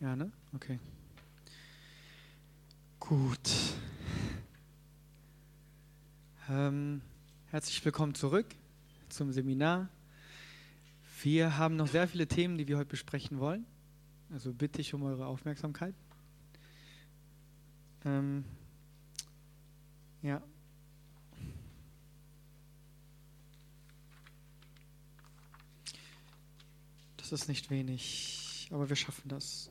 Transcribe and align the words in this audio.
Ja, 0.00 0.16
ne? 0.16 0.32
Okay. 0.54 0.78
Gut. 2.98 3.50
Ähm, 6.48 7.02
herzlich 7.50 7.84
willkommen 7.84 8.14
zurück 8.14 8.46
zum 9.10 9.30
Seminar. 9.30 9.90
Wir 11.22 11.58
haben 11.58 11.76
noch 11.76 11.86
sehr 11.86 12.08
viele 12.08 12.26
Themen, 12.26 12.56
die 12.56 12.66
wir 12.66 12.78
heute 12.78 12.88
besprechen 12.88 13.40
wollen. 13.40 13.66
Also 14.32 14.54
bitte 14.54 14.80
ich 14.80 14.94
um 14.94 15.02
eure 15.02 15.26
Aufmerksamkeit. 15.26 15.94
Ähm, 18.06 18.46
ja. 20.22 20.42
Das 27.18 27.32
ist 27.32 27.48
nicht 27.48 27.68
wenig, 27.68 28.66
aber 28.72 28.88
wir 28.88 28.96
schaffen 28.96 29.28
das. 29.28 29.70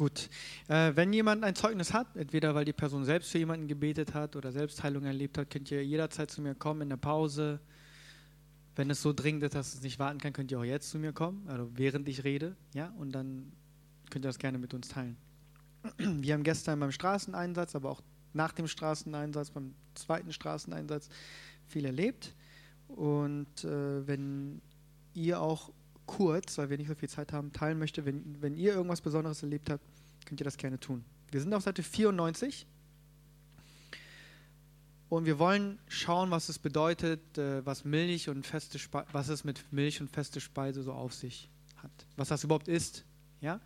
Gut. 0.00 0.30
Äh, 0.68 0.96
wenn 0.96 1.12
jemand 1.12 1.44
ein 1.44 1.54
Zeugnis 1.54 1.92
hat, 1.92 2.16
entweder 2.16 2.54
weil 2.54 2.64
die 2.64 2.72
Person 2.72 3.04
selbst 3.04 3.32
für 3.32 3.36
jemanden 3.36 3.68
gebetet 3.68 4.14
hat 4.14 4.34
oder 4.34 4.50
Selbstheilung 4.50 5.04
erlebt 5.04 5.36
hat, 5.36 5.50
könnt 5.50 5.70
ihr 5.70 5.84
jederzeit 5.84 6.30
zu 6.30 6.40
mir 6.40 6.54
kommen 6.54 6.80
in 6.80 6.88
der 6.88 6.96
Pause. 6.96 7.60
Wenn 8.76 8.88
es 8.88 9.02
so 9.02 9.12
dringend 9.12 9.42
ist, 9.42 9.54
dass 9.54 9.74
es 9.74 9.82
nicht 9.82 9.98
warten 9.98 10.18
kann, 10.18 10.32
könnt 10.32 10.50
ihr 10.52 10.58
auch 10.58 10.64
jetzt 10.64 10.88
zu 10.88 10.98
mir 10.98 11.12
kommen, 11.12 11.46
also 11.48 11.70
während 11.74 12.08
ich 12.08 12.24
rede, 12.24 12.56
ja, 12.72 12.94
und 12.96 13.12
dann 13.12 13.52
könnt 14.08 14.24
ihr 14.24 14.30
das 14.30 14.38
gerne 14.38 14.56
mit 14.56 14.72
uns 14.72 14.88
teilen. 14.88 15.18
Wir 15.98 16.32
haben 16.32 16.44
gestern 16.44 16.80
beim 16.80 16.92
Straßeneinsatz, 16.92 17.76
aber 17.76 17.90
auch 17.90 18.00
nach 18.32 18.52
dem 18.52 18.68
Straßeneinsatz, 18.68 19.50
beim 19.50 19.74
zweiten 19.94 20.32
Straßeneinsatz 20.32 21.10
viel 21.66 21.84
erlebt. 21.84 22.34
Und 22.88 23.64
äh, 23.64 24.06
wenn 24.06 24.62
ihr 25.12 25.42
auch 25.42 25.74
kurz, 26.10 26.58
weil 26.58 26.70
wir 26.70 26.76
nicht 26.76 26.88
so 26.88 26.94
viel 26.96 27.08
Zeit 27.08 27.32
haben, 27.32 27.52
teilen 27.52 27.78
möchtet, 27.78 28.04
wenn, 28.04 28.42
wenn 28.42 28.56
ihr 28.56 28.74
irgendwas 28.74 29.00
Besonderes 29.00 29.42
erlebt 29.42 29.70
habt, 29.70 29.84
könnt 30.26 30.40
ihr 30.40 30.44
das 30.44 30.56
gerne 30.56 30.80
tun. 30.80 31.04
Wir 31.30 31.40
sind 31.40 31.54
auf 31.54 31.62
Seite 31.62 31.84
94 31.84 32.66
und 35.08 35.24
wir 35.24 35.38
wollen 35.38 35.78
schauen, 35.86 36.32
was 36.32 36.48
es 36.48 36.58
bedeutet, 36.58 37.38
äh, 37.38 37.64
was 37.64 37.84
Milch 37.84 38.28
und 38.28 38.44
feste 38.44 38.80
Spe 38.80 39.06
was 39.12 39.28
es 39.28 39.44
mit 39.44 39.72
Milch 39.72 40.00
und 40.00 40.10
feste 40.10 40.40
Speise 40.40 40.82
so 40.82 40.92
auf 40.92 41.14
sich 41.14 41.48
hat, 41.76 41.92
was 42.16 42.28
das 42.28 42.42
überhaupt 42.42 42.66
ist. 42.66 43.04
Ja? 43.40 43.60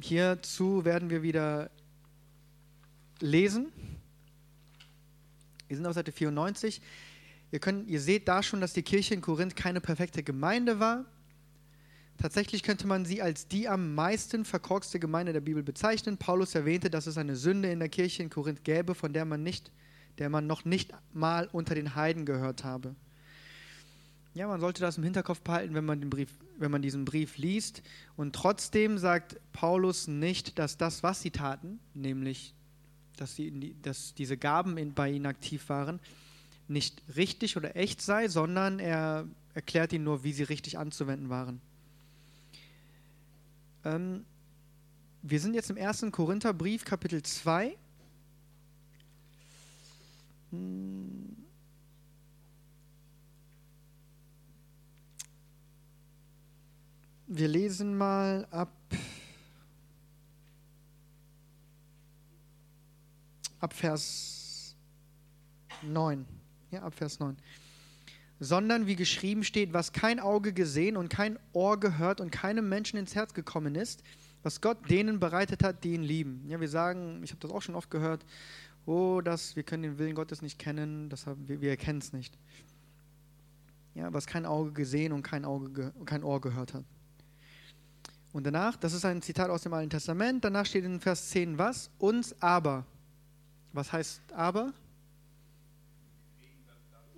Hierzu 0.00 0.84
werden 0.84 1.10
wir 1.10 1.24
wieder 1.24 1.70
lesen. 3.18 3.72
Wir 5.66 5.76
sind 5.76 5.86
auf 5.86 5.94
Seite 5.94 6.12
94. 6.12 6.80
Ihr, 7.54 7.60
könnt, 7.60 7.88
ihr 7.88 8.00
seht 8.00 8.26
da 8.26 8.42
schon, 8.42 8.60
dass 8.60 8.72
die 8.72 8.82
Kirche 8.82 9.14
in 9.14 9.20
Korinth 9.20 9.54
keine 9.54 9.80
perfekte 9.80 10.24
Gemeinde 10.24 10.80
war. 10.80 11.04
Tatsächlich 12.18 12.64
könnte 12.64 12.88
man 12.88 13.04
sie 13.04 13.22
als 13.22 13.46
die 13.46 13.68
am 13.68 13.94
meisten 13.94 14.44
verkorkste 14.44 14.98
Gemeinde 14.98 15.32
der 15.32 15.40
Bibel 15.40 15.62
bezeichnen. 15.62 16.16
Paulus 16.16 16.56
erwähnte, 16.56 16.90
dass 16.90 17.06
es 17.06 17.16
eine 17.16 17.36
Sünde 17.36 17.70
in 17.70 17.78
der 17.78 17.88
Kirche 17.88 18.24
in 18.24 18.28
Korinth 18.28 18.64
gäbe, 18.64 18.96
von 18.96 19.12
der 19.12 19.24
man, 19.24 19.44
nicht, 19.44 19.70
der 20.18 20.30
man 20.30 20.48
noch 20.48 20.64
nicht 20.64 20.90
mal 21.12 21.48
unter 21.52 21.76
den 21.76 21.94
Heiden 21.94 22.26
gehört 22.26 22.64
habe. 22.64 22.96
Ja, 24.34 24.48
man 24.48 24.58
sollte 24.58 24.80
das 24.80 24.98
im 24.98 25.04
Hinterkopf 25.04 25.40
behalten, 25.42 25.74
wenn 25.74 25.84
man, 25.84 26.00
den 26.00 26.10
Brief, 26.10 26.30
wenn 26.58 26.72
man 26.72 26.82
diesen 26.82 27.04
Brief 27.04 27.36
liest. 27.36 27.84
Und 28.16 28.34
trotzdem 28.34 28.98
sagt 28.98 29.36
Paulus 29.52 30.08
nicht, 30.08 30.58
dass 30.58 30.76
das, 30.76 31.04
was 31.04 31.22
sie 31.22 31.30
taten, 31.30 31.78
nämlich 31.94 32.52
dass, 33.16 33.36
sie, 33.36 33.76
dass 33.80 34.12
diese 34.14 34.36
Gaben 34.36 34.76
in, 34.76 34.92
bei 34.92 35.08
ihnen 35.08 35.26
aktiv 35.26 35.68
waren, 35.68 36.00
nicht 36.68 37.02
richtig 37.16 37.56
oder 37.56 37.76
echt 37.76 38.00
sei, 38.00 38.28
sondern 38.28 38.78
er 38.78 39.26
erklärt 39.54 39.92
ihnen 39.92 40.04
nur, 40.04 40.24
wie 40.24 40.32
sie 40.32 40.42
richtig 40.42 40.78
anzuwenden 40.78 41.28
waren. 41.28 41.60
Ähm, 43.84 44.24
wir 45.22 45.40
sind 45.40 45.54
jetzt 45.54 45.70
im 45.70 45.78
1. 45.78 46.06
Korintherbrief, 46.10 46.84
Kapitel 46.84 47.22
2. 47.22 47.76
Hm. 50.50 51.36
Wir 57.26 57.48
lesen 57.48 57.96
mal 57.96 58.46
ab 58.50 58.70
ab 63.60 63.72
Vers 63.72 64.76
9. 65.82 66.26
Ja, 66.74 66.82
ab 66.82 66.94
Vers 66.94 67.20
9. 67.20 67.36
Sondern 68.40 68.88
wie 68.88 68.96
geschrieben 68.96 69.44
steht, 69.44 69.72
was 69.72 69.92
kein 69.92 70.18
Auge 70.18 70.52
gesehen 70.52 70.96
und 70.96 71.08
kein 71.08 71.38
Ohr 71.52 71.78
gehört 71.78 72.20
und 72.20 72.32
keinem 72.32 72.68
Menschen 72.68 72.98
ins 72.98 73.14
Herz 73.14 73.32
gekommen 73.32 73.76
ist, 73.76 74.02
was 74.42 74.60
Gott 74.60 74.90
denen 74.90 75.20
bereitet 75.20 75.62
hat, 75.62 75.84
die 75.84 75.94
ihn 75.94 76.02
lieben. 76.02 76.44
Ja, 76.48 76.60
wir 76.60 76.68
sagen, 76.68 77.22
ich 77.22 77.30
habe 77.30 77.40
das 77.40 77.52
auch 77.52 77.62
schon 77.62 77.76
oft 77.76 77.90
gehört, 77.90 78.26
oh, 78.86 79.20
das, 79.20 79.54
wir 79.54 79.62
können 79.62 79.84
den 79.84 79.98
Willen 79.98 80.16
Gottes 80.16 80.42
nicht 80.42 80.58
kennen, 80.58 81.08
das 81.10 81.28
haben, 81.28 81.46
wir, 81.46 81.60
wir 81.60 81.70
erkennen 81.70 82.00
es 82.00 82.12
nicht. 82.12 82.36
Ja, 83.94 84.12
was 84.12 84.26
kein 84.26 84.44
Auge 84.44 84.72
gesehen 84.72 85.12
und 85.12 85.22
kein, 85.22 85.44
Auge, 85.44 85.94
kein 86.04 86.24
Ohr 86.24 86.40
gehört 86.40 86.74
hat. 86.74 86.84
Und 88.32 88.44
danach, 88.44 88.76
das 88.76 88.94
ist 88.94 89.04
ein 89.04 89.22
Zitat 89.22 89.48
aus 89.48 89.62
dem 89.62 89.72
Alten 89.72 89.90
Testament, 89.90 90.44
danach 90.44 90.66
steht 90.66 90.84
in 90.84 90.98
Vers 90.98 91.30
10 91.30 91.56
was? 91.56 91.88
Uns 91.98 92.34
aber 92.42 92.84
was 93.74 93.92
heißt 93.92 94.20
aber? 94.32 94.72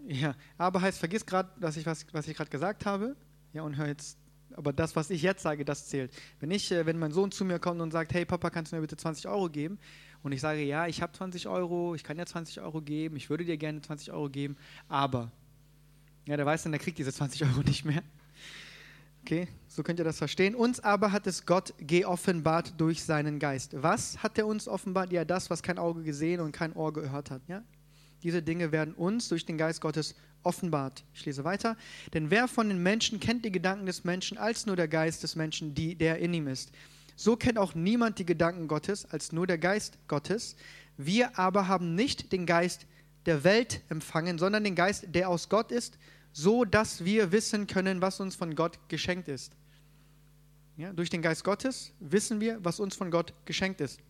Ja, 0.09 0.37
aber 0.57 0.81
heißt, 0.81 0.99
vergiss 0.99 1.27
gerade, 1.27 1.51
was 1.57 1.77
ich, 1.77 1.85
was, 1.85 2.07
was 2.13 2.29
ich 2.29 2.37
gerade 2.37 2.51
gesagt 2.51 2.87
habe. 2.87 3.17
Ja, 3.53 3.63
und 3.63 3.77
hör 3.77 3.89
jetzt, 3.89 4.17
aber 4.55 4.73
das, 4.73 4.95
was 4.95 5.11
ich 5.11 5.23
jetzt 5.23 5.43
sage, 5.43 5.65
das 5.65 5.89
zählt. 5.89 6.13
Wenn 6.39 6.53
ich, 6.53 6.71
äh, 6.71 6.87
wenn 6.87 6.99
mein 6.99 7.11
Sohn 7.11 7.33
zu 7.33 7.45
mir 7.45 7.59
kommt 7.59 7.81
und 7.81 7.91
sagt, 7.91 8.15
hey 8.15 8.25
Papa, 8.25 8.51
kannst 8.51 8.71
du 8.71 8.77
mir 8.77 8.83
bitte 8.83 8.97
20 8.97 9.27
Euro 9.27 9.49
geben? 9.51 9.79
Und 10.23 10.31
ich 10.31 10.41
sage, 10.41 10.63
ja, 10.63 10.87
ich 10.87 11.03
habe 11.03 11.13
20 11.13 11.49
Euro, 11.49 11.95
ich 11.97 12.05
kann 12.05 12.17
dir 12.17 12.27
20 12.27 12.61
Euro 12.61 12.81
geben, 12.83 13.17
ich 13.17 13.31
würde 13.31 13.45
dir 13.45 13.57
gerne 13.57 13.81
20 13.81 14.13
Euro 14.13 14.31
geben, 14.31 14.57
aber. 14.89 15.33
Ja, 16.27 16.37
der 16.37 16.47
weiß 16.47 16.65
dann, 16.65 16.73
der 16.73 16.81
kriegt 16.81 16.99
diese 16.99 17.13
20 17.13 17.43
Euro 17.45 17.63
nicht 17.63 17.85
mehr. 17.85 18.03
Okay, 19.23 19.49
so 19.67 19.83
könnt 19.83 19.99
ihr 19.99 20.05
das 20.05 20.19
verstehen. 20.19 20.55
Uns 20.55 20.79
aber 20.79 21.11
hat 21.11 21.27
es 21.27 21.47
Gott 21.47 21.75
geoffenbart 21.79 22.75
durch 22.81 23.03
seinen 23.03 23.41
Geist. 23.41 23.75
Was 23.83 24.23
hat 24.23 24.39
er 24.39 24.47
uns 24.47 24.69
offenbart? 24.69 25.11
Ja, 25.11 25.25
das, 25.25 25.51
was 25.51 25.65
kein 25.65 25.79
Auge 25.79 26.05
gesehen 26.05 26.41
und 26.41 26.53
kein 26.53 26.73
Ohr 26.75 26.93
gehört 26.93 27.33
hat. 27.33 27.43
Ja? 27.49 27.65
Diese 28.23 28.43
Dinge 28.43 28.73
werden 28.73 28.95
uns 28.95 29.29
durch 29.29 29.45
den 29.47 29.59
Geist 29.59 29.81
Gottes 29.81 30.15
offenbart. 30.43 31.05
Ich 31.15 31.25
lese 31.27 31.45
weiter. 31.45 31.77
Denn 32.15 32.31
wer 32.31 32.49
von 32.49 32.69
den 32.69 32.83
Menschen 32.83 33.21
kennt 33.21 33.45
die 33.45 33.53
Gedanken 33.53 33.87
des 33.87 34.05
Menschen 34.05 34.39
als 34.39 34.67
nur 34.67 34.77
der 34.77 34.89
Geist 34.89 35.23
des 35.23 35.37
Menschen, 35.37 35.75
die, 35.75 35.95
der 35.95 36.19
in 36.19 36.33
ihm 36.33 36.47
ist? 36.47 36.71
So 37.17 37.37
kennt 37.37 37.59
auch 37.59 37.75
niemand 37.75 38.19
die 38.19 38.27
Gedanken 38.27 38.69
Gottes 38.69 39.07
als 39.07 39.33
nur 39.33 39.47
der 39.47 39.59
Geist 39.59 39.99
Gottes. 40.07 40.57
Wir 40.97 41.39
aber 41.39 41.67
haben 41.67 41.95
nicht 41.95 42.33
den 42.33 42.47
Geist 42.47 42.87
der 43.27 43.43
Welt 43.43 43.83
empfangen, 43.89 44.39
sondern 44.39 44.65
den 44.65 44.75
Geist, 44.75 45.07
der 45.09 45.29
aus 45.29 45.49
Gott 45.49 45.73
ist, 45.73 45.99
so 46.33 46.65
dass 46.65 47.05
wir 47.05 47.33
wissen 47.33 47.67
können, 47.67 48.01
was 48.01 48.21
uns 48.21 48.37
von 48.37 48.55
Gott 48.55 48.79
geschenkt 48.89 49.29
ist. 49.29 49.53
Ja, 50.77 50.93
durch 50.93 51.09
den 51.09 51.23
Geist 51.23 51.43
Gottes 51.43 51.93
wissen 52.01 52.41
wir, 52.41 52.63
was 52.63 52.81
uns 52.81 52.95
von 52.95 53.11
Gott 53.11 53.33
geschenkt 53.47 53.81
ist. 53.81 54.01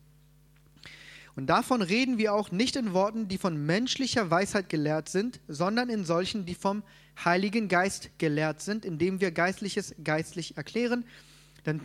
Und 1.37 1.47
davon 1.47 1.81
reden 1.81 2.17
wir 2.17 2.33
auch 2.33 2.51
nicht 2.51 2.75
in 2.75 2.93
Worten, 2.93 3.29
die 3.29 3.37
von 3.37 3.65
menschlicher 3.65 4.29
Weisheit 4.29 4.67
gelehrt 4.67 5.07
sind, 5.07 5.39
sondern 5.47 5.87
in 5.87 6.03
solchen, 6.03 6.45
die 6.45 6.55
vom 6.55 6.83
Heiligen 7.23 7.69
Geist 7.69 8.09
gelehrt 8.17 8.61
sind, 8.61 8.83
indem 8.83 9.21
wir 9.21 9.31
Geistliches 9.31 9.95
geistlich 10.03 10.57
erklären. 10.57 11.05
Denn 11.65 11.79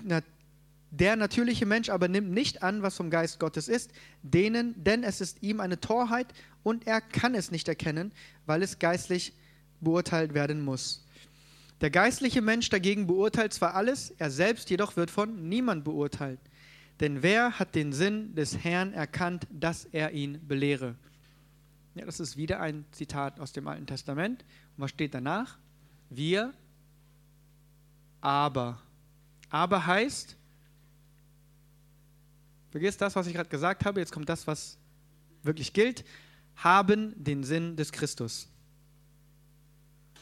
der 0.90 1.16
natürliche 1.16 1.66
Mensch 1.66 1.90
aber 1.90 2.08
nimmt 2.08 2.32
nicht 2.32 2.64
an, 2.64 2.82
was 2.82 2.96
vom 2.96 3.10
Geist 3.10 3.38
Gottes 3.38 3.68
ist, 3.68 3.92
denen, 4.22 4.74
denn 4.82 5.04
es 5.04 5.20
ist 5.20 5.42
ihm 5.42 5.60
eine 5.60 5.78
Torheit 5.78 6.26
und 6.64 6.88
er 6.88 7.00
kann 7.00 7.36
es 7.36 7.52
nicht 7.52 7.68
erkennen, 7.68 8.10
weil 8.46 8.62
es 8.62 8.80
geistlich 8.80 9.28
ist 9.28 9.42
beurteilt 9.82 10.32
werden 10.32 10.64
muss. 10.64 11.04
Der 11.80 11.90
geistliche 11.90 12.40
Mensch 12.40 12.70
dagegen 12.70 13.06
beurteilt 13.06 13.52
zwar 13.52 13.74
alles, 13.74 14.14
er 14.18 14.30
selbst 14.30 14.70
jedoch 14.70 14.96
wird 14.96 15.10
von 15.10 15.48
niemand 15.48 15.84
beurteilt. 15.84 16.38
Denn 17.02 17.20
wer 17.20 17.58
hat 17.58 17.74
den 17.74 17.92
Sinn 17.92 18.32
des 18.36 18.62
Herrn 18.62 18.92
erkannt, 18.92 19.48
dass 19.50 19.86
er 19.86 20.12
ihn 20.12 20.38
belehre? 20.46 20.94
Ja, 21.96 22.06
das 22.06 22.20
ist 22.20 22.36
wieder 22.36 22.60
ein 22.60 22.84
Zitat 22.92 23.40
aus 23.40 23.52
dem 23.52 23.66
Alten 23.66 23.86
Testament. 23.86 24.44
Und 24.76 24.84
was 24.84 24.90
steht 24.90 25.12
danach? 25.12 25.58
Wir, 26.10 26.54
aber. 28.20 28.80
Aber 29.50 29.84
heißt, 29.84 30.36
vergiss 32.70 32.96
das, 32.98 33.16
was 33.16 33.26
ich 33.26 33.34
gerade 33.34 33.50
gesagt 33.50 33.84
habe, 33.84 33.98
jetzt 33.98 34.12
kommt 34.12 34.28
das, 34.28 34.46
was 34.46 34.78
wirklich 35.42 35.72
gilt, 35.72 36.04
haben 36.54 37.14
den 37.16 37.42
Sinn 37.42 37.74
des 37.74 37.90
Christus. 37.90 38.48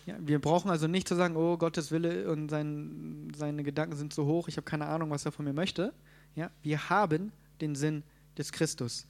Ja, 0.06 0.16
wir 0.18 0.38
brauchen 0.40 0.70
also 0.70 0.86
nicht 0.86 1.06
zu 1.06 1.14
sagen, 1.14 1.36
oh, 1.36 1.58
Gottes 1.58 1.90
Wille 1.90 2.32
und 2.32 2.48
sein, 2.48 3.30
seine 3.36 3.64
Gedanken 3.64 3.96
sind 3.96 4.14
zu 4.14 4.24
hoch, 4.24 4.48
ich 4.48 4.56
habe 4.56 4.64
keine 4.64 4.86
Ahnung, 4.86 5.10
was 5.10 5.26
er 5.26 5.32
von 5.32 5.44
mir 5.44 5.52
möchte. 5.52 5.92
Ja, 6.34 6.50
wir 6.62 6.90
haben 6.90 7.32
den 7.60 7.74
Sinn 7.74 8.02
des 8.38 8.52
Christus. 8.52 9.06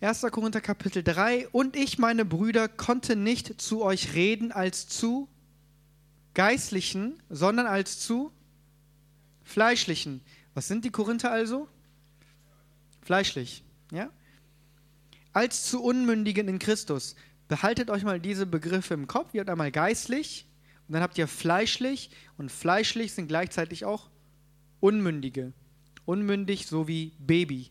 1. 0.00 0.22
Korinther 0.30 0.60
Kapitel 0.60 1.02
3 1.02 1.48
Und 1.48 1.76
ich, 1.76 1.98
meine 1.98 2.24
Brüder, 2.24 2.68
konnte 2.68 3.16
nicht 3.16 3.60
zu 3.60 3.82
euch 3.82 4.14
reden 4.14 4.50
als 4.50 4.88
zu 4.88 5.28
geistlichen, 6.34 7.22
sondern 7.28 7.66
als 7.66 8.00
zu 8.00 8.32
fleischlichen. 9.44 10.22
Was 10.54 10.68
sind 10.68 10.84
die 10.84 10.90
Korinther 10.90 11.30
also? 11.30 11.68
Fleischlich, 13.02 13.62
ja? 13.92 14.10
Als 15.32 15.64
zu 15.64 15.82
Unmündigen 15.82 16.48
in 16.48 16.58
Christus. 16.58 17.14
Behaltet 17.46 17.90
euch 17.90 18.02
mal 18.02 18.20
diese 18.20 18.46
Begriffe 18.46 18.94
im 18.94 19.06
Kopf. 19.06 19.34
Ihr 19.34 19.40
habt 19.40 19.50
einmal 19.50 19.70
geistlich 19.70 20.46
und 20.88 20.94
dann 20.94 21.02
habt 21.02 21.18
ihr 21.18 21.28
fleischlich 21.28 22.10
und 22.36 22.50
fleischlich 22.50 23.12
sind 23.12 23.28
gleichzeitig 23.28 23.84
auch 23.84 24.08
Unmündige. 24.80 25.52
Unmündig 26.06 26.66
so 26.66 26.88
wie 26.88 27.12
Baby. 27.18 27.70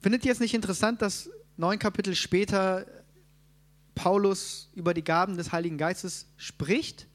Findet 0.00 0.24
ihr 0.24 0.32
es 0.32 0.40
nicht 0.40 0.54
interessant, 0.54 1.00
dass 1.00 1.30
neun 1.56 1.78
Kapitel 1.78 2.14
später 2.14 2.86
Paulus 3.94 4.70
über 4.74 4.94
die 4.94 5.04
Gaben 5.04 5.36
des 5.36 5.52
Heiligen 5.52 5.78
Geistes 5.78 6.26
spricht? 6.36 7.06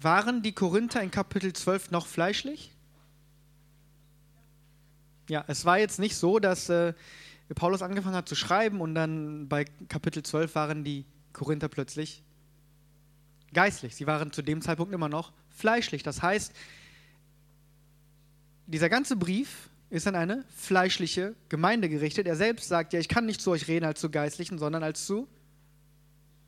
Waren 0.00 0.42
die 0.42 0.52
Korinther 0.52 1.02
in 1.02 1.10
Kapitel 1.10 1.52
12 1.52 1.90
noch 1.90 2.06
fleischlich? 2.06 2.72
Ja, 5.28 5.44
es 5.48 5.64
war 5.64 5.78
jetzt 5.78 5.98
nicht 5.98 6.16
so, 6.16 6.38
dass 6.38 6.68
äh, 6.68 6.92
Paulus 7.54 7.80
angefangen 7.80 8.16
hat 8.16 8.28
zu 8.28 8.34
schreiben 8.34 8.80
und 8.80 8.94
dann 8.94 9.48
bei 9.48 9.64
Kapitel 9.88 10.22
12 10.22 10.54
waren 10.54 10.84
die 10.84 11.06
Korinther 11.32 11.68
plötzlich 11.68 12.22
geistlich. 13.54 13.96
Sie 13.96 14.06
waren 14.06 14.32
zu 14.32 14.42
dem 14.42 14.60
Zeitpunkt 14.60 14.92
immer 14.92 15.08
noch 15.08 15.32
fleischlich. 15.54 16.02
Das 16.02 16.22
heißt, 16.22 16.52
dieser 18.66 18.88
ganze 18.88 19.16
Brief 19.16 19.70
ist 19.90 20.06
an 20.06 20.16
eine 20.16 20.44
fleischliche 20.56 21.34
Gemeinde 21.48 21.88
gerichtet. 21.88 22.26
Er 22.26 22.36
selbst 22.36 22.68
sagt 22.68 22.92
ja, 22.92 23.00
ich 23.00 23.08
kann 23.08 23.26
nicht 23.26 23.40
zu 23.40 23.50
euch 23.50 23.68
reden 23.68 23.84
als 23.84 24.00
zu 24.00 24.10
Geistlichen, 24.10 24.58
sondern 24.58 24.82
als 24.82 25.06
zu 25.06 25.28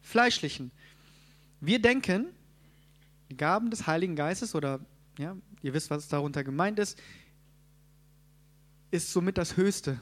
Fleischlichen. 0.02 0.70
Wir 1.60 1.80
denken, 1.80 2.26
die 3.30 3.36
Gaben 3.36 3.70
des 3.70 3.86
Heiligen 3.86 4.16
Geistes 4.16 4.54
oder 4.54 4.80
ja, 5.18 5.36
ihr 5.62 5.74
wisst, 5.74 5.90
was 5.90 6.08
darunter 6.08 6.44
gemeint 6.44 6.78
ist, 6.78 6.98
ist 8.90 9.12
somit 9.12 9.38
das 9.38 9.56
Höchste, 9.56 10.00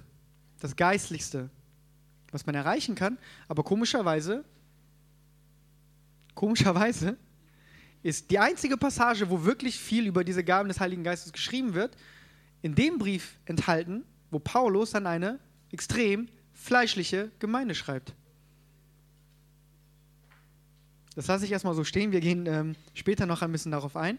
das 0.60 0.76
Geistlichste, 0.76 1.50
was 2.32 2.46
man 2.46 2.54
erreichen 2.54 2.94
kann. 2.94 3.18
Aber 3.48 3.62
komischerweise, 3.62 4.44
komischerweise 6.34 7.16
ist 8.04 8.30
die 8.30 8.38
einzige 8.38 8.76
Passage, 8.76 9.30
wo 9.30 9.44
wirklich 9.44 9.78
viel 9.80 10.06
über 10.06 10.24
diese 10.24 10.44
Gaben 10.44 10.68
des 10.68 10.78
Heiligen 10.78 11.02
Geistes 11.02 11.32
geschrieben 11.32 11.72
wird, 11.72 11.96
in 12.60 12.74
dem 12.74 12.98
Brief 12.98 13.38
enthalten, 13.46 14.04
wo 14.30 14.38
Paulus 14.38 14.94
an 14.94 15.06
eine 15.06 15.40
extrem 15.72 16.28
fleischliche 16.52 17.30
Gemeinde 17.38 17.74
schreibt. 17.74 18.14
Das 21.16 21.28
lasse 21.28 21.46
ich 21.46 21.52
erstmal 21.52 21.74
so 21.74 21.82
stehen. 21.82 22.12
Wir 22.12 22.20
gehen 22.20 22.44
ähm, 22.46 22.76
später 22.92 23.24
noch 23.24 23.40
ein 23.40 23.50
bisschen 23.50 23.72
darauf 23.72 23.96
ein. 23.96 24.18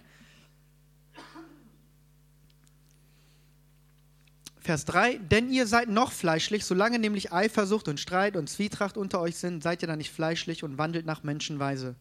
Vers 4.61 4.85
3, 4.85 5.17
denn 5.17 5.51
ihr 5.51 5.67
seid 5.67 5.89
noch 5.89 6.11
fleischlich, 6.11 6.65
solange 6.65 6.97
nämlich 6.97 7.31
Eifersucht 7.31 7.87
und 7.87 7.99
Streit 7.99 8.35
und 8.35 8.49
Zwietracht 8.49 8.97
unter 8.97 9.21
euch 9.21 9.35
sind, 9.35 9.61
seid 9.61 9.83
ihr 9.83 9.87
dann 9.87 9.99
nicht 9.99 10.11
fleischlich 10.11 10.63
und 10.63 10.79
wandelt 10.79 11.05
nach 11.05 11.21
Menschenweise. 11.21 11.95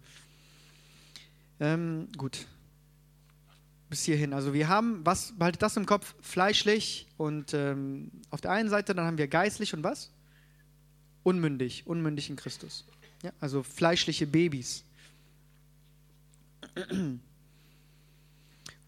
Ähm, 1.61 2.09
gut, 2.17 2.47
bis 3.89 4.05
hierhin. 4.05 4.33
Also 4.33 4.53
wir 4.53 4.69
haben, 4.69 5.05
was, 5.05 5.33
behaltet 5.39 5.63
das 5.63 5.77
im 5.77 5.87
Kopf, 5.87 6.15
fleischlich 6.21 7.07
und 7.17 7.55
ähm, 7.55 8.11
auf 8.31 8.41
der 8.41 8.51
einen 8.51 8.69
Seite, 8.69 8.95
dann 8.95 9.07
haben 9.07 9.19
wir 9.19 9.29
geistlich 9.29 9.73
und 9.75 9.85
was? 9.85 10.11
Unmündig, 11.23 11.87
unmündig 11.87 12.29
in 12.29 12.37
Christus. 12.37 12.85
Ja, 13.23 13.33
also 13.41 13.63
fleischliche 13.63 14.27
Babys. 14.27 14.85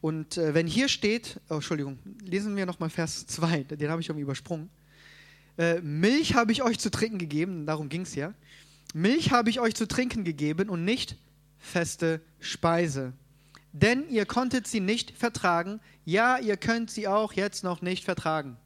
Und 0.00 0.36
äh, 0.36 0.54
wenn 0.54 0.66
hier 0.66 0.88
steht, 0.88 1.40
oh, 1.48 1.54
Entschuldigung, 1.54 1.98
lesen 2.20 2.56
wir 2.56 2.66
nochmal 2.66 2.90
Vers 2.90 3.26
2, 3.26 3.64
den 3.64 3.90
habe 3.90 4.00
ich 4.00 4.08
irgendwie 4.08 4.24
übersprungen. 4.24 4.70
Äh, 5.56 5.80
Milch 5.80 6.34
habe 6.34 6.52
ich 6.52 6.62
euch 6.62 6.78
zu 6.78 6.90
trinken 6.90 7.18
gegeben, 7.18 7.64
darum 7.66 7.88
ging 7.88 8.02
es 8.02 8.14
ja. 8.14 8.34
Milch 8.92 9.30
habe 9.30 9.50
ich 9.50 9.60
euch 9.60 9.74
zu 9.74 9.88
trinken 9.88 10.24
gegeben 10.24 10.68
und 10.68 10.84
nicht 10.84 11.16
feste 11.66 12.20
Speise 12.40 13.12
denn 13.76 14.08
ihr 14.08 14.24
konntet 14.24 14.66
sie 14.66 14.80
nicht 14.80 15.10
vertragen. 15.10 15.80
Ja, 16.06 16.38
ihr 16.38 16.56
könnt 16.56 16.90
sie 16.90 17.06
auch 17.08 17.34
jetzt 17.34 17.62
noch 17.62 17.82
nicht 17.82 18.04
vertragen. 18.04 18.56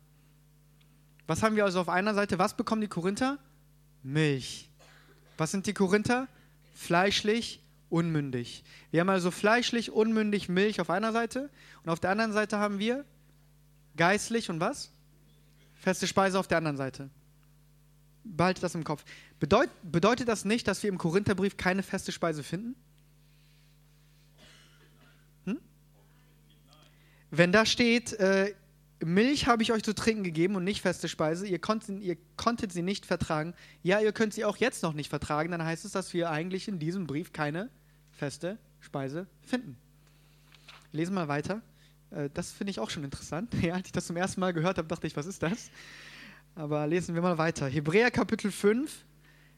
Was 1.26 1.42
haben 1.42 1.56
wir 1.56 1.64
also 1.64 1.80
auf 1.80 1.88
einer 1.88 2.14
Seite? 2.14 2.38
Was 2.38 2.56
bekommen 2.56 2.80
die 2.80 2.86
Korinther? 2.86 3.38
Milch. 4.04 4.70
Was 5.36 5.50
sind 5.50 5.66
die 5.66 5.74
Korinther? 5.74 6.28
Fleischlich, 6.74 7.60
unmündig. 7.88 8.62
Wir 8.92 9.00
haben 9.00 9.08
also 9.08 9.32
fleischlich, 9.32 9.90
unmündig 9.90 10.48
Milch 10.48 10.80
auf 10.80 10.90
einer 10.90 11.12
Seite 11.12 11.50
und 11.82 11.90
auf 11.90 11.98
der 11.98 12.10
anderen 12.10 12.32
Seite 12.32 12.58
haben 12.58 12.78
wir 12.78 13.04
geistlich 13.96 14.48
und 14.48 14.60
was? 14.60 14.92
Feste 15.74 16.06
Speise 16.06 16.38
auf 16.38 16.46
der 16.46 16.58
anderen 16.58 16.76
Seite. 16.76 17.10
Behaltet 18.22 18.62
das 18.62 18.76
im 18.76 18.84
Kopf. 18.84 19.04
Bedeut, 19.40 19.70
bedeutet 19.82 20.28
das 20.28 20.44
nicht, 20.44 20.68
dass 20.68 20.84
wir 20.84 20.90
im 20.90 20.98
Korintherbrief 20.98 21.56
keine 21.56 21.82
feste 21.82 22.12
Speise 22.12 22.44
finden? 22.44 22.76
Wenn 27.30 27.52
da 27.52 27.64
steht, 27.64 28.12
äh, 28.14 28.54
Milch 29.02 29.46
habe 29.46 29.62
ich 29.62 29.72
euch 29.72 29.82
zu 29.82 29.94
trinken 29.94 30.24
gegeben 30.24 30.56
und 30.56 30.64
nicht 30.64 30.82
feste 30.82 31.08
Speise, 31.08 31.46
ihr 31.46 31.58
konntet, 31.58 32.00
ihr 32.02 32.16
konntet 32.36 32.72
sie 32.72 32.82
nicht 32.82 33.06
vertragen, 33.06 33.54
ja, 33.82 34.00
ihr 34.00 34.12
könnt 34.12 34.34
sie 34.34 34.44
auch 34.44 34.58
jetzt 34.58 34.82
noch 34.82 34.92
nicht 34.92 35.08
vertragen, 35.08 35.50
dann 35.50 35.64
heißt 35.64 35.84
es, 35.84 35.92
dass 35.92 36.12
wir 36.12 36.30
eigentlich 36.30 36.68
in 36.68 36.78
diesem 36.78 37.06
Brief 37.06 37.32
keine 37.32 37.70
feste 38.10 38.58
Speise 38.80 39.26
finden. 39.42 39.76
Lesen 40.92 41.14
mal 41.14 41.28
weiter. 41.28 41.62
Äh, 42.10 42.28
das 42.34 42.52
finde 42.52 42.72
ich 42.72 42.80
auch 42.80 42.90
schon 42.90 43.04
interessant. 43.04 43.54
Ja, 43.62 43.74
als 43.74 43.86
ich 43.86 43.92
das 43.92 44.06
zum 44.06 44.16
ersten 44.16 44.40
Mal 44.40 44.52
gehört 44.52 44.78
habe, 44.78 44.88
dachte 44.88 45.06
ich, 45.06 45.16
was 45.16 45.26
ist 45.26 45.42
das? 45.42 45.70
Aber 46.54 46.86
lesen 46.86 47.14
wir 47.14 47.22
mal 47.22 47.38
weiter. 47.38 47.68
Hebräer 47.68 48.10
Kapitel 48.10 48.50
5, 48.50 49.04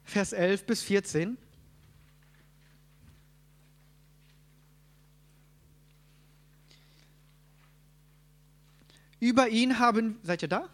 Vers 0.05 0.33
11 0.33 0.67
bis 0.67 0.83
14. 0.83 1.39
Über 9.23 9.51
ihn 9.51 9.79
haben, 9.79 10.19
seid 10.25 10.43
ihr 10.43 10.49
da? 10.49 10.69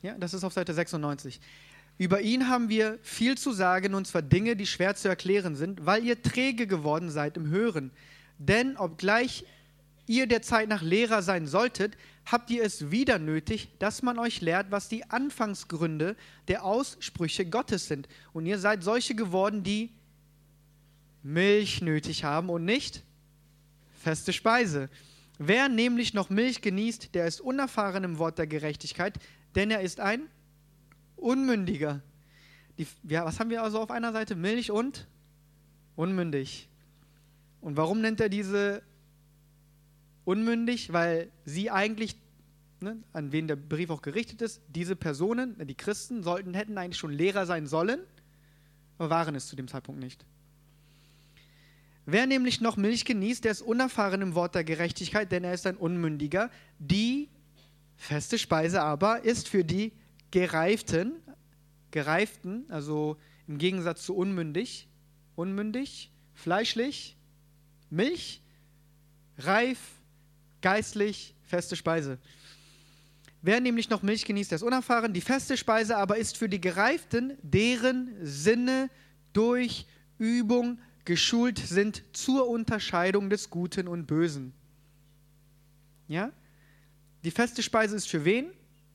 Ja, 0.00 0.16
das 0.16 0.32
ist 0.32 0.44
auf 0.44 0.54
Seite 0.54 0.72
96. 0.72 1.38
Über 1.98 2.22
ihn 2.22 2.48
haben 2.48 2.70
wir 2.70 2.98
viel 3.02 3.36
zu 3.36 3.52
sagen, 3.52 3.92
und 3.92 4.06
zwar 4.06 4.22
Dinge, 4.22 4.56
die 4.56 4.64
schwer 4.64 4.94
zu 4.94 5.08
erklären 5.08 5.56
sind, 5.56 5.84
weil 5.84 6.02
ihr 6.02 6.22
träge 6.22 6.66
geworden 6.66 7.10
seid 7.10 7.36
im 7.36 7.50
Hören. 7.50 7.90
Denn 8.38 8.78
obgleich 8.78 9.44
ihr 10.06 10.26
der 10.26 10.40
Zeit 10.40 10.70
nach 10.70 10.80
Lehrer 10.80 11.20
sein 11.20 11.46
solltet, 11.46 11.98
habt 12.24 12.48
ihr 12.48 12.64
es 12.64 12.90
wieder 12.90 13.18
nötig, 13.18 13.68
dass 13.78 14.00
man 14.00 14.18
euch 14.18 14.40
lehrt, 14.40 14.70
was 14.70 14.88
die 14.88 15.10
Anfangsgründe 15.10 16.16
der 16.48 16.64
Aussprüche 16.64 17.44
Gottes 17.44 17.88
sind. 17.88 18.08
Und 18.32 18.46
ihr 18.46 18.58
seid 18.58 18.82
solche 18.82 19.14
geworden, 19.14 19.64
die 19.64 19.90
Milch 21.22 21.82
nötig 21.82 22.24
haben 22.24 22.48
und 22.48 22.64
nicht 22.64 23.02
feste 24.02 24.32
Speise. 24.32 24.88
Wer 25.44 25.68
nämlich 25.68 26.14
noch 26.14 26.30
Milch 26.30 26.60
genießt, 26.60 27.16
der 27.16 27.26
ist 27.26 27.40
unerfahren 27.40 28.04
im 28.04 28.18
Wort 28.18 28.38
der 28.38 28.46
Gerechtigkeit, 28.46 29.18
denn 29.56 29.72
er 29.72 29.80
ist 29.80 29.98
ein 29.98 30.28
Unmündiger. 31.16 32.00
Die, 32.78 32.86
ja, 33.02 33.24
was 33.24 33.40
haben 33.40 33.50
wir 33.50 33.64
also 33.64 33.80
auf 33.80 33.90
einer 33.90 34.12
Seite? 34.12 34.36
Milch 34.36 34.70
und 34.70 35.08
unmündig. 35.96 36.68
Und 37.60 37.76
warum 37.76 38.00
nennt 38.00 38.20
er 38.20 38.28
diese 38.28 38.82
unmündig? 40.24 40.92
Weil 40.92 41.32
sie 41.44 41.72
eigentlich, 41.72 42.14
ne, 42.78 43.02
an 43.12 43.32
wen 43.32 43.48
der 43.48 43.56
Brief 43.56 43.90
auch 43.90 44.02
gerichtet 44.02 44.42
ist, 44.42 44.62
diese 44.68 44.94
Personen, 44.94 45.56
die 45.66 45.74
Christen, 45.74 46.22
sollten, 46.22 46.54
hätten 46.54 46.78
eigentlich 46.78 46.98
schon 46.98 47.12
Lehrer 47.12 47.46
sein 47.46 47.66
sollen, 47.66 47.98
aber 48.96 49.10
waren 49.10 49.34
es 49.34 49.48
zu 49.48 49.56
dem 49.56 49.66
Zeitpunkt 49.66 50.00
nicht. 50.00 50.24
Wer 52.04 52.26
nämlich 52.26 52.60
noch 52.60 52.76
Milch 52.76 53.04
genießt, 53.04 53.44
der 53.44 53.52
ist 53.52 53.62
unerfahren 53.62 54.22
im 54.22 54.34
Wort 54.34 54.54
der 54.54 54.64
Gerechtigkeit, 54.64 55.30
denn 55.30 55.44
er 55.44 55.54
ist 55.54 55.66
ein 55.66 55.76
Unmündiger. 55.76 56.50
Die 56.78 57.28
feste 57.96 58.38
Speise 58.38 58.82
aber 58.82 59.24
ist 59.24 59.48
für 59.48 59.64
die 59.64 59.92
Gereiften, 60.32 61.12
Gereiften, 61.92 62.64
also 62.70 63.18
im 63.46 63.58
Gegensatz 63.58 64.02
zu 64.04 64.16
unmündig, 64.16 64.88
unmündig, 65.36 66.10
fleischlich, 66.34 67.16
Milch, 67.90 68.40
reif, 69.38 69.78
geistlich, 70.60 71.34
feste 71.42 71.76
Speise. 71.76 72.18
Wer 73.42 73.60
nämlich 73.60 73.90
noch 73.90 74.02
Milch 74.02 74.24
genießt, 74.24 74.50
der 74.50 74.56
ist 74.56 74.62
unerfahren. 74.62 75.12
Die 75.12 75.20
feste 75.20 75.56
Speise 75.56 75.96
aber 75.96 76.16
ist 76.16 76.36
für 76.36 76.48
die 76.48 76.60
Gereiften, 76.60 77.36
deren 77.42 78.14
Sinne 78.22 78.88
durch 79.32 79.86
Übung 80.18 80.78
geschult 81.04 81.58
sind 81.58 82.02
zur 82.12 82.48
Unterscheidung 82.48 83.30
des 83.30 83.50
Guten 83.50 83.88
und 83.88 84.06
Bösen. 84.06 84.52
Ja? 86.08 86.32
Die 87.24 87.30
feste 87.30 87.62
Speise 87.62 87.96
ist 87.96 88.08
für 88.08 88.24
wen? 88.24 88.46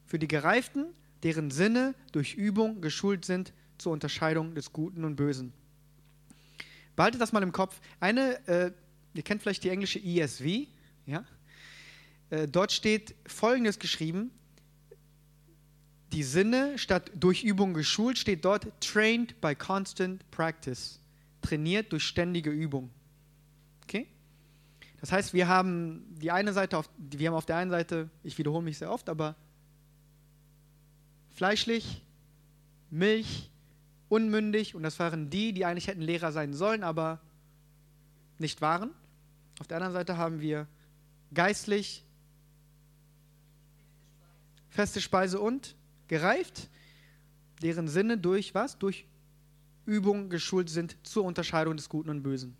Für 0.06 0.20
die 0.20 0.28
Gereiften, 0.28 0.86
deren 1.24 1.52
Sinne 1.52 1.96
durch 2.12 2.36
Übung 2.36 2.82
geschult 2.82 3.26
sind 3.26 3.54
zur 3.78 3.92
Unterscheidung 3.92 4.56
des 4.56 4.72
Guten 4.72 5.04
und 5.04 5.16
Bösen. 5.16 5.54
Behaltet 6.96 7.22
das 7.22 7.32
mal 7.32 7.44
im 7.44 7.52
Kopf. 7.52 7.80
Eine, 8.00 8.48
äh, 8.48 8.72
ihr 9.14 9.24
kennt 9.24 9.42
vielleicht 9.42 9.64
die 9.64 9.70
englische 9.70 10.00
ESV, 10.00 10.68
ja? 11.06 11.26
Äh, 12.30 12.48
dort 12.48 12.72
steht 12.72 13.16
Folgendes 13.26 13.80
geschrieben. 13.80 14.32
Die 16.12 16.24
Sinne 16.24 16.78
statt 16.78 17.12
durch 17.16 17.44
Übung 17.44 17.74
geschult 17.74 18.18
steht 18.18 18.46
dort 18.46 18.68
trained 18.82 19.40
by 19.42 19.54
constant 19.56 20.30
practice. 20.32 21.00
Trainiert 21.48 21.94
durch 21.94 22.04
ständige 22.04 22.50
Übung. 22.50 22.89
Okay? 23.84 24.06
Das 25.00 25.13
heißt, 25.13 25.34
wir 25.34 25.48
haben 25.48 26.04
die 26.20 26.30
eine 26.30 26.51
Seite, 26.51 26.77
auf, 26.77 26.89
wir 26.98 27.30
haben 27.30 27.36
auf 27.36 27.46
der 27.46 27.56
einen 27.56 27.72
Seite, 27.72 28.10
ich 28.22 28.38
wiederhole 28.38 28.66
mich 28.66 28.80
sehr 28.80 28.92
oft, 28.92 29.08
aber 29.08 29.38
fleischlich, 31.30 32.04
Milch, 32.89 33.50
unmündig 34.10 34.75
und 34.75 34.84
das 34.84 35.00
waren 35.00 35.30
die, 35.30 35.54
die 35.54 35.63
eigentlich 35.63 35.88
hätten 35.88 36.01
Lehrer 36.01 36.34
sein 36.34 36.54
sollen, 36.54 36.84
aber 36.84 37.22
nicht 38.39 38.60
waren. 38.60 38.92
Auf 39.62 39.68
der 39.68 39.77
anderen 39.77 39.94
Seite 39.94 40.18
haben 40.18 40.42
wir 40.42 40.68
geistlich, 41.34 42.04
feste 44.70 45.00
Speise 45.00 45.39
und 45.39 45.75
gereift, 46.10 46.70
deren 47.62 47.88
Sinne 47.88 48.18
durch 48.18 48.54
was? 48.54 48.77
Durch 48.77 49.06
Übung 49.88 50.29
geschult 50.29 50.70
sind 50.70 50.98
zur 51.03 51.24
Unterscheidung 51.24 51.77
des 51.77 51.89
Guten 51.89 52.10
und 52.10 52.22
Bösen. 52.22 52.56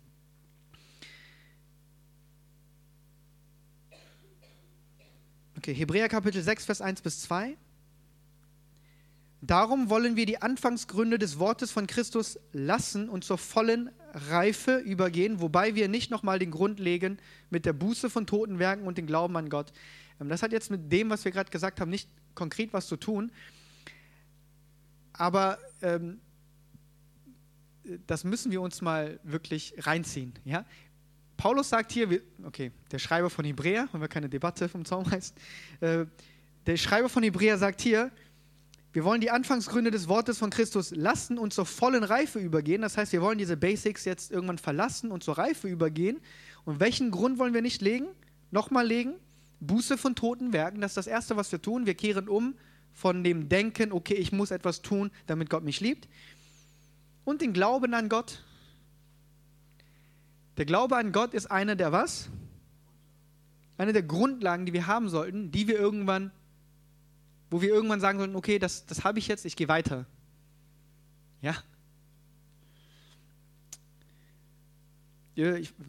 Okay, 5.58 5.74
Hebräer 5.74 6.08
Kapitel 6.08 6.42
6, 6.42 6.64
Vers 6.64 6.80
1 6.80 7.02
bis 7.02 7.20
2. 7.20 7.56
Darum 9.42 9.90
wollen 9.90 10.16
wir 10.16 10.24
die 10.24 10.40
Anfangsgründe 10.40 11.18
des 11.18 11.38
Wortes 11.38 11.70
von 11.70 11.86
Christus 11.86 12.40
lassen 12.52 13.08
und 13.08 13.24
zur 13.24 13.38
vollen 13.38 13.90
Reife 14.12 14.78
übergehen, 14.78 15.40
wobei 15.40 15.74
wir 15.74 15.88
nicht 15.88 16.10
nochmal 16.10 16.38
den 16.38 16.50
Grund 16.50 16.80
legen 16.80 17.18
mit 17.50 17.66
der 17.66 17.74
Buße 17.74 18.08
von 18.08 18.26
toten 18.26 18.58
Werken 18.58 18.86
und 18.86 18.98
dem 18.98 19.06
Glauben 19.06 19.36
an 19.36 19.50
Gott. 19.50 19.72
Ähm, 20.18 20.28
das 20.28 20.42
hat 20.42 20.52
jetzt 20.52 20.70
mit 20.70 20.90
dem, 20.90 21.10
was 21.10 21.24
wir 21.24 21.32
gerade 21.32 21.50
gesagt 21.50 21.80
haben, 21.80 21.90
nicht 21.90 22.08
konkret 22.34 22.72
was 22.72 22.86
zu 22.86 22.96
tun, 22.96 23.30
aber 25.12 25.58
ähm, 25.82 26.20
das 28.06 28.24
müssen 28.24 28.52
wir 28.52 28.60
uns 28.60 28.80
mal 28.80 29.18
wirklich 29.22 29.74
reinziehen. 29.78 30.32
Ja? 30.44 30.64
Paulus 31.36 31.68
sagt 31.68 31.92
hier, 31.92 32.20
okay, 32.44 32.72
der 32.90 32.98
Schreiber 32.98 33.30
von 33.30 33.44
Hebräer, 33.44 33.88
wenn 33.92 34.00
wir 34.00 34.08
keine 34.08 34.28
Debatte 34.28 34.68
vom 34.68 34.84
Zaum 34.84 35.10
heißt, 35.10 35.36
äh, 35.80 36.06
der 36.66 36.76
Schreiber 36.76 37.08
von 37.08 37.22
Hebräer 37.22 37.56
sagt 37.56 37.80
hier, 37.80 38.10
wir 38.92 39.04
wollen 39.04 39.20
die 39.20 39.30
Anfangsgründe 39.30 39.90
des 39.90 40.08
Wortes 40.08 40.38
von 40.38 40.50
Christus 40.50 40.90
lassen 40.90 41.38
und 41.38 41.52
zur 41.52 41.66
vollen 41.66 42.04
Reife 42.04 42.38
übergehen. 42.38 42.82
Das 42.82 42.96
heißt, 42.96 43.12
wir 43.12 43.22
wollen 43.22 43.38
diese 43.38 43.56
Basics 43.56 44.04
jetzt 44.04 44.30
irgendwann 44.32 44.58
verlassen 44.58 45.12
und 45.12 45.22
zur 45.22 45.38
Reife 45.38 45.68
übergehen. 45.68 46.18
Und 46.64 46.80
welchen 46.80 47.10
Grund 47.10 47.38
wollen 47.38 47.54
wir 47.54 47.62
nicht 47.62 47.82
legen? 47.82 48.08
Nochmal 48.50 48.86
legen? 48.86 49.14
Buße 49.60 49.98
von 49.98 50.14
toten 50.14 50.52
Werken. 50.52 50.80
Das 50.80 50.92
ist 50.92 50.96
das 50.96 51.06
Erste, 51.06 51.36
was 51.36 51.52
wir 51.52 51.60
tun. 51.60 51.86
Wir 51.86 51.94
kehren 51.94 52.28
um 52.28 52.54
von 52.92 53.22
dem 53.22 53.48
Denken, 53.48 53.92
okay, 53.92 54.14
ich 54.14 54.32
muss 54.32 54.50
etwas 54.50 54.82
tun, 54.82 55.10
damit 55.26 55.50
Gott 55.50 55.62
mich 55.62 55.80
liebt. 55.80 56.08
Und 57.28 57.42
den 57.42 57.52
Glauben 57.52 57.92
an 57.92 58.08
Gott. 58.08 58.42
Der 60.56 60.64
Glaube 60.64 60.96
an 60.96 61.12
Gott 61.12 61.34
ist 61.34 61.50
eine 61.50 61.76
der 61.76 61.92
was? 61.92 62.30
Eine 63.76 63.92
der 63.92 64.02
Grundlagen, 64.02 64.64
die 64.64 64.72
wir 64.72 64.86
haben 64.86 65.10
sollten, 65.10 65.50
die 65.50 65.68
wir 65.68 65.78
irgendwann, 65.78 66.32
wo 67.50 67.60
wir 67.60 67.68
irgendwann 67.68 68.00
sagen 68.00 68.18
sollten, 68.18 68.34
okay, 68.34 68.58
das, 68.58 68.86
das 68.86 69.04
habe 69.04 69.18
ich 69.18 69.28
jetzt, 69.28 69.44
ich 69.44 69.56
gehe 69.56 69.68
weiter. 69.68 70.06
Ja? 71.42 71.54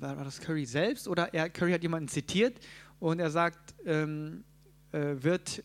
War 0.01 0.25
das 0.25 0.41
Curry 0.41 0.65
selbst 0.65 1.07
oder 1.07 1.33
er, 1.33 1.49
Curry 1.49 1.71
hat 1.71 1.83
jemanden 1.83 2.09
zitiert 2.09 2.59
und 2.99 3.21
er 3.21 3.29
sagt, 3.29 3.75
ähm, 3.85 4.43
äh, 4.91 5.15
wird 5.23 5.63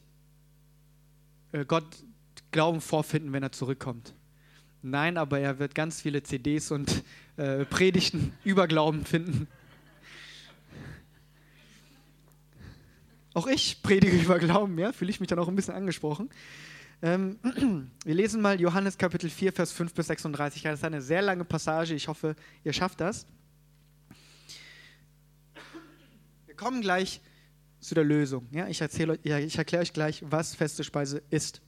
äh, 1.50 1.64
Gott 1.64 2.04
Glauben 2.52 2.80
vorfinden, 2.80 3.32
wenn 3.32 3.42
er 3.42 3.50
zurückkommt. 3.50 4.14
Nein, 4.86 5.16
aber 5.16 5.40
er 5.40 5.58
wird 5.58 5.74
ganz 5.74 6.02
viele 6.02 6.22
CDs 6.22 6.70
und 6.70 7.04
äh, 7.38 7.64
Predigten 7.64 8.34
über 8.44 8.68
Glauben 8.68 9.06
finden. 9.06 9.48
Auch 13.32 13.46
ich 13.46 13.80
predige 13.82 14.14
über 14.14 14.38
Glauben, 14.38 14.78
ja, 14.78 14.92
fühle 14.92 15.10
ich 15.10 15.20
mich 15.20 15.28
dann 15.28 15.38
auch 15.38 15.48
ein 15.48 15.56
bisschen 15.56 15.72
angesprochen. 15.72 16.28
Ähm, 17.00 17.38
wir 18.04 18.14
lesen 18.14 18.42
mal 18.42 18.60
Johannes 18.60 18.98
Kapitel 18.98 19.30
4, 19.30 19.54
Vers 19.54 19.72
5 19.72 19.94
bis 19.94 20.08
36. 20.08 20.62
Das 20.64 20.80
ist 20.80 20.84
eine 20.84 21.00
sehr 21.00 21.22
lange 21.22 21.46
Passage. 21.46 21.94
Ich 21.94 22.06
hoffe, 22.06 22.36
ihr 22.62 22.74
schafft 22.74 23.00
das. 23.00 23.26
Wir 26.44 26.56
kommen 26.56 26.82
gleich 26.82 27.22
zu 27.80 27.94
der 27.94 28.04
Lösung. 28.04 28.48
Ja, 28.50 28.68
ich, 28.68 28.80
ja, 28.80 29.38
ich 29.38 29.56
erkläre 29.56 29.80
euch 29.80 29.94
gleich, 29.94 30.22
was 30.28 30.54
feste 30.54 30.84
Speise 30.84 31.22
ist. 31.30 31.62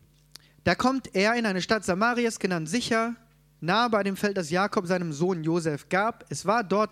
Da 0.63 0.75
kommt 0.75 1.15
er 1.15 1.33
in 1.33 1.47
eine 1.47 1.61
Stadt 1.61 1.83
Samarias, 1.83 2.37
genannt 2.37 2.69
Sicher, 2.69 3.15
nahe 3.61 3.89
bei 3.89 4.03
dem 4.03 4.15
Feld, 4.15 4.37
das 4.37 4.51
Jakob 4.51 4.85
seinem 4.85 5.11
Sohn 5.11 5.43
Josef 5.43 5.89
gab. 5.89 6.25
Es 6.29 6.45
war, 6.45 6.63
dort, 6.63 6.91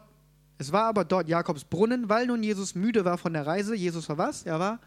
es 0.58 0.72
war 0.72 0.86
aber 0.86 1.06
dort 1.06 1.29
Jakobs 1.29 1.65
Brunnen, 1.65 2.10
weil 2.10 2.25
nun 2.25 2.41
Jesus 2.41 2.74
müde 2.74 3.06
war 3.06 3.20
von 3.20 3.34
der 3.34 3.46
Reise. 3.46 3.75
Jesus 3.75 4.10
war 4.10 4.18
was? 4.18 4.44
Er 4.44 4.60
war 4.60 4.79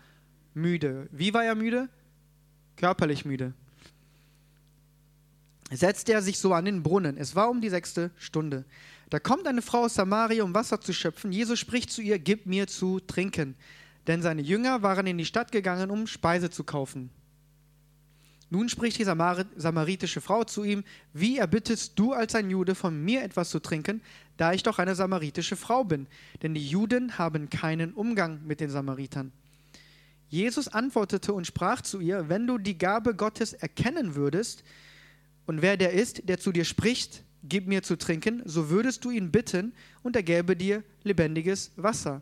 müde. 0.54 1.08
Wie 1.12 1.32
war 1.32 1.44
er 1.44 1.54
müde? 1.54 1.88
Körperlich 2.76 3.24
müde. 3.24 3.52
Setzte 5.70 6.12
er 6.12 6.22
sich 6.22 6.38
so 6.38 6.52
an 6.52 6.64
den 6.64 6.82
Brunnen. 6.82 7.16
Es 7.16 7.36
war 7.36 7.50
um 7.50 7.60
die 7.60 7.70
sechste 7.70 8.10
Stunde. 8.16 8.64
Da 9.10 9.18
kommt 9.18 9.46
eine 9.46 9.62
Frau 9.62 9.84
aus 9.84 9.94
Samaria, 9.94 10.42
um 10.42 10.54
Wasser 10.54 10.80
zu 10.80 10.92
schöpfen. 10.92 11.32
Jesus 11.32 11.58
spricht 11.58 11.90
zu 11.90 12.02
ihr: 12.02 12.18
Gib 12.18 12.46
mir 12.46 12.66
zu 12.66 13.00
trinken. 13.00 13.54
Denn 14.06 14.22
seine 14.22 14.42
Jünger 14.42 14.82
waren 14.82 15.06
in 15.06 15.18
die 15.18 15.24
Stadt 15.24 15.52
gegangen, 15.52 15.90
um 15.90 16.06
Speise 16.06 16.50
zu 16.50 16.64
kaufen. 16.64 17.10
Nun 18.52 18.68
spricht 18.68 18.98
die 18.98 19.04
samaritische 19.04 20.20
Frau 20.20 20.44
zu 20.44 20.62
ihm, 20.62 20.84
wie 21.14 21.38
erbittest 21.38 21.98
du 21.98 22.12
als 22.12 22.34
ein 22.34 22.50
Jude 22.50 22.74
von 22.74 23.02
mir 23.02 23.22
etwas 23.22 23.48
zu 23.48 23.60
trinken, 23.60 24.02
da 24.36 24.52
ich 24.52 24.62
doch 24.62 24.78
eine 24.78 24.94
samaritische 24.94 25.56
Frau 25.56 25.84
bin? 25.84 26.06
Denn 26.42 26.52
die 26.52 26.68
Juden 26.68 27.16
haben 27.16 27.48
keinen 27.48 27.94
Umgang 27.94 28.46
mit 28.46 28.60
den 28.60 28.68
Samaritern. 28.68 29.32
Jesus 30.28 30.68
antwortete 30.68 31.32
und 31.32 31.46
sprach 31.46 31.80
zu 31.80 31.98
ihr, 31.98 32.28
wenn 32.28 32.46
du 32.46 32.58
die 32.58 32.76
Gabe 32.76 33.14
Gottes 33.14 33.54
erkennen 33.54 34.16
würdest, 34.16 34.64
und 35.46 35.62
wer 35.62 35.78
der 35.78 35.94
ist, 35.94 36.28
der 36.28 36.38
zu 36.38 36.52
dir 36.52 36.66
spricht, 36.66 37.24
gib 37.42 37.66
mir 37.66 37.82
zu 37.82 37.96
trinken, 37.96 38.42
so 38.44 38.68
würdest 38.68 39.02
du 39.06 39.10
ihn 39.10 39.32
bitten, 39.32 39.72
und 40.02 40.14
er 40.14 40.22
gäbe 40.22 40.56
dir 40.56 40.84
lebendiges 41.04 41.72
Wasser. 41.76 42.20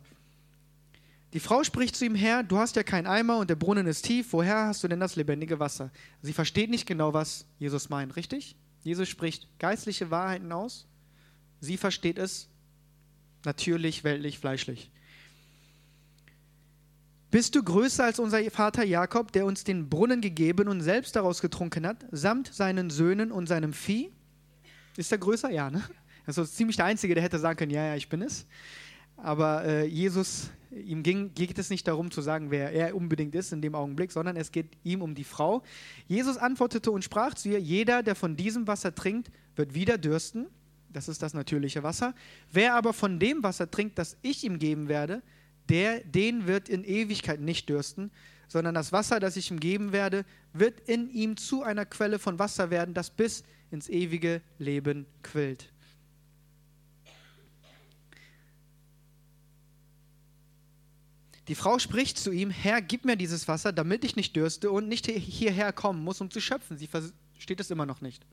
Die 1.33 1.41
Frau 1.41 1.63
spricht 1.63 1.95
zu 1.95 2.05
ihm, 2.05 2.15
Herr, 2.15 2.43
du 2.43 2.59
hast 2.59 2.75
ja 2.77 2.83
keinen 2.83 3.07
Eimer 3.07 3.39
und 3.39 3.51
der 3.51 3.57
Brunnen 3.57 3.87
ist 3.87 4.03
tief, 4.03 4.33
woher 4.33 4.67
hast 4.67 4.83
du 4.83 4.89
denn 4.89 4.99
das 4.99 5.15
lebendige 5.17 5.61
Wasser? 5.61 5.91
Sie 6.23 6.33
versteht 6.33 6.71
nicht 6.71 6.87
genau, 6.87 7.15
was 7.15 7.47
Jesus 7.59 7.89
meint, 7.89 8.17
richtig? 8.17 8.57
Jesus 8.83 9.09
spricht 9.09 9.47
geistliche 9.59 10.11
Wahrheiten 10.11 10.51
aus, 10.51 10.87
sie 11.61 11.77
versteht 11.77 12.19
es 12.19 12.49
natürlich, 13.45 14.03
weltlich, 14.03 14.39
fleischlich. 14.39 14.91
Bist 17.31 17.55
du 17.55 17.63
größer 17.63 18.05
als 18.05 18.19
unser 18.19 18.43
Vater 18.51 18.83
Jakob, 18.83 19.31
der 19.31 19.47
uns 19.47 19.63
den 19.63 19.89
Brunnen 19.89 20.21
gegeben 20.21 20.67
und 20.67 20.81
selbst 20.81 21.15
daraus 21.15 21.41
getrunken 21.41 21.87
hat, 21.87 22.05
samt 22.11 22.53
seinen 22.53 22.91
Söhnen 22.91 23.31
und 23.31 23.47
seinem 23.47 23.73
Vieh? 23.73 24.11
Ist 24.97 25.13
er 25.13 25.19
größer? 25.19 25.51
Ja, 25.51 25.71
ne? 25.71 25.85
Also 26.27 26.45
ziemlich 26.45 26.77
der 26.77 26.87
Einzige, 26.87 27.15
der 27.15 27.23
hätte 27.23 27.39
sagen 27.39 27.57
können, 27.57 27.71
ja, 27.71 27.87
ja, 27.87 27.95
ich 27.95 28.09
bin 28.09 28.23
es. 28.23 28.47
Aber 29.23 29.65
äh, 29.65 29.87
Jesus 29.87 30.51
Ihm 30.71 31.03
ging, 31.03 31.35
geht 31.35 31.59
es 31.59 31.69
nicht 31.69 31.89
darum 31.89 32.13
zu 32.13 32.23
sagen, 32.23 32.53
wer 32.53 32.73
er 32.73 32.95
unbedingt 32.95 33.35
ist 33.35 33.53
in 33.53 33.61
dem 33.61 33.75
Augenblick, 33.75 34.13
sondern 34.13 34.37
es 34.37 34.53
geht 34.53 34.69
ihm 34.85 35.03
um 35.03 35.17
die 35.17 35.25
Frau. 35.25 35.63
Jesus 36.07 36.37
antwortete 36.37 36.93
und 36.93 37.03
sprach 37.03 37.35
zu 37.35 37.49
ihr, 37.49 37.61
jeder, 37.61 38.05
der 38.05 38.15
von 38.15 38.37
diesem 38.37 38.69
Wasser 38.69 38.95
trinkt, 38.95 39.33
wird 39.57 39.75
wieder 39.75 39.99
dürsten. 39.99 40.47
Das 40.93 41.09
ist 41.09 41.23
das 41.23 41.35
natürliche 41.35 41.83
Wasser. 41.83 42.15
Wer 42.53 42.75
aber 42.75 42.93
von 42.93 43.19
dem 43.19 43.43
Wasser 43.43 43.69
trinkt, 43.69 43.99
das 43.99 44.17
ich 44.23 44.45
ihm 44.45 44.61
geben 44.61 44.89
werde, 44.89 45.23
der, 45.69 46.01
den 46.05 46.47
wird 46.47 46.69
in 46.69 46.85
Ewigkeit 46.85 47.41
nicht 47.41 47.69
dürsten, 47.69 48.13
sondern 48.47 48.75
das 48.75 48.93
Wasser, 48.93 49.19
das 49.19 49.37
ich 49.37 49.51
ihm 49.51 49.59
geben 49.59 49.93
werde, 49.93 50.25
wird 50.53 50.81
in 50.89 51.11
ihm 51.11 51.37
zu 51.37 51.65
einer 51.65 51.85
Quelle 51.85 52.21
von 52.21 52.39
Wasser 52.39 52.71
werden, 52.71 52.95
das 52.95 53.11
bis 53.11 53.43
ins 53.73 53.89
ewige 53.89 54.41
Leben 54.59 55.07
quillt. 55.23 55.73
Die 61.51 61.57
Frau 61.57 61.81
spricht 61.81 62.17
zu 62.17 62.31
ihm, 62.31 62.49
Herr, 62.51 62.81
gib 62.81 63.05
mir 63.05 63.17
dieses 63.17 63.49
Wasser, 63.49 63.73
damit 63.73 64.05
ich 64.05 64.15
nicht 64.15 64.37
dürste 64.37 64.71
und 64.71 64.87
nicht 64.87 65.07
hierher 65.09 65.73
kommen 65.73 66.05
muss, 66.05 66.21
um 66.21 66.31
zu 66.31 66.41
schöpfen. 66.41 66.79
Sie 66.79 66.87
versteht 66.87 67.59
es 67.59 67.73
immer 67.73 67.87
noch 67.87 68.01
nicht. 68.01 68.25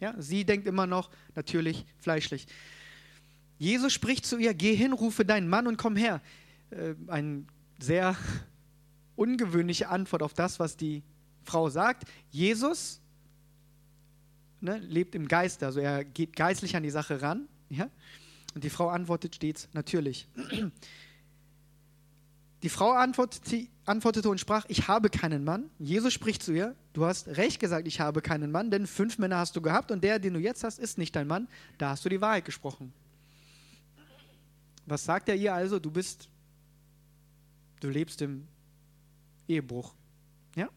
Ja, 0.00 0.16
sie 0.18 0.44
denkt 0.44 0.66
immer 0.66 0.84
noch 0.84 1.08
natürlich 1.36 1.86
fleischlich. 2.00 2.48
Jesus 3.56 3.92
spricht 3.92 4.26
zu 4.26 4.36
ihr, 4.36 4.52
geh 4.52 4.74
hin, 4.74 4.92
rufe 4.92 5.24
deinen 5.24 5.48
Mann 5.48 5.68
und 5.68 5.76
komm 5.76 5.94
her. 5.94 6.20
Äh, 6.70 6.94
eine 7.06 7.44
sehr 7.78 8.16
ungewöhnliche 9.14 9.88
Antwort 9.88 10.24
auf 10.24 10.34
das, 10.34 10.58
was 10.58 10.76
die 10.76 11.04
Frau 11.44 11.70
sagt. 11.70 12.02
Jesus 12.32 13.00
ne, 14.60 14.78
lebt 14.78 15.14
im 15.14 15.28
Geiste, 15.28 15.66
also 15.66 15.78
er 15.78 16.04
geht 16.04 16.34
geistlich 16.34 16.74
an 16.74 16.82
die 16.82 16.90
Sache 16.90 17.22
ran. 17.22 17.46
Ja? 17.68 17.88
Und 18.56 18.64
die 18.64 18.70
Frau 18.70 18.88
antwortet 18.88 19.36
stets 19.36 19.68
natürlich. 19.72 20.26
Die 22.66 22.70
Frau 22.70 22.90
antwortete, 22.90 24.28
und 24.28 24.40
sprach, 24.40 24.64
ich 24.66 24.88
habe 24.88 25.08
keinen 25.08 25.44
Mann. 25.44 25.70
Jesus 25.78 26.12
spricht 26.12 26.42
zu 26.42 26.52
ihr, 26.52 26.74
du 26.94 27.04
hast 27.04 27.28
recht 27.28 27.60
gesagt, 27.60 27.86
ich 27.86 28.00
habe 28.00 28.22
keinen 28.22 28.50
Mann, 28.50 28.72
denn 28.72 28.88
fünf 28.88 29.18
Männer 29.18 29.36
hast 29.36 29.54
du 29.54 29.62
gehabt 29.62 29.92
und 29.92 30.02
der, 30.02 30.18
den 30.18 30.34
du 30.34 30.40
jetzt 30.40 30.64
hast, 30.64 30.80
ist 30.80 30.98
nicht 30.98 31.14
dein 31.14 31.28
Mann. 31.28 31.46
Da 31.78 31.90
hast 31.90 32.04
du 32.04 32.08
die 32.08 32.20
Wahrheit 32.20 32.44
gesprochen. 32.44 32.92
Was 34.84 35.04
sagt 35.04 35.28
er 35.28 35.36
ihr 35.36 35.54
also? 35.54 35.78
Du 35.78 35.92
bist, 35.92 36.28
du 37.78 37.88
lebst 37.88 38.20
im 38.22 38.48
Ehebruch. 39.46 39.94
Ja? 40.56 40.68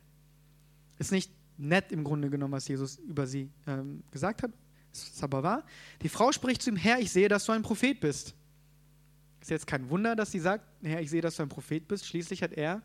Ist 1.00 1.12
nicht 1.12 1.32
nett 1.58 1.92
im 1.92 2.04
Grunde 2.04 2.30
genommen, 2.30 2.54
was 2.54 2.68
Jesus 2.68 2.98
über 2.98 3.26
sie 3.26 3.50
ähm, 3.66 4.04
gesagt 4.12 4.44
hat. 4.44 4.52
Ist 4.94 5.24
aber 5.24 5.42
wahr. 5.42 5.66
Die 6.04 6.10
Frau 6.10 6.32
spricht 6.32 6.62
zu 6.62 6.70
ihm, 6.70 6.76
Herr, 6.76 7.00
ich 7.00 7.12
sehe, 7.12 7.30
dass 7.30 7.46
du 7.46 7.52
ein 7.52 7.64
Prophet 7.64 8.00
bist. 8.00 8.36
Ist 9.42 9.50
jetzt 9.50 9.68
kein 9.68 9.90
Wunder, 9.90 10.16
dass 10.16 10.32
sie 10.32 10.40
sagt, 10.40 10.66
Herr, 10.82 11.02
ich 11.02 11.10
sehe, 11.10 11.22
dass 11.22 11.36
du 11.38 11.44
ein 11.44 11.50
Prophet 11.50 11.88
bist. 11.88 12.06
Schließlich 12.06 12.44
hat 12.44 12.54
er 12.54 12.82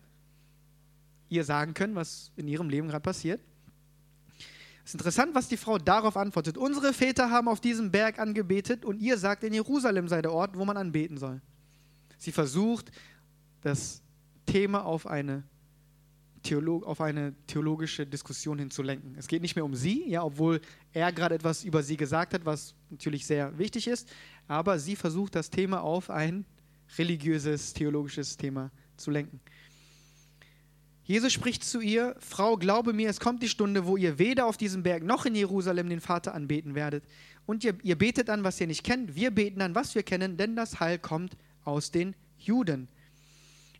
ihr 1.28 1.44
sagen 1.44 1.74
können, 1.74 1.94
was 1.94 2.30
in 2.36 2.46
ihrem 2.46 2.68
Leben 2.68 2.88
gerade 2.88 3.02
passiert. 3.02 3.40
Es 4.84 4.90
ist 4.90 4.94
interessant, 4.94 5.34
was 5.34 5.48
die 5.48 5.56
Frau 5.56 5.78
darauf 5.78 6.16
antwortet. 6.16 6.58
Unsere 6.58 6.92
Väter 6.92 7.30
haben 7.30 7.48
auf 7.48 7.60
diesem 7.60 7.90
Berg 7.90 8.18
angebetet 8.18 8.84
und 8.84 9.00
ihr 9.00 9.16
sagt, 9.16 9.42
in 9.42 9.54
Jerusalem 9.54 10.08
sei 10.08 10.20
der 10.20 10.32
Ort, 10.32 10.56
wo 10.56 10.64
man 10.64 10.76
anbeten 10.76 11.16
soll. 11.16 11.40
Sie 12.18 12.32
versucht, 12.32 12.92
das 13.62 14.02
Thema 14.44 14.84
auf 14.84 15.06
eine, 15.06 15.42
Theolog 16.44 16.86
auf 16.86 17.00
eine 17.00 17.34
theologische 17.46 18.06
Diskussion 18.06 18.58
hinzulenken. 18.58 19.16
Es 19.18 19.26
geht 19.26 19.42
nicht 19.42 19.56
mehr 19.56 19.64
um 19.64 19.74
sie, 19.74 20.08
ja, 20.08 20.22
obwohl 20.22 20.60
er 20.92 21.10
gerade 21.10 21.34
etwas 21.34 21.64
über 21.64 21.82
sie 21.82 21.96
gesagt 21.96 22.34
hat, 22.34 22.44
was 22.44 22.74
natürlich 22.90 23.26
sehr 23.26 23.58
wichtig 23.58 23.88
ist, 23.88 24.08
aber 24.46 24.78
sie 24.78 24.94
versucht, 24.94 25.34
das 25.34 25.50
Thema 25.50 25.82
auf 25.82 26.10
ein 26.10 26.44
religiöses, 26.98 27.72
theologisches 27.72 28.36
Thema 28.36 28.70
zu 28.96 29.10
lenken. 29.10 29.40
Jesus 31.04 31.32
spricht 31.32 31.64
zu 31.64 31.80
ihr, 31.80 32.16
Frau, 32.18 32.56
glaube 32.56 32.94
mir, 32.94 33.10
es 33.10 33.20
kommt 33.20 33.42
die 33.42 33.48
Stunde, 33.48 33.86
wo 33.86 33.96
ihr 33.96 34.18
weder 34.18 34.46
auf 34.46 34.56
diesem 34.56 34.82
Berg 34.82 35.02
noch 35.02 35.26
in 35.26 35.34
Jerusalem 35.34 35.90
den 35.90 36.00
Vater 36.00 36.34
anbeten 36.34 36.74
werdet. 36.74 37.04
Und 37.44 37.62
ihr, 37.62 37.76
ihr 37.82 37.98
betet 37.98 38.30
an, 38.30 38.42
was 38.42 38.58
ihr 38.60 38.66
nicht 38.66 38.84
kennt, 38.84 39.14
wir 39.14 39.30
beten 39.30 39.60
an, 39.60 39.74
was 39.74 39.94
wir 39.94 40.02
kennen, 40.02 40.38
denn 40.38 40.56
das 40.56 40.80
Heil 40.80 40.98
kommt 40.98 41.36
aus 41.64 41.90
den 41.90 42.14
Juden. 42.38 42.88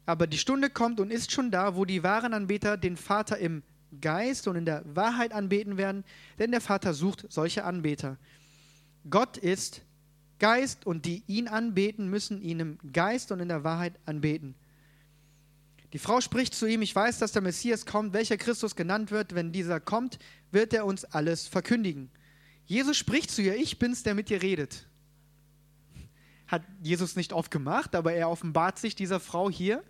Aber 0.06 0.26
die 0.26 0.38
Stunde 0.38 0.70
kommt 0.70 1.00
und 1.00 1.11
ist 1.11 1.32
schon 1.32 1.50
da, 1.50 1.76
wo 1.76 1.84
die 1.84 2.02
wahren 2.02 2.34
Anbeter 2.34 2.76
den 2.76 2.96
Vater 2.96 3.38
im 3.38 3.62
Geist 4.00 4.49
und 4.49 4.56
in 4.56 4.64
der 4.64 4.82
Wahrheit 4.94 5.32
anbeten 5.32 5.76
werden, 5.76 6.04
denn 6.38 6.50
der 6.50 6.61
Vater 6.61 6.94
sucht 6.94 7.26
solche 7.30 7.64
Anbeter. 7.64 8.18
Gott 9.08 9.37
ist 9.37 9.82
Geist 10.38 10.87
und 10.87 11.06
die 11.06 11.23
ihn 11.26 11.49
anbeten, 11.49 12.11
müssen 12.11 12.42
ihn 12.42 12.61
im 12.61 12.78
Geist 12.92 13.32
und 13.32 13.40
in 13.40 13.49
der 13.49 13.64
Wahrheit 13.64 13.94
anbeten. 14.04 14.54
Die 15.92 15.99
Frau 15.99 16.20
spricht 16.20 16.54
zu 16.54 16.66
ihm, 16.66 16.82
ich 16.82 16.94
weiß, 16.94 17.20
dass 17.20 17.32
der 17.32 17.42
Messias 17.42 17.87
kommt, 17.87 18.12
welcher 18.14 18.37
Christus 18.37 18.75
genannt 18.75 19.12
wird. 19.12 19.34
Wenn 19.37 19.52
dieser 19.52 19.78
kommt, 19.78 20.18
wird 20.50 20.75
er 20.75 20.87
uns 20.87 21.04
alles 21.04 21.46
verkündigen. 21.46 22.11
Jesus 22.66 22.96
spricht 22.96 23.30
zu 23.30 23.42
ihr, 23.42 23.56
ich 23.56 23.78
bin's, 23.78 24.02
der 24.02 24.14
mit 24.14 24.28
dir 24.28 24.42
redet. 24.42 24.88
Hat 26.49 26.62
Jesus 26.82 27.14
nicht 27.14 27.32
oft 27.32 27.50
gemacht, 27.50 27.94
aber 27.94 28.12
er 28.12 28.28
offenbart 28.28 28.78
sich 28.78 28.96
dieser 28.96 29.20
Frau 29.20 29.49
hier. 29.49 29.84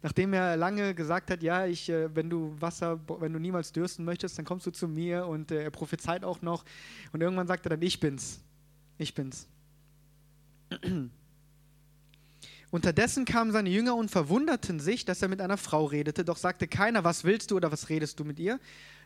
Nachdem 0.00 0.32
er 0.32 0.56
lange 0.56 0.94
gesagt 0.94 1.30
hat, 1.30 1.42
ja, 1.42 1.66
ich, 1.66 1.88
äh, 1.88 2.14
wenn 2.14 2.30
du 2.30 2.54
Wasser, 2.60 3.00
wenn 3.20 3.32
du 3.32 3.40
niemals 3.40 3.72
dürsten 3.72 4.04
möchtest, 4.04 4.38
dann 4.38 4.44
kommst 4.44 4.64
du 4.66 4.70
zu 4.70 4.86
mir 4.86 5.26
und 5.26 5.50
äh, 5.50 5.64
er 5.64 5.70
prophezeit 5.70 6.24
auch 6.24 6.40
noch. 6.40 6.64
Und 7.12 7.20
irgendwann 7.20 7.48
sagt 7.48 7.66
er 7.66 7.70
dann, 7.70 7.82
ich 7.82 7.98
bin's. 7.98 8.40
Ich 8.96 9.14
bin's. 9.14 9.48
Unterdessen 12.70 13.24
kamen 13.24 13.50
seine 13.50 13.70
Jünger 13.70 13.96
und 13.96 14.10
verwunderten 14.10 14.78
sich, 14.78 15.04
dass 15.04 15.22
er 15.22 15.28
mit 15.28 15.40
einer 15.40 15.56
Frau 15.56 15.86
redete, 15.86 16.24
doch 16.24 16.36
sagte 16.36 16.68
keiner, 16.68 17.02
was 17.02 17.24
willst 17.24 17.50
du 17.50 17.56
oder 17.56 17.72
was 17.72 17.88
redest 17.88 18.20
du 18.20 18.24
mit 18.24 18.38
ihr? 18.38 18.60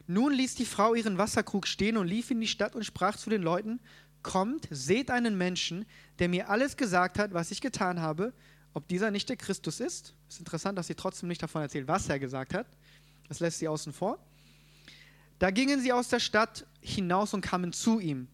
Nun 0.09 0.33
ließ 0.33 0.57
die 0.57 0.67
Frau 0.67 0.95
ihren 0.95 1.17
Wasserkrug 1.17 1.69
stehen 1.69 1.97
und 1.97 2.09
lief 2.09 2.33
in 2.33 2.41
die 2.41 2.49
Stadt 2.49 2.75
und 2.75 2.85
sprach 2.85 3.17
zu 3.17 3.31
den 3.31 3.43
Leuten, 3.43 3.79
kommt, 4.23 4.67
seht 4.71 5.11
einen 5.11 5.39
Menschen, 5.39 5.85
der 6.19 6.29
mir 6.29 6.49
alles 6.49 6.77
gesagt 6.77 7.19
hat, 7.19 7.35
was 7.35 7.51
ich 7.51 7.61
getan 7.61 8.01
habe, 8.01 8.33
ob 8.75 8.89
dieser 8.89 9.11
nicht 9.11 9.29
der 9.29 9.37
Christus 9.37 9.81
ist. 9.81 10.15
Es 10.29 10.35
ist 10.35 10.41
interessant, 10.41 10.79
dass 10.79 10.87
sie 10.87 10.95
trotzdem 10.95 11.29
nicht 11.29 11.43
davon 11.43 11.63
erzählt, 11.63 11.89
was 11.89 12.09
er 12.09 12.19
gesagt 12.19 12.55
hat. 12.55 12.67
Das 13.29 13.41
lässt 13.41 13.59
sie 13.59 13.69
außen 13.69 13.93
vor. 13.93 14.19
Da 15.39 15.51
gingen 15.51 15.81
sie 15.81 15.93
aus 15.93 16.09
der 16.09 16.21
Stadt 16.21 16.67
hinaus 16.81 17.35
und 17.35 17.41
kamen 17.41 17.73
zu 17.73 17.99
ihm. 17.99 18.29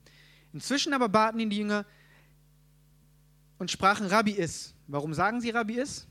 Inzwischen 0.52 0.92
aber 0.92 1.08
baten 1.08 1.40
ihn 1.40 1.50
die 1.50 1.58
Jünger 1.58 1.86
und 3.58 3.70
sprachen, 3.70 4.06
Rabbi 4.06 4.32
ist. 4.32 4.74
Warum 4.86 5.14
sagen 5.14 5.40
sie, 5.40 5.50
Rabbi 5.50 5.74
ist? 5.74 6.06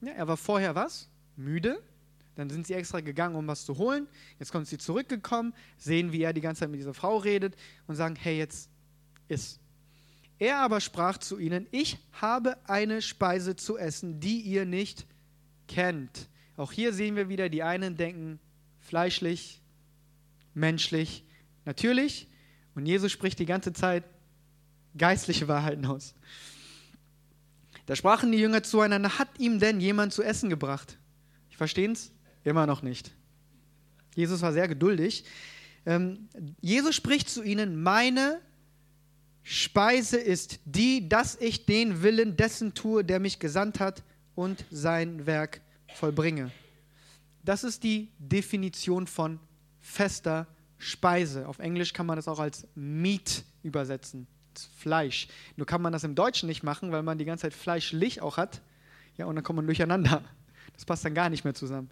Ja, 0.00 0.12
er 0.12 0.28
war 0.28 0.36
vorher 0.36 0.74
was? 0.74 1.08
Müde. 1.36 1.82
Dann 2.36 2.50
sind 2.50 2.66
sie 2.66 2.74
extra 2.74 3.00
gegangen, 3.00 3.34
um 3.34 3.46
was 3.48 3.64
zu 3.64 3.78
holen. 3.78 4.06
Jetzt 4.38 4.52
kommen 4.52 4.64
sie 4.64 4.78
zurückgekommen, 4.78 5.52
sehen, 5.76 6.12
wie 6.12 6.22
er 6.22 6.32
die 6.32 6.40
ganze 6.40 6.60
Zeit 6.60 6.70
mit 6.70 6.78
dieser 6.78 6.94
Frau 6.94 7.16
redet 7.16 7.56
und 7.88 7.96
sagen, 7.96 8.14
hey, 8.14 8.38
jetzt 8.38 8.70
ist. 9.26 9.58
Er 10.38 10.58
aber 10.58 10.80
sprach 10.80 11.18
zu 11.18 11.38
ihnen, 11.38 11.66
ich 11.70 11.98
habe 12.12 12.56
eine 12.68 13.02
Speise 13.02 13.56
zu 13.56 13.76
essen, 13.76 14.20
die 14.20 14.40
ihr 14.40 14.64
nicht 14.64 15.06
kennt. 15.66 16.28
Auch 16.56 16.72
hier 16.72 16.92
sehen 16.92 17.16
wir 17.16 17.28
wieder, 17.28 17.48
die 17.48 17.62
einen 17.62 17.96
denken 17.96 18.38
fleischlich, 18.80 19.60
menschlich, 20.54 21.24
natürlich. 21.64 22.28
Und 22.74 22.86
Jesus 22.86 23.10
spricht 23.12 23.38
die 23.38 23.46
ganze 23.46 23.72
Zeit 23.72 24.04
geistliche 24.96 25.48
Wahrheiten 25.48 25.86
aus. 25.86 26.14
Da 27.86 27.96
sprachen 27.96 28.32
die 28.32 28.38
Jünger 28.38 28.62
zueinander, 28.62 29.18
hat 29.18 29.28
ihm 29.38 29.58
denn 29.58 29.80
jemand 29.80 30.12
zu 30.12 30.22
essen 30.22 30.50
gebracht? 30.50 30.98
Ich 31.50 31.56
verstehe 31.56 31.90
es 31.90 32.12
immer 32.44 32.66
noch 32.66 32.82
nicht. 32.82 33.12
Jesus 34.14 34.42
war 34.42 34.52
sehr 34.52 34.68
geduldig. 34.68 35.24
Ähm, 35.86 36.28
Jesus 36.60 36.94
spricht 36.94 37.30
zu 37.30 37.42
ihnen, 37.42 37.82
meine 37.82 38.40
Speise 39.50 40.18
ist 40.18 40.60
die, 40.66 41.08
dass 41.08 41.34
ich 41.34 41.64
den 41.64 42.02
Willen 42.02 42.36
dessen 42.36 42.74
tue, 42.74 43.02
der 43.02 43.18
mich 43.18 43.38
gesandt 43.38 43.80
hat 43.80 44.02
und 44.34 44.62
sein 44.70 45.24
Werk 45.24 45.62
vollbringe. 45.94 46.50
Das 47.46 47.64
ist 47.64 47.82
die 47.82 48.10
Definition 48.18 49.06
von 49.06 49.40
fester 49.80 50.46
Speise. 50.76 51.48
Auf 51.48 51.60
Englisch 51.60 51.94
kann 51.94 52.04
man 52.04 52.16
das 52.16 52.28
auch 52.28 52.40
als 52.40 52.68
Meat 52.74 53.42
übersetzen. 53.62 54.26
Fleisch. 54.76 55.28
Nur 55.56 55.66
kann 55.66 55.80
man 55.80 55.94
das 55.94 56.04
im 56.04 56.14
Deutschen 56.14 56.46
nicht 56.46 56.62
machen, 56.62 56.92
weil 56.92 57.02
man 57.02 57.16
die 57.16 57.24
ganze 57.24 57.42
Zeit 57.42 57.54
fleischlich 57.54 58.20
auch 58.20 58.36
hat. 58.36 58.60
Ja, 59.16 59.24
und 59.24 59.34
dann 59.34 59.44
kommt 59.44 59.56
man 59.56 59.66
durcheinander. 59.66 60.22
Das 60.74 60.84
passt 60.84 61.06
dann 61.06 61.14
gar 61.14 61.30
nicht 61.30 61.44
mehr 61.44 61.54
zusammen. 61.54 61.90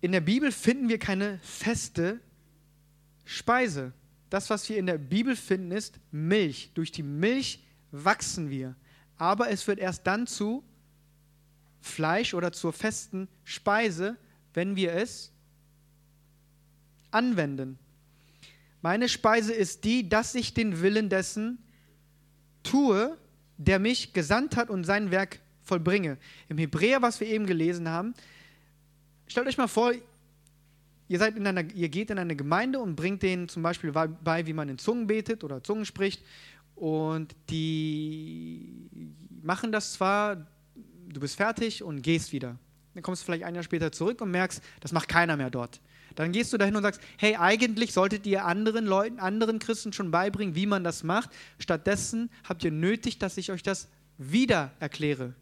In 0.00 0.12
der 0.12 0.22
Bibel 0.22 0.50
finden 0.50 0.88
wir 0.88 0.98
keine 0.98 1.40
feste 1.42 2.20
Speise. 3.28 3.92
Das, 4.30 4.48
was 4.48 4.66
wir 4.70 4.78
in 4.78 4.86
der 4.86 4.96
Bibel 4.96 5.36
finden, 5.36 5.70
ist 5.70 6.00
Milch. 6.10 6.70
Durch 6.72 6.90
die 6.90 7.02
Milch 7.02 7.62
wachsen 7.92 8.48
wir. 8.48 8.74
Aber 9.18 9.50
es 9.50 9.66
wird 9.66 9.78
erst 9.78 10.06
dann 10.06 10.26
zu 10.26 10.64
Fleisch 11.82 12.32
oder 12.32 12.52
zur 12.52 12.72
festen 12.72 13.28
Speise, 13.44 14.16
wenn 14.54 14.76
wir 14.76 14.94
es 14.94 15.30
anwenden. 17.10 17.78
Meine 18.80 19.10
Speise 19.10 19.52
ist 19.52 19.84
die, 19.84 20.08
dass 20.08 20.34
ich 20.34 20.54
den 20.54 20.80
Willen 20.80 21.10
dessen 21.10 21.58
tue, 22.62 23.18
der 23.58 23.78
mich 23.78 24.14
gesandt 24.14 24.56
hat 24.56 24.70
und 24.70 24.84
sein 24.84 25.10
Werk 25.10 25.40
vollbringe. 25.64 26.16
Im 26.48 26.56
Hebräer, 26.56 27.02
was 27.02 27.20
wir 27.20 27.26
eben 27.26 27.44
gelesen 27.44 27.90
haben, 27.90 28.14
stellt 29.26 29.48
euch 29.48 29.58
mal 29.58 29.68
vor, 29.68 29.92
ihr, 31.08 31.18
seid 31.18 31.36
in 31.36 31.46
einer, 31.46 31.64
ihr 31.74 31.88
geht 31.88 32.10
in 32.10 32.18
eine 32.18 32.36
Gemeinde 32.36 32.78
und 32.78 32.96
bringt 32.96 33.22
denen 33.22 33.48
zum 33.48 33.62
Beispiel 33.62 33.92
bei, 33.92 34.46
wie 34.46 34.52
man 34.52 34.68
in 34.68 34.78
Zungen 34.78 35.06
betet 35.06 35.44
oder 35.44 35.62
Zungen 35.62 35.84
spricht. 35.84 36.22
Und 36.74 37.34
die 37.50 38.88
machen 39.42 39.72
das 39.72 39.94
zwar, 39.94 40.46
du 41.08 41.20
bist 41.20 41.36
fertig 41.36 41.82
und 41.82 42.02
gehst 42.02 42.32
wieder. 42.32 42.56
Dann 42.94 43.02
kommst 43.02 43.22
du 43.22 43.26
vielleicht 43.26 43.44
ein 43.44 43.54
Jahr 43.54 43.64
später 43.64 43.90
zurück 43.92 44.20
und 44.20 44.30
merkst, 44.30 44.62
das 44.80 44.92
macht 44.92 45.08
keiner 45.08 45.36
mehr 45.36 45.50
dort. 45.50 45.80
Dann 46.14 46.32
gehst 46.32 46.52
du 46.52 46.58
dahin 46.58 46.74
und 46.74 46.82
sagst, 46.82 47.00
hey, 47.16 47.36
eigentlich 47.36 47.92
solltet 47.92 48.26
ihr 48.26 48.44
anderen 48.44 48.86
Leuten, 48.86 49.20
anderen 49.20 49.60
Christen 49.60 49.92
schon 49.92 50.10
beibringen, 50.10 50.56
wie 50.56 50.66
man 50.66 50.82
das 50.82 51.04
macht. 51.04 51.30
Stattdessen 51.58 52.30
habt 52.48 52.64
ihr 52.64 52.72
nötig, 52.72 53.18
dass 53.18 53.36
ich 53.36 53.52
euch 53.52 53.62
das 53.62 53.88
wieder 54.18 54.72
erkläre. 54.80 55.34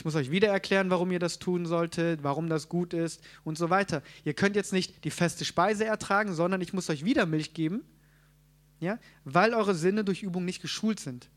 Ich 0.00 0.04
muss 0.06 0.14
euch 0.14 0.30
wieder 0.30 0.48
erklären, 0.48 0.88
warum 0.88 1.10
ihr 1.10 1.18
das 1.18 1.38
tun 1.38 1.66
solltet, 1.66 2.22
warum 2.22 2.48
das 2.48 2.70
gut 2.70 2.94
ist 2.94 3.20
und 3.44 3.58
so 3.58 3.68
weiter. 3.68 4.02
Ihr 4.24 4.32
könnt 4.32 4.56
jetzt 4.56 4.72
nicht 4.72 5.04
die 5.04 5.10
feste 5.10 5.44
Speise 5.44 5.84
ertragen, 5.84 6.32
sondern 6.32 6.62
ich 6.62 6.72
muss 6.72 6.88
euch 6.88 7.04
wieder 7.04 7.26
Milch 7.26 7.52
geben, 7.52 7.82
ja? 8.78 8.98
weil 9.26 9.52
eure 9.52 9.74
Sinne 9.74 10.02
durch 10.02 10.22
Übung 10.22 10.46
nicht 10.46 10.62
geschult 10.62 11.00
sind. 11.00 11.28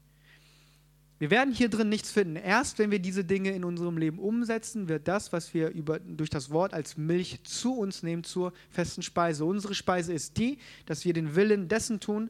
Wir 1.20 1.30
werden 1.30 1.54
hier 1.54 1.68
drin 1.68 1.90
nichts 1.90 2.12
finden. 2.12 2.38
Erst 2.38 2.80
wenn 2.80 2.90
wir 2.90 3.00
diese 3.00 3.26
Dinge 3.26 3.52
in 3.52 3.66
unserem 3.66 3.98
Leben 3.98 4.18
umsetzen, 4.18 4.88
wird 4.88 5.10
das, 5.10 5.34
was 5.34 5.54
wir 5.54 5.68
über, 5.72 6.00
durch 6.00 6.30
das 6.30 6.50
Wort 6.50 6.74
als 6.74 6.96
Milch 6.96 7.44
zu 7.44 7.78
uns 7.78 8.02
nehmen, 8.02 8.24
zur 8.24 8.54
festen 8.70 9.02
Speise. 9.02 9.44
Unsere 9.44 9.76
Speise 9.76 10.14
ist 10.14 10.38
die, 10.38 10.58
dass 10.86 11.04
wir 11.04 11.12
den 11.12 11.36
Willen 11.36 11.68
dessen 11.68 12.00
tun, 12.00 12.30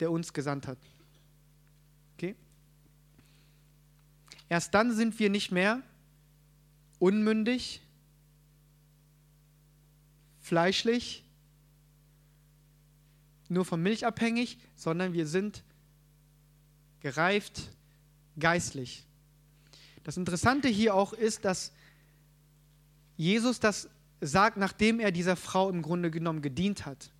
der 0.00 0.10
uns 0.10 0.32
gesandt 0.32 0.66
hat. 0.66 0.78
Okay? 2.16 2.34
Erst 4.52 4.74
dann 4.74 4.94
sind 4.94 5.18
wir 5.18 5.30
nicht 5.30 5.50
mehr 5.50 5.80
unmündig, 6.98 7.80
fleischlich, 10.40 11.24
nur 13.48 13.64
von 13.64 13.82
Milch 13.82 14.04
abhängig, 14.04 14.58
sondern 14.76 15.14
wir 15.14 15.26
sind 15.26 15.64
gereift 17.00 17.70
geistlich. 18.38 19.06
Das 20.04 20.18
Interessante 20.18 20.68
hier 20.68 20.94
auch 20.94 21.14
ist, 21.14 21.46
dass 21.46 21.72
Jesus 23.16 23.58
das 23.58 23.88
sagt, 24.20 24.58
nachdem 24.58 25.00
er 25.00 25.12
dieser 25.12 25.36
Frau 25.36 25.70
im 25.70 25.80
Grunde 25.80 26.10
genommen 26.10 26.42
gedient 26.42 26.84
hat. 26.84 27.10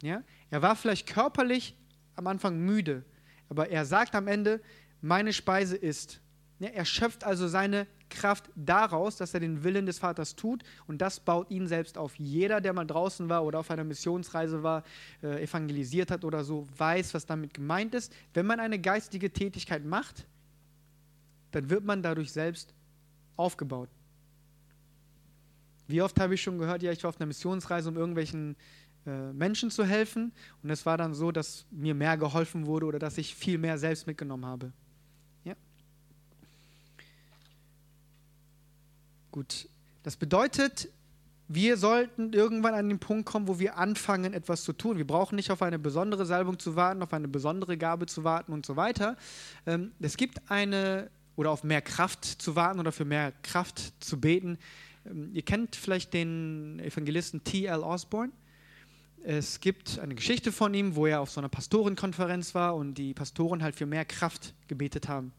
Ja? 0.00 0.22
Er 0.48 0.62
war 0.62 0.76
vielleicht 0.76 1.06
körperlich 1.06 1.76
am 2.16 2.26
Anfang 2.26 2.58
müde, 2.58 3.04
aber 3.50 3.68
er 3.68 3.84
sagt 3.84 4.14
am 4.14 4.28
Ende, 4.28 4.62
meine 5.04 5.32
Speise 5.32 5.76
ist. 5.76 6.20
Er 6.60 6.84
schöpft 6.86 7.24
also 7.24 7.46
seine 7.46 7.86
Kraft 8.08 8.48
daraus, 8.54 9.16
dass 9.16 9.34
er 9.34 9.40
den 9.40 9.62
Willen 9.62 9.84
des 9.84 9.98
Vaters 9.98 10.34
tut 10.34 10.62
und 10.86 11.02
das 11.02 11.20
baut 11.20 11.50
ihn 11.50 11.66
selbst 11.66 11.98
auf. 11.98 12.14
Jeder, 12.16 12.62
der 12.62 12.72
mal 12.72 12.86
draußen 12.86 13.28
war 13.28 13.44
oder 13.44 13.58
auf 13.58 13.70
einer 13.70 13.84
Missionsreise 13.84 14.62
war, 14.62 14.82
äh, 15.22 15.42
evangelisiert 15.42 16.10
hat 16.10 16.24
oder 16.24 16.42
so, 16.42 16.66
weiß, 16.78 17.12
was 17.12 17.26
damit 17.26 17.52
gemeint 17.52 17.94
ist. 17.94 18.14
Wenn 18.32 18.46
man 18.46 18.60
eine 18.60 18.78
geistige 18.78 19.30
Tätigkeit 19.30 19.84
macht, 19.84 20.26
dann 21.50 21.68
wird 21.68 21.84
man 21.84 22.02
dadurch 22.02 22.32
selbst 22.32 22.72
aufgebaut. 23.36 23.90
Wie 25.86 26.00
oft 26.00 26.18
habe 26.18 26.34
ich 26.34 26.42
schon 26.42 26.56
gehört, 26.56 26.82
ja, 26.82 26.92
ich 26.92 27.02
war 27.02 27.10
auf 27.10 27.20
einer 27.20 27.26
Missionsreise, 27.26 27.90
um 27.90 27.96
irgendwelchen 27.96 28.56
äh, 29.06 29.32
Menschen 29.34 29.70
zu 29.70 29.84
helfen 29.84 30.32
und 30.62 30.70
es 30.70 30.86
war 30.86 30.96
dann 30.96 31.12
so, 31.12 31.30
dass 31.30 31.66
mir 31.70 31.94
mehr 31.94 32.16
geholfen 32.16 32.64
wurde 32.64 32.86
oder 32.86 32.98
dass 32.98 33.18
ich 33.18 33.34
viel 33.34 33.58
mehr 33.58 33.76
selbst 33.76 34.06
mitgenommen 34.06 34.46
habe. 34.46 34.72
Gut, 39.34 39.68
das 40.04 40.14
bedeutet, 40.16 40.88
wir 41.48 41.76
sollten 41.76 42.32
irgendwann 42.32 42.74
an 42.74 42.88
den 42.88 43.00
Punkt 43.00 43.26
kommen, 43.26 43.48
wo 43.48 43.58
wir 43.58 43.76
anfangen, 43.76 44.32
etwas 44.32 44.62
zu 44.62 44.72
tun. 44.72 44.96
Wir 44.96 45.08
brauchen 45.08 45.34
nicht 45.34 45.50
auf 45.50 45.60
eine 45.60 45.80
besondere 45.80 46.24
Salbung 46.24 46.60
zu 46.60 46.76
warten, 46.76 47.02
auf 47.02 47.12
eine 47.12 47.26
besondere 47.26 47.76
Gabe 47.76 48.06
zu 48.06 48.22
warten 48.22 48.52
und 48.52 48.64
so 48.64 48.76
weiter. 48.76 49.16
Ähm, 49.66 49.90
es 49.98 50.16
gibt 50.16 50.52
eine, 50.52 51.10
oder 51.34 51.50
auf 51.50 51.64
mehr 51.64 51.82
Kraft 51.82 52.24
zu 52.24 52.54
warten 52.54 52.78
oder 52.78 52.92
für 52.92 53.04
mehr 53.04 53.32
Kraft 53.42 53.94
zu 53.98 54.20
beten. 54.20 54.56
Ähm, 55.04 55.30
ihr 55.32 55.42
kennt 55.42 55.74
vielleicht 55.74 56.14
den 56.14 56.78
Evangelisten 56.78 57.42
T.L. 57.42 57.80
Osborne. 57.80 58.30
Es 59.24 59.58
gibt 59.58 59.98
eine 59.98 60.14
Geschichte 60.14 60.52
von 60.52 60.72
ihm, 60.74 60.94
wo 60.94 61.06
er 61.06 61.20
auf 61.20 61.32
so 61.32 61.40
einer 61.40 61.48
Pastorenkonferenz 61.48 62.54
war 62.54 62.76
und 62.76 62.94
die 62.94 63.14
Pastoren 63.14 63.64
halt 63.64 63.74
für 63.74 63.86
mehr 63.86 64.04
Kraft 64.04 64.54
gebetet 64.68 65.08
haben. 65.08 65.32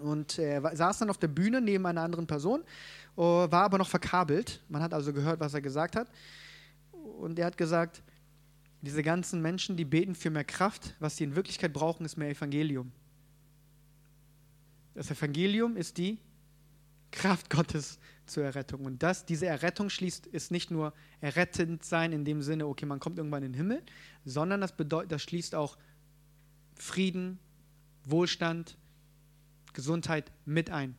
Und 0.00 0.38
er 0.38 0.76
saß 0.76 0.98
dann 0.98 1.10
auf 1.10 1.18
der 1.18 1.28
Bühne 1.28 1.60
neben 1.60 1.86
einer 1.86 2.02
anderen 2.02 2.26
Person 2.26 2.62
Oh, 3.16 3.50
war 3.50 3.64
aber 3.64 3.78
noch 3.78 3.88
verkabelt. 3.88 4.62
Man 4.68 4.82
hat 4.82 4.92
also 4.92 5.12
gehört, 5.12 5.40
was 5.40 5.54
er 5.54 5.62
gesagt 5.62 5.96
hat. 5.96 6.10
Und 6.92 7.38
er 7.38 7.46
hat 7.46 7.56
gesagt, 7.56 8.02
diese 8.82 9.02
ganzen 9.02 9.40
Menschen, 9.40 9.76
die 9.76 9.86
beten 9.86 10.14
für 10.14 10.28
mehr 10.28 10.44
Kraft, 10.44 10.94
was 11.00 11.16
sie 11.16 11.24
in 11.24 11.34
Wirklichkeit 11.34 11.72
brauchen, 11.72 12.04
ist 12.04 12.18
mehr 12.18 12.28
Evangelium. 12.28 12.92
Das 14.94 15.10
Evangelium 15.10 15.78
ist 15.78 15.96
die 15.96 16.18
Kraft 17.10 17.48
Gottes 17.48 17.98
zur 18.26 18.44
Errettung. 18.44 18.84
Und 18.84 19.02
das, 19.02 19.24
diese 19.24 19.46
Errettung 19.46 19.88
schließt, 19.88 20.26
ist 20.26 20.50
nicht 20.50 20.70
nur 20.70 20.92
errettend 21.22 21.84
sein 21.84 22.12
in 22.12 22.26
dem 22.26 22.42
Sinne, 22.42 22.66
okay, 22.66 22.84
man 22.84 23.00
kommt 23.00 23.16
irgendwann 23.16 23.42
in 23.42 23.52
den 23.52 23.56
Himmel, 23.56 23.82
sondern 24.26 24.60
das, 24.60 24.76
bedeutet, 24.76 25.12
das 25.12 25.22
schließt 25.22 25.54
auch 25.54 25.78
Frieden, 26.74 27.38
Wohlstand, 28.04 28.76
Gesundheit 29.76 30.32
mit 30.46 30.70
ein. 30.70 30.98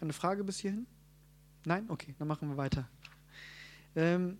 Eine 0.00 0.12
Frage 0.14 0.44
bis 0.44 0.58
hierhin? 0.58 0.86
Nein? 1.64 1.84
Okay, 1.88 2.14
dann 2.18 2.26
machen 2.26 2.48
wir 2.48 2.56
weiter. 2.56 2.88
Ähm, 3.94 4.38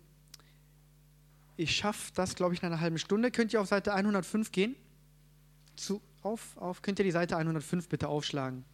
ich 1.55 1.75
schaffe 1.75 2.11
das, 2.15 2.33
glaube 2.33 2.55
ich, 2.55 2.61
in 2.61 2.67
einer 2.67 2.79
halben 2.79 2.97
Stunde. 2.97 3.29
Könnt 3.29 3.53
ihr 3.53 3.61
auf 3.61 3.67
Seite 3.67 3.93
105 3.93 4.51
gehen? 4.51 4.75
Zu, 5.75 6.01
auf, 6.23 6.57
auf, 6.57 6.81
könnt 6.81 6.97
ihr 6.99 7.05
die 7.05 7.11
Seite 7.11 7.37
105 7.37 7.87
bitte 7.89 8.07
aufschlagen? 8.07 8.65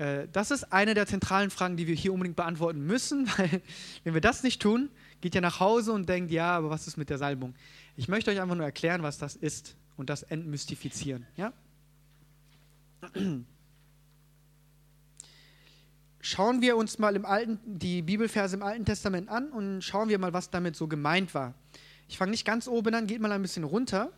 Äh, 0.00 0.28
das 0.32 0.50
ist 0.50 0.72
eine 0.72 0.94
der 0.94 1.06
zentralen 1.06 1.50
Fragen, 1.50 1.76
die 1.76 1.86
wir 1.86 1.94
hier 1.94 2.12
unbedingt 2.12 2.36
beantworten 2.36 2.80
müssen, 2.84 3.28
weil 3.36 3.60
wenn 4.02 4.14
wir 4.14 4.20
das 4.20 4.42
nicht 4.42 4.60
tun, 4.62 4.88
geht 5.20 5.34
ihr 5.34 5.42
nach 5.42 5.60
Hause 5.60 5.92
und 5.92 6.08
denkt, 6.08 6.30
ja, 6.30 6.56
aber 6.56 6.70
was 6.70 6.86
ist 6.86 6.96
mit 6.96 7.10
der 7.10 7.18
Salbung? 7.18 7.54
Ich 7.96 8.08
möchte 8.08 8.30
euch 8.30 8.40
einfach 8.40 8.56
nur 8.56 8.64
erklären, 8.64 9.02
was 9.02 9.18
das 9.18 9.36
ist 9.36 9.76
und 9.96 10.08
das 10.08 10.22
entmystifizieren. 10.22 11.26
Ja? 11.36 11.52
schauen 16.20 16.60
wir 16.60 16.76
uns 16.76 16.98
mal 16.98 17.16
im 17.16 17.24
Alten, 17.24 17.58
die 17.64 18.02
Bibelverse 18.02 18.56
im 18.56 18.62
Alten 18.62 18.84
Testament 18.84 19.28
an 19.28 19.50
und 19.50 19.82
schauen 19.82 20.08
wir 20.08 20.18
mal, 20.18 20.32
was 20.32 20.50
damit 20.50 20.76
so 20.76 20.86
gemeint 20.86 21.34
war. 21.34 21.54
Ich 22.08 22.18
fange 22.18 22.30
nicht 22.30 22.44
ganz 22.44 22.68
oben 22.68 22.94
an, 22.94 23.06
geht 23.06 23.20
mal 23.20 23.32
ein 23.32 23.40
bisschen 23.42 23.64
runter. 23.64 24.12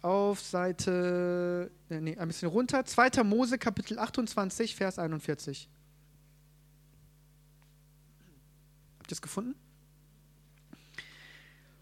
Auf 0.00 0.40
Seite, 0.40 1.70
äh, 1.90 2.00
nee, 2.00 2.16
ein 2.16 2.28
bisschen 2.28 2.48
runter. 2.48 2.84
2. 2.84 3.24
Mose, 3.24 3.58
Kapitel 3.58 3.98
28, 3.98 4.76
Vers 4.76 4.98
41. 4.98 5.68
Habt 8.98 9.10
ihr 9.10 9.14
es 9.14 9.22
gefunden? 9.22 9.54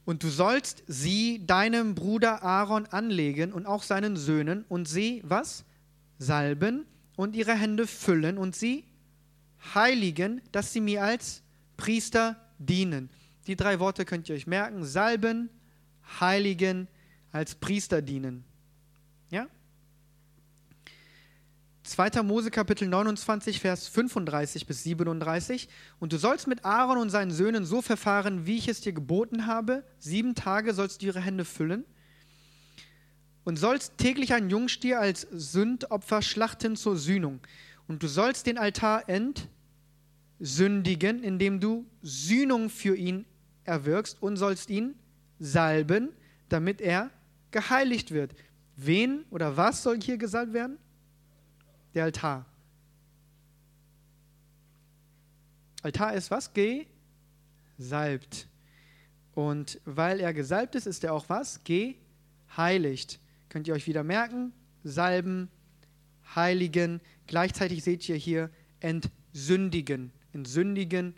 Und 0.07 0.23
du 0.23 0.29
sollst 0.29 0.85
sie 0.87 1.45
deinem 1.45 1.95
Bruder 1.95 2.43
Aaron 2.43 2.87
anlegen 2.87 3.53
und 3.53 3.67
auch 3.67 3.83
seinen 3.83 4.17
Söhnen 4.17 4.65
und 4.69 4.89
sie, 4.89 5.21
was? 5.25 5.65
Salben 6.19 6.87
und 7.17 7.35
ihre 7.35 7.55
Hände 7.55 7.87
füllen 7.87 8.39
und 8.39 8.55
sie 8.55 8.85
heiligen, 9.75 10.41
dass 10.53 10.73
sie 10.73 10.81
mir 10.81 11.03
als 11.03 11.43
Priester 11.77 12.37
dienen. 12.59 13.11
Die 13.47 13.57
drei 13.57 13.81
Worte 13.81 14.05
könnt 14.05 14.29
ihr 14.29 14.37
euch 14.37 14.47
merken. 14.47 14.85
Salben, 14.85 15.51
heiligen, 16.21 16.89
als 17.37 17.55
Priester 17.55 18.03
dienen. 18.03 18.45
Ja? 19.31 19.47
2. 21.85 22.23
Mose 22.23 22.51
Kapitel 22.51 22.89
29, 22.89 23.61
Vers 23.61 23.87
35 23.89 24.67
bis 24.67 24.83
37. 24.83 25.69
Und 26.01 26.13
du 26.13 26.19
sollst 26.19 26.49
mit 26.49 26.65
Aaron 26.65 26.99
und 26.99 27.11
seinen 27.11 27.31
Söhnen 27.31 27.65
so 27.65 27.81
verfahren, 27.81 28.47
wie 28.47 28.57
ich 28.57 28.67
es 28.69 28.81
dir 28.81 28.93
geboten 28.93 29.47
habe. 29.47 29.85
Sieben 29.99 30.35
Tage 30.35 30.75
sollst 30.75 31.03
du 31.03 31.07
ihre 31.07 31.21
Hände 31.21 31.45
füllen 31.45 31.85
und 33.45 33.57
sollst 33.57 33.99
täglich 33.99 34.35
einen 34.35 34.51
Jungstier 34.51 34.99
als 34.99 35.29
Sündopfer 35.31 36.23
schlachten 36.23 36.75
zur 36.75 36.97
Sühnung. 36.97 37.39
Und 37.87 38.03
du 38.03 38.09
sollst 38.09 38.47
den 38.47 38.59
Altar 38.59 39.05
entsündigen, 40.41 41.23
indem 41.23 41.61
du 41.61 41.87
Sühnung 42.03 42.69
für 42.71 42.97
ihn 42.97 43.25
erwirkst 43.63 44.21
und 44.21 44.37
sollst 44.37 44.69
ihn 44.71 44.97
salben, 45.39 46.09
damit 46.49 46.81
er 46.81 47.11
geheiligt 47.51 48.11
wird. 48.11 48.35
Wen 48.77 49.25
oder 49.31 49.57
was 49.57 49.83
soll 49.83 50.01
hier 50.01 50.19
gesalbt 50.19 50.53
werden? 50.53 50.79
Der 51.95 52.05
Altar. 52.05 52.45
Altar 55.83 56.15
ist 56.15 56.31
was? 56.31 56.51
Gesalbt. 57.79 58.49
Und 59.35 59.81
weil 59.85 60.21
er 60.21 60.33
gesalbt 60.35 60.75
ist, 60.75 60.87
ist 60.87 61.05
er 61.05 61.13
auch 61.13 61.29
was? 61.29 61.61
Geheiligt. 61.65 63.21
Könnt 63.49 63.69
ihr 63.69 63.75
euch 63.75 63.87
wieder 63.87 64.03
merken? 64.03 64.53
Salben, 64.83 65.49
heiligen. 66.35 67.01
Gleichzeitig 67.27 67.85
seht 67.85 68.09
ihr 68.09 68.17
hier 68.17 68.51
entsündigen. 68.81 70.13
Entsündigen, 70.33 71.15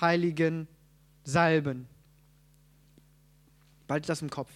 heiligen, 0.00 0.68
salben. 1.24 1.86
Bald 3.86 4.08
das 4.08 4.22
im 4.22 4.30
Kopf. 4.30 4.50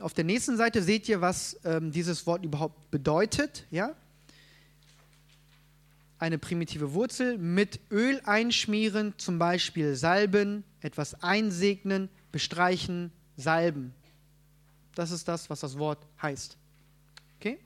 Auf 0.00 0.12
der 0.12 0.24
nächsten 0.24 0.56
Seite 0.56 0.82
seht 0.82 1.08
ihr, 1.08 1.20
was 1.20 1.58
ähm, 1.64 1.92
dieses 1.92 2.26
Wort 2.26 2.44
überhaupt 2.44 2.90
bedeutet. 2.90 3.64
Ja? 3.70 3.94
Eine 6.18 6.38
primitive 6.38 6.94
Wurzel 6.94 7.38
mit 7.38 7.78
Öl 7.92 8.20
einschmieren, 8.24 9.14
zum 9.18 9.38
Beispiel 9.38 9.94
salben, 9.94 10.64
etwas 10.80 11.22
einsegnen, 11.22 12.08
bestreichen, 12.32 13.12
salben. 13.36 13.94
Das 14.96 15.12
ist 15.12 15.28
das, 15.28 15.48
was 15.48 15.60
das 15.60 15.78
Wort 15.78 16.04
heißt. 16.20 16.56
Okay? 17.38 17.58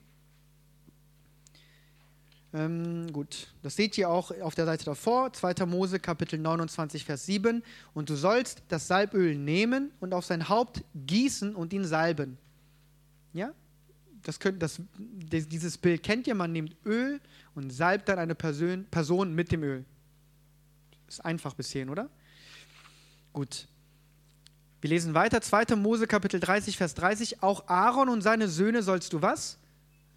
Ähm, 2.55 3.11
gut, 3.13 3.49
das 3.63 3.77
seht 3.77 3.97
ihr 3.97 4.11
auch 4.11 4.31
auf 4.41 4.55
der 4.55 4.67
Seite 4.67 4.85
davor, 4.85 5.33
2. 5.33 5.65
Mose 5.65 5.99
Kapitel 5.99 6.39
29, 6.39 7.05
Vers 7.05 7.25
7. 7.25 7.63
Und 7.95 8.11
du 8.11 8.15
sollst 8.15 8.63
das 8.69 8.87
Salböl 8.87 9.37
nehmen 9.37 9.91
und 10.01 10.13
auf 10.13 10.27
sein 10.27 10.49
Haupt 10.49 10.85
gießen 10.95 11.55
und 11.55 11.73
ihn 11.73 11.85
salben. 11.85 12.37
Ja, 13.33 13.53
das 14.23 14.39
könnt, 14.39 14.63
das, 14.63 14.81
dieses 14.99 15.79
Bild 15.79 16.03
kennt 16.03 16.27
ihr, 16.27 16.35
man 16.35 16.53
nimmt 16.53 16.77
Öl 16.85 17.21
und 17.55 17.73
salbt 17.73 18.09
dann 18.09 18.19
eine 18.19 18.35
Person, 18.35 18.85
Person 18.91 19.35
mit 19.35 19.51
dem 19.51 19.63
Öl. 19.63 19.85
Ist 21.09 21.25
einfach 21.25 21.55
bis 21.55 21.71
hierhin, 21.71 21.89
oder? 21.89 22.11
Gut. 23.33 23.67
Wir 24.83 24.91
lesen 24.91 25.15
weiter, 25.15 25.41
2. 25.41 25.77
Mose 25.77 26.07
Kapitel 26.07 26.39
30, 26.41 26.77
Vers 26.77 26.95
30. 26.95 27.43
Auch 27.43 27.69
Aaron 27.69 28.09
und 28.09 28.21
seine 28.21 28.49
Söhne 28.49 28.83
sollst 28.83 29.13
du 29.13 29.23
was? 29.23 29.59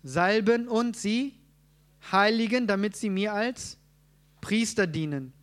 Salben 0.04 0.68
und 0.68 0.98
sie 0.98 1.34
heiligen, 2.12 2.68
damit 2.68 2.96
sie 2.96 3.10
mir 3.10 3.34
als 3.34 3.78
Priester 4.42 4.88
dienen. 4.88 5.34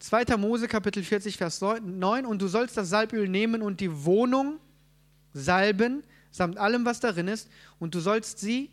2. 0.00 0.36
Mose 0.36 0.68
Kapitel 0.68 1.02
40, 1.02 1.36
Vers 1.36 1.60
9. 1.60 2.26
Und 2.26 2.40
du 2.40 2.48
sollst 2.48 2.76
das 2.76 2.90
Salböl 2.90 3.28
nehmen 3.28 3.62
und 3.62 3.80
die 3.80 4.04
Wohnung 4.04 4.58
salben, 5.32 6.02
samt 6.30 6.58
allem, 6.58 6.84
was 6.84 7.00
darin 7.00 7.28
ist. 7.28 7.48
Und 7.78 7.94
du 7.94 8.00
sollst 8.00 8.38
sie 8.38 8.70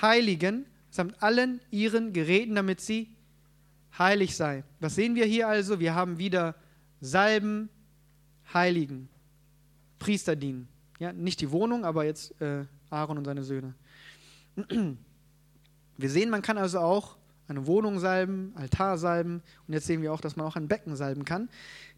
heiligen, 0.00 0.66
samt 0.90 1.22
allen 1.22 1.60
ihren 1.70 2.12
Geräten, 2.12 2.54
damit 2.54 2.80
sie 2.80 3.14
heilig 3.98 4.36
sei. 4.36 4.64
Was 4.80 4.94
sehen 4.94 5.14
wir 5.14 5.26
hier 5.26 5.48
also? 5.48 5.80
Wir 5.80 5.94
haben 5.94 6.18
wieder 6.18 6.54
Salben, 7.00 7.68
Heiligen, 8.54 9.08
Priester 9.98 10.36
dienen. 10.36 10.68
Ja, 10.98 11.12
nicht 11.12 11.40
die 11.40 11.50
Wohnung, 11.50 11.84
aber 11.84 12.04
jetzt 12.04 12.40
äh, 12.40 12.64
Aaron 12.90 13.18
und 13.18 13.24
seine 13.24 13.42
Söhne. 13.42 13.74
Wir 16.02 16.10
sehen, 16.10 16.30
man 16.30 16.42
kann 16.42 16.58
also 16.58 16.80
auch 16.80 17.16
eine 17.46 17.64
Wohnung 17.68 18.00
salben, 18.00 18.52
Altar 18.56 18.98
salben 18.98 19.40
und 19.68 19.74
jetzt 19.74 19.86
sehen 19.86 20.02
wir 20.02 20.12
auch, 20.12 20.20
dass 20.20 20.34
man 20.34 20.44
auch 20.44 20.56
ein 20.56 20.66
Becken 20.66 20.96
salben 20.96 21.24
kann. 21.24 21.48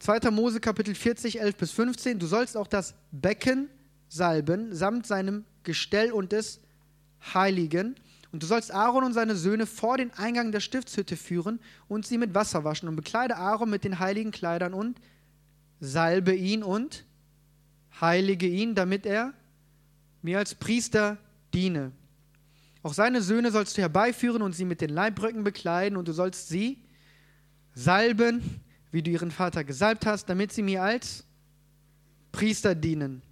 2. 0.01 0.31
Mose 0.31 0.61
Kapitel 0.61 0.95
40, 0.95 1.41
11 1.41 1.57
bis 1.57 1.71
15. 1.71 2.19
Du 2.19 2.27
sollst 2.27 2.55
auch 2.55 2.67
das 2.67 2.95
Becken 3.13 3.71
salben, 4.11 4.75
samt 4.75 5.07
seinem 5.07 5.47
Gestell 5.63 6.13
und 6.13 6.33
des 6.33 6.61
Heiligen. 7.33 7.95
Und 8.31 8.43
du 8.43 8.47
sollst 8.47 8.75
Aaron 8.75 9.05
und 9.05 9.15
seine 9.15 9.37
Söhne 9.37 9.65
vor 9.65 9.97
den 9.97 10.13
Eingang 10.13 10.53
der 10.53 10.61
Stiftshütte 10.61 11.17
führen 11.17 11.59
und 11.89 12.05
sie 12.05 12.19
mit 12.19 12.35
Wasser 12.35 12.63
waschen 12.63 12.91
und 12.91 12.97
bekleide 12.97 13.39
Aaron 13.39 13.71
mit 13.71 13.85
den 13.85 14.01
heiligen 14.01 14.33
Kleidern 14.33 14.75
und 14.75 15.01
salbe 15.81 16.35
ihn 16.35 16.63
und 16.63 17.07
heilige 18.03 18.49
ihn, 18.49 18.75
damit 18.75 19.07
er 19.07 19.33
mir 20.21 20.37
als 20.37 20.55
Priester 20.55 21.17
diene. 21.55 21.93
Auch 22.85 22.93
seine 22.93 23.23
Söhne 23.23 23.51
sollst 23.51 23.79
du 23.79 23.81
herbeiführen 23.81 24.43
und 24.43 24.53
sie 24.53 24.67
mit 24.67 24.83
den 24.83 24.91
Leibröcken 24.91 25.43
bekleiden 25.43 25.97
und 25.97 26.07
du 26.07 26.13
sollst 26.13 26.49
sie 26.49 26.85
salben, 27.73 28.61
wie 28.93 29.03
du 29.03 29.11
ihren 29.11 29.31
Vater 29.31 29.65
gesalbt 29.65 30.05
hast, 30.05 30.29
damit 30.29 30.53
sie 30.53 30.63
mir 30.63 30.83
als 30.83 31.25
Priester 32.31 32.75
dienen. 32.75 33.23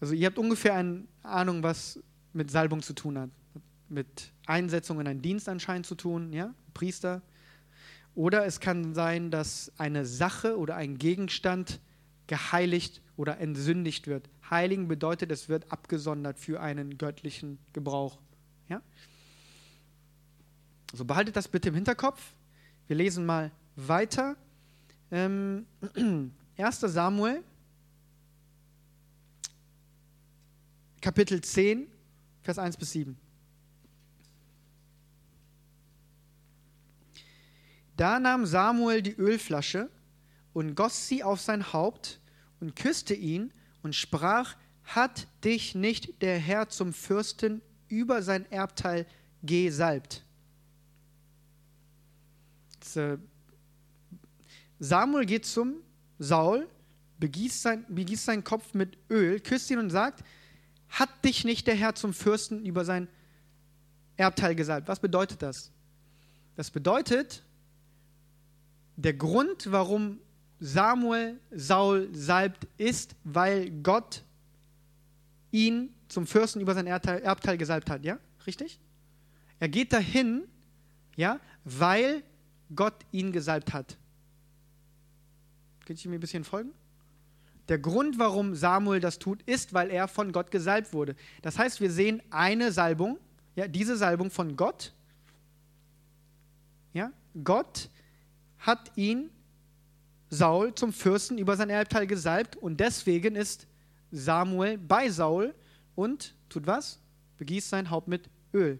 Also 0.00 0.14
ihr 0.14 0.26
habt 0.26 0.38
ungefähr 0.38 0.74
eine 0.74 1.04
Ahnung, 1.22 1.62
was 1.62 2.00
mit 2.32 2.50
Salbung 2.50 2.82
zu 2.82 2.92
tun 2.92 3.16
hat. 3.16 3.30
Mit 3.88 4.32
Einsetzung 4.46 5.00
in 5.00 5.06
einen 5.06 5.22
Dienst 5.22 5.48
anscheinend 5.48 5.86
zu 5.86 5.94
tun, 5.94 6.32
ja, 6.32 6.52
Priester. 6.74 7.22
Oder 8.16 8.46
es 8.46 8.58
kann 8.58 8.94
sein, 8.94 9.30
dass 9.30 9.70
eine 9.78 10.04
Sache 10.06 10.58
oder 10.58 10.74
ein 10.74 10.98
Gegenstand 10.98 11.78
geheiligt 12.26 13.00
oder 13.16 13.38
entsündigt 13.38 14.08
wird. 14.08 14.28
Heiligen 14.50 14.88
bedeutet, 14.88 15.30
es 15.30 15.48
wird 15.48 15.70
abgesondert 15.70 16.38
für 16.38 16.60
einen 16.60 16.98
göttlichen 16.98 17.58
Gebrauch. 17.72 18.18
Ja? 18.68 18.82
Also 20.90 21.04
behaltet 21.04 21.36
das 21.36 21.46
bitte 21.46 21.68
im 21.68 21.76
Hinterkopf. 21.76 22.20
Wir 22.88 22.96
lesen 22.96 23.24
mal 23.24 23.52
weiter. 23.76 24.36
Ähm, 25.12 25.66
1. 26.56 26.80
Samuel, 26.80 27.42
Kapitel 31.00 31.40
10, 31.40 31.86
Vers 32.42 32.58
1 32.58 32.76
bis 32.76 32.92
7. 32.92 33.16
Da 37.96 38.18
nahm 38.18 38.46
Samuel 38.46 39.02
die 39.02 39.14
Ölflasche 39.14 39.90
und 40.52 40.74
goss 40.74 41.06
sie 41.06 41.22
auf 41.22 41.40
sein 41.40 41.72
Haupt 41.72 42.20
und 42.58 42.74
küsste 42.74 43.14
ihn 43.14 43.52
und 43.82 43.94
sprach, 43.94 44.56
hat 44.84 45.28
dich 45.44 45.74
nicht 45.74 46.22
der 46.22 46.38
Herr 46.38 46.68
zum 46.68 46.92
Fürsten 46.92 47.62
über 47.88 48.22
sein 48.22 48.50
Erbteil 48.50 49.06
gesalbt? 49.42 50.24
Samuel 54.78 55.26
geht 55.26 55.46
zum 55.46 55.76
Saul, 56.18 56.68
begießt, 57.18 57.62
sein, 57.62 57.84
begießt 57.88 58.24
seinen 58.24 58.44
Kopf 58.44 58.74
mit 58.74 58.96
Öl, 59.10 59.40
küsst 59.40 59.70
ihn 59.70 59.78
und 59.78 59.90
sagt, 59.90 60.24
hat 60.88 61.24
dich 61.24 61.44
nicht 61.44 61.66
der 61.66 61.74
Herr 61.74 61.94
zum 61.94 62.12
Fürsten 62.12 62.64
über 62.66 62.84
sein 62.84 63.08
Erbteil 64.16 64.54
gesalbt? 64.54 64.88
Was 64.88 64.98
bedeutet 64.98 65.42
das? 65.42 65.70
Das 66.56 66.70
bedeutet, 66.70 67.42
der 68.96 69.14
Grund, 69.14 69.70
warum 69.70 70.18
Samuel 70.60 71.40
Saul 71.50 72.08
salbt, 72.12 72.68
ist, 72.76 73.16
weil 73.24 73.70
Gott 73.82 74.22
ihn 75.50 75.92
zum 76.08 76.26
Fürsten 76.26 76.60
über 76.60 76.74
sein 76.74 76.86
Erbteil, 76.86 77.22
Erbteil 77.22 77.56
gesalbt 77.56 77.88
hat, 77.90 78.04
ja? 78.04 78.18
Richtig? 78.46 78.78
Er 79.58 79.68
geht 79.68 79.92
dahin, 79.92 80.42
ja, 81.16 81.40
weil 81.64 82.22
Gott 82.74 82.94
ihn 83.10 83.32
gesalbt 83.32 83.72
hat. 83.72 83.96
Könnt 85.86 86.04
ihr 86.04 86.10
mir 86.10 86.18
ein 86.18 86.20
bisschen 86.20 86.44
folgen? 86.44 86.72
Der 87.68 87.78
Grund, 87.78 88.18
warum 88.18 88.54
Samuel 88.54 89.00
das 89.00 89.18
tut, 89.18 89.42
ist, 89.42 89.72
weil 89.72 89.90
er 89.90 90.08
von 90.08 90.32
Gott 90.32 90.50
gesalbt 90.50 90.92
wurde. 90.92 91.14
Das 91.40 91.58
heißt, 91.58 91.80
wir 91.80 91.90
sehen 91.90 92.20
eine 92.30 92.72
Salbung, 92.72 93.18
ja, 93.54 93.68
diese 93.68 93.96
Salbung 93.96 94.30
von 94.30 94.56
Gott. 94.56 94.92
Ja, 96.92 97.12
Gott 97.44 97.88
hat 98.58 98.90
ihn 98.96 99.30
Saul 100.30 100.74
zum 100.74 100.92
Fürsten 100.92 101.38
über 101.38 101.56
sein 101.56 101.70
Erbteil 101.70 102.06
gesalbt 102.06 102.56
und 102.56 102.78
deswegen 102.78 103.34
ist 103.34 103.66
Samuel 104.12 104.78
bei 104.78 105.10
Saul 105.10 105.54
und 105.96 106.34
tut 106.48 106.66
was? 106.66 107.00
Begießt 107.38 107.68
sein 107.68 107.90
Haupt 107.90 108.08
mit 108.08 108.30
Öl. 108.54 108.78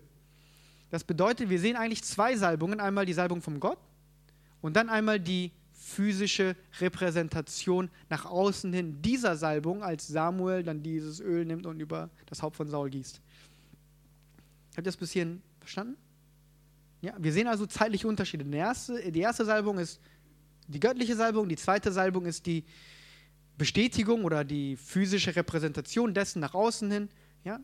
Das 0.91 1.05
bedeutet, 1.05 1.51
wir 1.51 1.59
sehen 1.61 1.77
eigentlich 1.77 2.03
zwei 2.05 2.37
Salbungen. 2.37 2.81
Einmal 2.81 3.07
die 3.07 3.13
Salbung 3.13 3.43
von 3.43 3.61
Gott 3.61 3.79
und 4.61 4.77
dann 4.77 4.89
einmal 4.89 5.19
die 5.19 5.53
physische 5.73 6.57
Repräsentation 6.81 7.91
nach 8.09 8.27
außen 8.27 8.73
hin 8.73 9.01
dieser 9.03 9.37
Salbung, 9.37 9.83
als 9.83 10.07
Samuel 10.07 10.63
dann 10.63 10.83
dieses 10.83 11.21
Öl 11.21 11.45
nimmt 11.45 11.67
und 11.67 11.81
über 11.81 12.11
das 12.27 12.43
Haupt 12.43 12.57
von 12.57 12.69
Saul 12.69 12.91
gießt. 12.91 13.21
Habt 14.71 14.79
ihr 14.79 14.83
das 14.83 14.97
bis 14.97 15.13
hierhin 15.13 15.43
verstanden? 15.59 15.97
Ja, 17.01 17.15
wir 17.19 17.33
sehen 17.33 17.49
also 17.49 17.67
zeitliche 17.67 18.07
Unterschiede. 18.07 18.45
Die 18.45 18.57
erste, 18.57 19.11
die 19.11 19.21
erste 19.21 19.45
Salbung 19.45 19.79
ist 19.79 20.01
die 20.71 20.81
göttliche 20.81 21.17
Salbung, 21.17 21.49
die 21.49 21.57
zweite 21.57 21.93
Salbung 21.93 22.27
ist 22.27 22.47
die 22.47 22.65
Bestätigung 23.59 24.25
oder 24.25 24.45
die 24.45 24.77
physische 24.77 25.35
Repräsentation 25.37 26.15
dessen 26.15 26.41
nach 26.41 26.55
außen 26.55 26.91
hin. 26.91 27.09
Ja? 27.45 27.61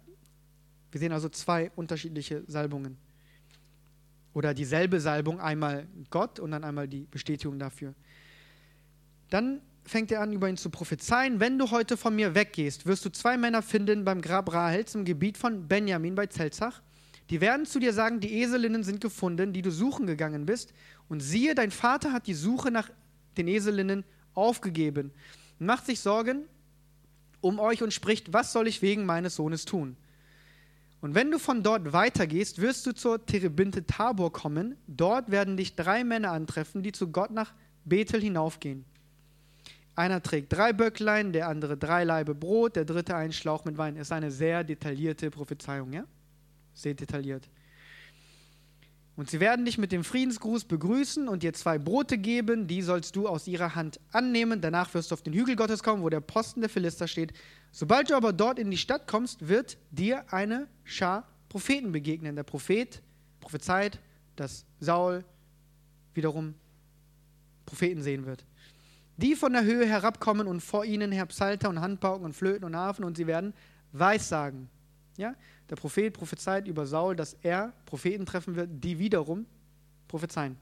Wir 0.91 1.01
sehen 1.01 1.13
also 1.13 1.29
zwei 1.29 1.71
unterschiedliche 1.77 2.43
Salbungen. 2.47 2.97
Oder 4.35 4.53
dieselbe 4.53 5.01
Salbung, 5.01 5.41
einmal 5.41 5.87
Gott 6.11 6.39
und 6.39 6.51
dann 6.51 6.65
einmal 6.65 6.87
die 6.87 7.07
Bestätigung 7.11 7.59
dafür. 7.59 7.95
Dann 9.31 9.63
fängt 9.85 10.13
er 10.13 10.21
an, 10.21 10.33
über 10.33 10.49
ihn 10.49 10.57
zu 10.57 10.69
prophezeien. 10.69 11.41
Wenn 11.41 11.59
du 11.59 11.71
heute 11.71 11.97
von 11.97 12.15
mir 12.15 12.35
weggehst, 12.35 12.87
wirst 12.87 13.05
du 13.05 13.11
zwei 13.11 13.39
Männer 13.39 13.63
finden 13.63 14.05
beim 14.05 14.21
Grab 14.21 14.53
Rahels 14.53 14.95
im 14.95 15.05
Gebiet 15.05 15.39
von 15.39 15.67
Benjamin 15.67 16.15
bei 16.15 16.27
Zelzach. 16.27 16.83
Die 17.31 17.41
werden 17.41 17.67
zu 17.67 17.81
dir 17.81 17.93
sagen, 17.93 18.21
die 18.21 18.43
Eselinnen 18.43 18.85
sind 18.85 19.01
gefunden, 19.01 19.53
die 19.53 19.63
du 19.63 19.71
suchen 19.71 20.07
gegangen 20.07 20.47
bist. 20.47 20.73
Und 21.09 21.21
siehe, 21.21 21.55
dein 21.55 21.71
Vater 21.71 22.13
hat 22.13 22.27
die 22.27 22.35
Suche 22.35 22.71
nach 22.71 22.91
den 23.37 23.49
Eselinnen 23.49 24.05
aufgegeben 24.35 25.13
und 25.59 25.67
macht 25.67 25.87
sich 25.87 26.01
Sorgen 26.01 26.45
um 27.41 27.59
euch 27.59 27.83
und 27.83 27.93
spricht, 27.93 28.33
was 28.33 28.53
soll 28.53 28.67
ich 28.67 28.83
wegen 28.83 29.07
meines 29.07 29.37
Sohnes 29.37 29.65
tun? 29.65 29.97
Und 31.01 31.15
wenn 31.15 31.31
du 31.31 31.39
von 31.39 31.63
dort 31.63 31.93
weitergehst, 31.93 32.61
wirst 32.61 32.87
du 32.87 32.93
zur 32.93 33.25
Terebinte 33.25 33.85
Tabor 33.85 34.33
kommen. 34.33 34.77
Dort 34.87 35.31
werden 35.31 35.57
dich 35.57 35.77
drei 35.77 36.03
Männer 36.05 36.33
antreffen, 36.33 36.83
die 36.83 36.93
zu 36.93 37.13
Gott 37.13 37.31
nach 37.31 37.53
Bethel 37.85 38.21
hinaufgehen. 38.21 38.85
Einer 39.95 40.23
trägt 40.23 40.53
drei 40.53 40.73
Böcklein, 40.73 41.33
der 41.33 41.49
andere 41.49 41.77
drei 41.77 42.05
Laibe 42.05 42.35
Brot, 42.35 42.77
der 42.77 42.85
dritte 42.85 43.15
einen 43.15 43.33
Schlauch 43.33 43.65
mit 43.65 43.79
Wein. 43.79 43.95
Das 43.95 44.09
ist 44.09 44.13
eine 44.13 44.31
sehr 44.31 44.65
detaillierte 44.65 45.31
Prophezeiung, 45.31 45.93
ja? 45.93 46.05
Sehr 46.77 46.95
detailliert. 46.95 47.49
Und 49.17 49.31
sie 49.31 49.41
werden 49.41 49.65
dich 49.65 49.79
mit 49.79 49.93
dem 49.93 50.05
Friedensgruß 50.05 50.67
begrüßen 50.67 51.27
und 51.27 51.43
dir 51.43 51.55
zwei 51.55 51.79
Brote 51.79 52.19
geben, 52.19 52.67
die 52.67 52.83
sollst 52.83 53.17
du 53.17 53.27
aus 53.27 53.49
ihrer 53.49 53.75
Hand 53.75 53.99
annehmen. 54.13 54.61
Danach 54.61 54.93
wirst 54.93 55.11
du 55.11 55.15
auf 55.15 55.23
den 55.23 55.33
Hügel 55.33 55.57
Gottes 55.57 55.83
kommen, 55.83 56.03
wo 56.03 56.11
der 56.11 56.21
Posten 56.21 56.61
der 56.61 56.69
Philister 56.69 57.09
steht. 57.09 57.33
Sobald 57.73 58.11
du 58.11 58.15
aber 58.15 58.35
dort 58.35 58.59
in 58.59 58.71
die 58.71 58.77
Stadt 58.77 59.07
kommst, 59.07 59.49
wird 59.49 59.79
dir 59.91 60.31
eine 60.33 60.69
Schar 60.85 61.27
Propheten 61.49 61.93
begegnen. 61.93 62.37
Der 62.37 62.43
Prophet 62.43 63.01
prophezeit, 63.41 63.99
dass 64.37 64.67
Saul 64.81 65.25
wiederum 66.13 66.55
Propheten 67.65 68.03
sehen 68.03 68.27
wird. 68.27 68.45
Die 69.17 69.35
von 69.35 69.55
der 69.55 69.65
Höhe 69.65 69.87
herabkommen 69.87 70.47
und 70.47 70.61
vor 70.61 70.85
ihnen 70.85 71.11
her 71.11 71.25
Psalter 71.25 71.71
und 71.71 71.81
Handpauken 71.81 72.27
und 72.27 72.35
Flöten 72.35 72.65
und 72.65 72.77
Harfen 72.77 73.03
und 73.03 73.17
sie 73.17 73.27
werden 73.27 73.55
Weissagen. 73.93 74.69
Ja? 75.17 75.35
Der 75.71 75.77
Prophet 75.77 76.13
prophezeit 76.13 76.69
über 76.69 76.87
Saul, 76.87 77.17
dass 77.17 77.35
er 77.43 77.73
Propheten 77.87 78.27
treffen 78.27 78.55
wird, 78.55 78.71
die 78.73 78.99
wiederum 78.99 79.47
prophezeien. 80.09 80.57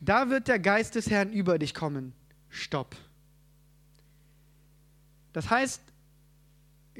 Da 0.00 0.28
wird 0.28 0.48
der 0.48 0.58
Geist 0.58 0.94
des 0.96 1.08
Herrn 1.08 1.32
über 1.32 1.58
dich 1.58 1.72
kommen. 1.72 2.12
Stopp. 2.50 2.94
Das 5.32 5.48
heißt, 5.48 5.82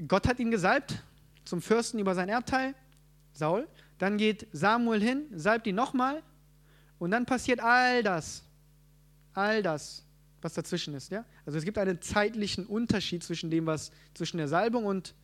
Gott 0.08 0.26
hat 0.26 0.38
ihn 0.38 0.50
gesalbt 0.50 1.02
zum 1.44 1.60
Fürsten 1.60 1.98
über 1.98 2.14
sein 2.14 2.28
Erbteil, 2.28 2.74
Saul. 3.32 3.68
Dann 3.98 4.16
geht 4.16 4.46
Samuel 4.52 5.00
hin, 5.00 5.26
salbt 5.34 5.66
ihn 5.66 5.76
nochmal 5.76 6.22
und 6.98 7.10
dann 7.10 7.26
passiert 7.26 7.60
all 7.60 8.02
das. 8.02 8.42
All 9.34 9.62
das, 9.62 10.04
was 10.40 10.54
dazwischen 10.54 10.94
ist. 10.94 11.10
Ja? 11.10 11.24
Also 11.44 11.58
es 11.58 11.64
gibt 11.64 11.78
einen 11.78 12.00
zeitlichen 12.00 12.66
Unterschied 12.66 13.22
zwischen 13.22 13.50
dem, 13.50 13.66
was 13.66 13.92
zwischen 14.14 14.38
der 14.38 14.48
Salbung 14.48 14.84
und 14.84 15.14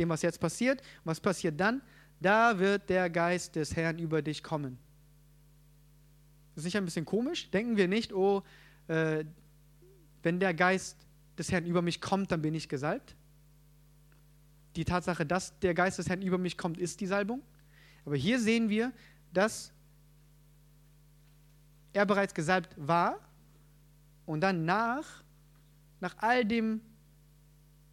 dem, 0.00 0.08
was 0.08 0.22
jetzt 0.22 0.40
passiert. 0.40 0.82
Was 1.04 1.20
passiert 1.20 1.60
dann? 1.60 1.82
Da 2.20 2.58
wird 2.58 2.90
der 2.90 3.08
Geist 3.08 3.56
des 3.56 3.76
Herrn 3.76 3.98
über 3.98 4.22
dich 4.22 4.42
kommen. 4.42 4.78
Das 6.54 6.62
ist 6.62 6.64
nicht 6.64 6.76
ein 6.76 6.84
bisschen 6.84 7.04
komisch? 7.04 7.50
Denken 7.50 7.76
wir 7.76 7.88
nicht, 7.88 8.12
oh, 8.12 8.42
äh, 8.88 9.24
wenn 10.22 10.40
der 10.40 10.52
Geist 10.52 10.96
des 11.38 11.52
Herrn 11.52 11.64
über 11.64 11.80
mich 11.80 12.00
kommt, 12.00 12.32
dann 12.32 12.42
bin 12.42 12.54
ich 12.54 12.68
gesalbt? 12.68 13.14
Die 14.76 14.84
Tatsache, 14.84 15.24
dass 15.24 15.58
der 15.60 15.74
Geist 15.74 15.98
des 15.98 16.08
Herrn 16.08 16.22
über 16.22 16.38
mich 16.38 16.58
kommt, 16.58 16.78
ist 16.78 17.00
die 17.00 17.06
Salbung. 17.06 17.42
Aber 18.04 18.16
hier 18.16 18.40
sehen 18.40 18.68
wir, 18.68 18.92
dass 19.32 19.72
er 21.92 22.06
bereits 22.06 22.34
gesalbt 22.34 22.74
war 22.76 23.18
und 24.26 24.40
dann 24.40 24.64
nach, 24.64 25.24
nach 26.00 26.16
all 26.18 26.44
dem, 26.44 26.80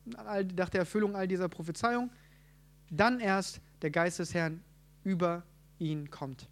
nach 0.08 0.70
der 0.70 0.82
Erfüllung 0.82 1.16
all 1.16 1.28
dieser 1.28 1.50
Prophezeiung, 1.50 2.12
dann 2.90 3.20
erst 3.20 3.62
der 3.82 3.92
Geist 3.92 4.20
des 4.20 4.34
Herrn 4.34 4.64
über 5.04 5.44
ihn 5.80 6.10
kommt. 6.10 6.48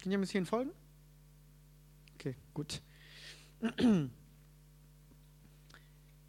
Können 0.00 0.12
ihr 0.12 0.18
ein 0.18 0.22
bisschen 0.22 0.46
folgen? 0.46 0.70
Okay, 2.14 2.34
gut. 2.54 2.82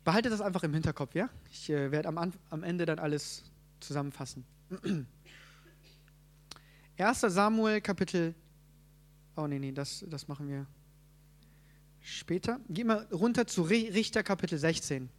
Behaltet 0.04 0.34
das 0.34 0.42
einfach 0.42 0.64
im 0.64 0.74
Hinterkopf, 0.74 1.16
ja? 1.16 1.30
Ich 1.50 1.70
äh, 1.70 1.92
werde 1.92 2.10
am, 2.10 2.34
am 2.50 2.64
Ende 2.64 2.86
dann 2.86 3.00
alles 3.00 3.44
zusammenfassen. 3.80 4.46
1. 6.98 7.22
Samuel 7.22 7.82
Kapitel. 7.82 8.36
Oh 9.36 9.48
nee, 9.48 9.58
nee, 9.60 9.72
das, 9.72 10.06
das 10.08 10.28
machen 10.28 10.48
wir 10.48 10.68
später. 12.04 12.60
Geh 12.70 12.84
mal 12.84 13.08
runter 13.12 13.48
zu 13.48 13.64
Richter 13.64 14.22
Kapitel 14.22 14.58
16. 14.58 15.10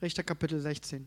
Richter 0.00 0.22
Kapitel 0.22 0.60
16. 0.60 1.06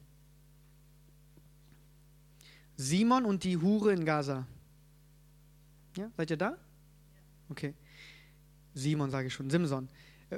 Simon 2.75 3.25
und 3.25 3.43
die 3.43 3.57
Hure 3.57 3.93
in 3.93 4.05
Gaza. 4.05 4.45
Ja, 5.97 6.09
seid 6.15 6.31
ihr 6.31 6.37
da? 6.37 6.57
Okay. 7.49 7.73
Simon 8.73 9.09
sage 9.09 9.27
ich 9.27 9.33
schon, 9.33 9.49
Simson. 9.49 9.89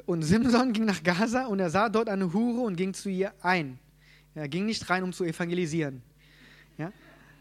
Und 0.05 0.23
Simson 0.23 0.73
ging 0.73 0.85
nach 0.85 1.03
Gaza 1.03 1.45
und 1.47 1.59
er 1.59 1.69
sah 1.69 1.89
dort 1.89 2.09
eine 2.09 2.31
Hure 2.33 2.61
und 2.61 2.75
ging 2.75 2.93
zu 2.93 3.09
ihr 3.09 3.33
ein. 3.43 3.77
Er 4.33 4.47
ging 4.47 4.65
nicht 4.65 4.89
rein, 4.89 5.03
um 5.03 5.11
zu 5.11 5.23
evangelisieren. 5.25 6.01
Ja? 6.77 6.91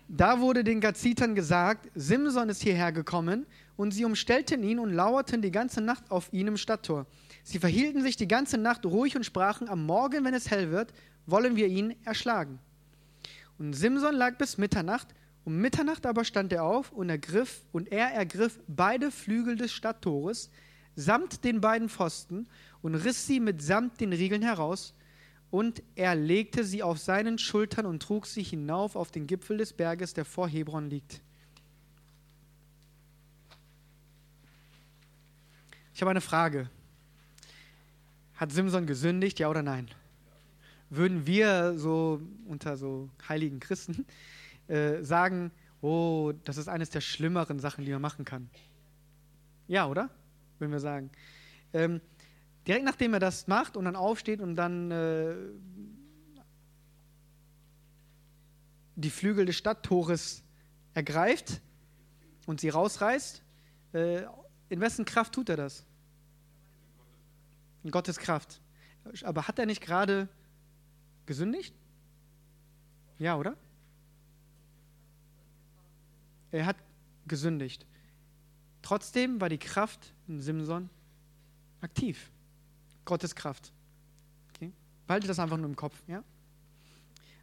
Da 0.08 0.40
wurde 0.40 0.64
den 0.64 0.80
Gazitern 0.80 1.34
gesagt, 1.34 1.88
Simson 1.94 2.48
ist 2.48 2.62
hierher 2.62 2.90
gekommen 2.90 3.46
und 3.80 3.92
sie 3.92 4.04
umstellten 4.04 4.62
ihn 4.62 4.78
und 4.78 4.92
lauerten 4.92 5.40
die 5.40 5.50
ganze 5.50 5.80
Nacht 5.80 6.10
auf 6.10 6.30
ihn 6.34 6.48
im 6.48 6.58
Stadttor. 6.58 7.06
Sie 7.42 7.58
verhielten 7.58 8.02
sich 8.02 8.14
die 8.14 8.28
ganze 8.28 8.58
Nacht 8.58 8.84
ruhig 8.84 9.16
und 9.16 9.24
sprachen, 9.24 9.70
am 9.70 9.86
Morgen, 9.86 10.22
wenn 10.22 10.34
es 10.34 10.50
hell 10.50 10.70
wird, 10.70 10.92
wollen 11.24 11.56
wir 11.56 11.66
ihn 11.66 11.96
erschlagen. 12.04 12.58
Und 13.58 13.72
Simson 13.72 14.14
lag 14.14 14.36
bis 14.36 14.58
Mitternacht, 14.58 15.08
um 15.44 15.56
Mitternacht 15.56 16.04
aber 16.04 16.26
stand 16.26 16.52
er 16.52 16.64
auf 16.64 16.92
und 16.92 17.08
ergriff, 17.08 17.62
und 17.72 17.90
er 17.90 18.08
ergriff 18.12 18.60
beide 18.68 19.10
Flügel 19.10 19.56
des 19.56 19.72
Stadttores, 19.72 20.50
samt 20.94 21.42
den 21.44 21.62
beiden 21.62 21.88
Pfosten, 21.88 22.48
und 22.82 22.96
riss 22.96 23.26
sie 23.26 23.40
mitsamt 23.40 23.98
den 23.98 24.12
Riegeln 24.12 24.42
heraus, 24.42 24.92
und 25.50 25.82
er 25.94 26.14
legte 26.14 26.64
sie 26.64 26.82
auf 26.82 26.98
seinen 26.98 27.38
Schultern 27.38 27.86
und 27.86 28.02
trug 28.02 28.26
sie 28.26 28.42
hinauf 28.42 28.94
auf 28.94 29.10
den 29.10 29.26
Gipfel 29.26 29.56
des 29.56 29.72
Berges, 29.72 30.12
der 30.12 30.26
vor 30.26 30.48
Hebron 30.50 30.90
liegt. 30.90 31.22
Ich 35.94 36.00
habe 36.00 36.10
eine 36.10 36.20
Frage. 36.20 36.70
Hat 38.34 38.52
Simson 38.52 38.86
gesündigt, 38.86 39.38
ja 39.38 39.48
oder 39.48 39.62
nein? 39.62 39.90
Würden 40.88 41.26
wir 41.26 41.78
so 41.78 42.20
unter 42.46 42.76
so 42.76 43.10
heiligen 43.28 43.60
Christen 43.60 44.06
äh, 44.68 45.02
sagen, 45.02 45.52
oh, 45.80 46.32
das 46.44 46.56
ist 46.56 46.68
eines 46.68 46.90
der 46.90 47.00
schlimmeren 47.00 47.58
Sachen, 47.58 47.84
die 47.84 47.92
man 47.92 48.02
machen 48.02 48.24
kann? 48.24 48.48
Ja, 49.68 49.86
oder? 49.86 50.10
Würden 50.58 50.72
wir 50.72 50.80
sagen. 50.80 51.10
Ähm, 51.72 52.00
Direkt 52.66 52.84
nachdem 52.84 53.14
er 53.14 53.20
das 53.20 53.46
macht 53.46 53.76
und 53.76 53.86
dann 53.86 53.96
aufsteht 53.96 54.40
und 54.40 54.56
dann 54.56 54.90
äh, 54.90 55.34
die 58.96 59.10
Flügel 59.10 59.46
des 59.46 59.56
Stadttores 59.56 60.42
ergreift 60.92 61.62
und 62.46 62.60
sie 62.60 62.68
rausreißt, 62.68 63.42
äh, 63.94 64.22
in 64.70 64.80
wessen 64.80 65.04
Kraft 65.04 65.34
tut 65.34 65.50
er 65.50 65.56
das? 65.56 65.84
In 67.82 67.90
Gottes 67.90 68.18
Kraft. 68.18 68.60
Aber 69.24 69.46
hat 69.46 69.58
er 69.58 69.66
nicht 69.66 69.82
gerade 69.82 70.28
gesündigt? 71.26 71.74
Ja, 73.18 73.36
oder? 73.36 73.56
Er 76.52 76.66
hat 76.66 76.76
gesündigt. 77.26 77.86
Trotzdem 78.82 79.40
war 79.40 79.48
die 79.48 79.58
Kraft 79.58 80.12
in 80.26 80.40
Simson 80.40 80.88
aktiv. 81.80 82.30
Gottes 83.04 83.34
Kraft. 83.34 83.72
Okay? 84.54 84.72
Behalte 85.06 85.26
das 85.26 85.38
einfach 85.38 85.56
nur 85.56 85.66
im 85.66 85.76
Kopf. 85.76 86.00
Ja? 86.06 86.22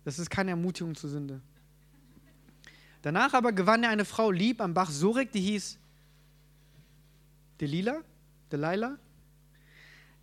Das 0.06 0.18
ist 0.18 0.30
keine 0.30 0.52
Ermutigung 0.52 0.96
zur 0.96 1.10
Sünde. 1.10 1.42
Danach 3.02 3.34
aber 3.34 3.52
gewann 3.52 3.84
er 3.84 3.90
eine 3.90 4.06
Frau 4.06 4.32
lieb 4.32 4.62
am 4.62 4.74
Bach 4.74 4.90
Surek, 4.90 5.32
die 5.32 5.42
hieß 5.42 5.78
Delila, 7.60 8.02
Delilah. 8.52 8.98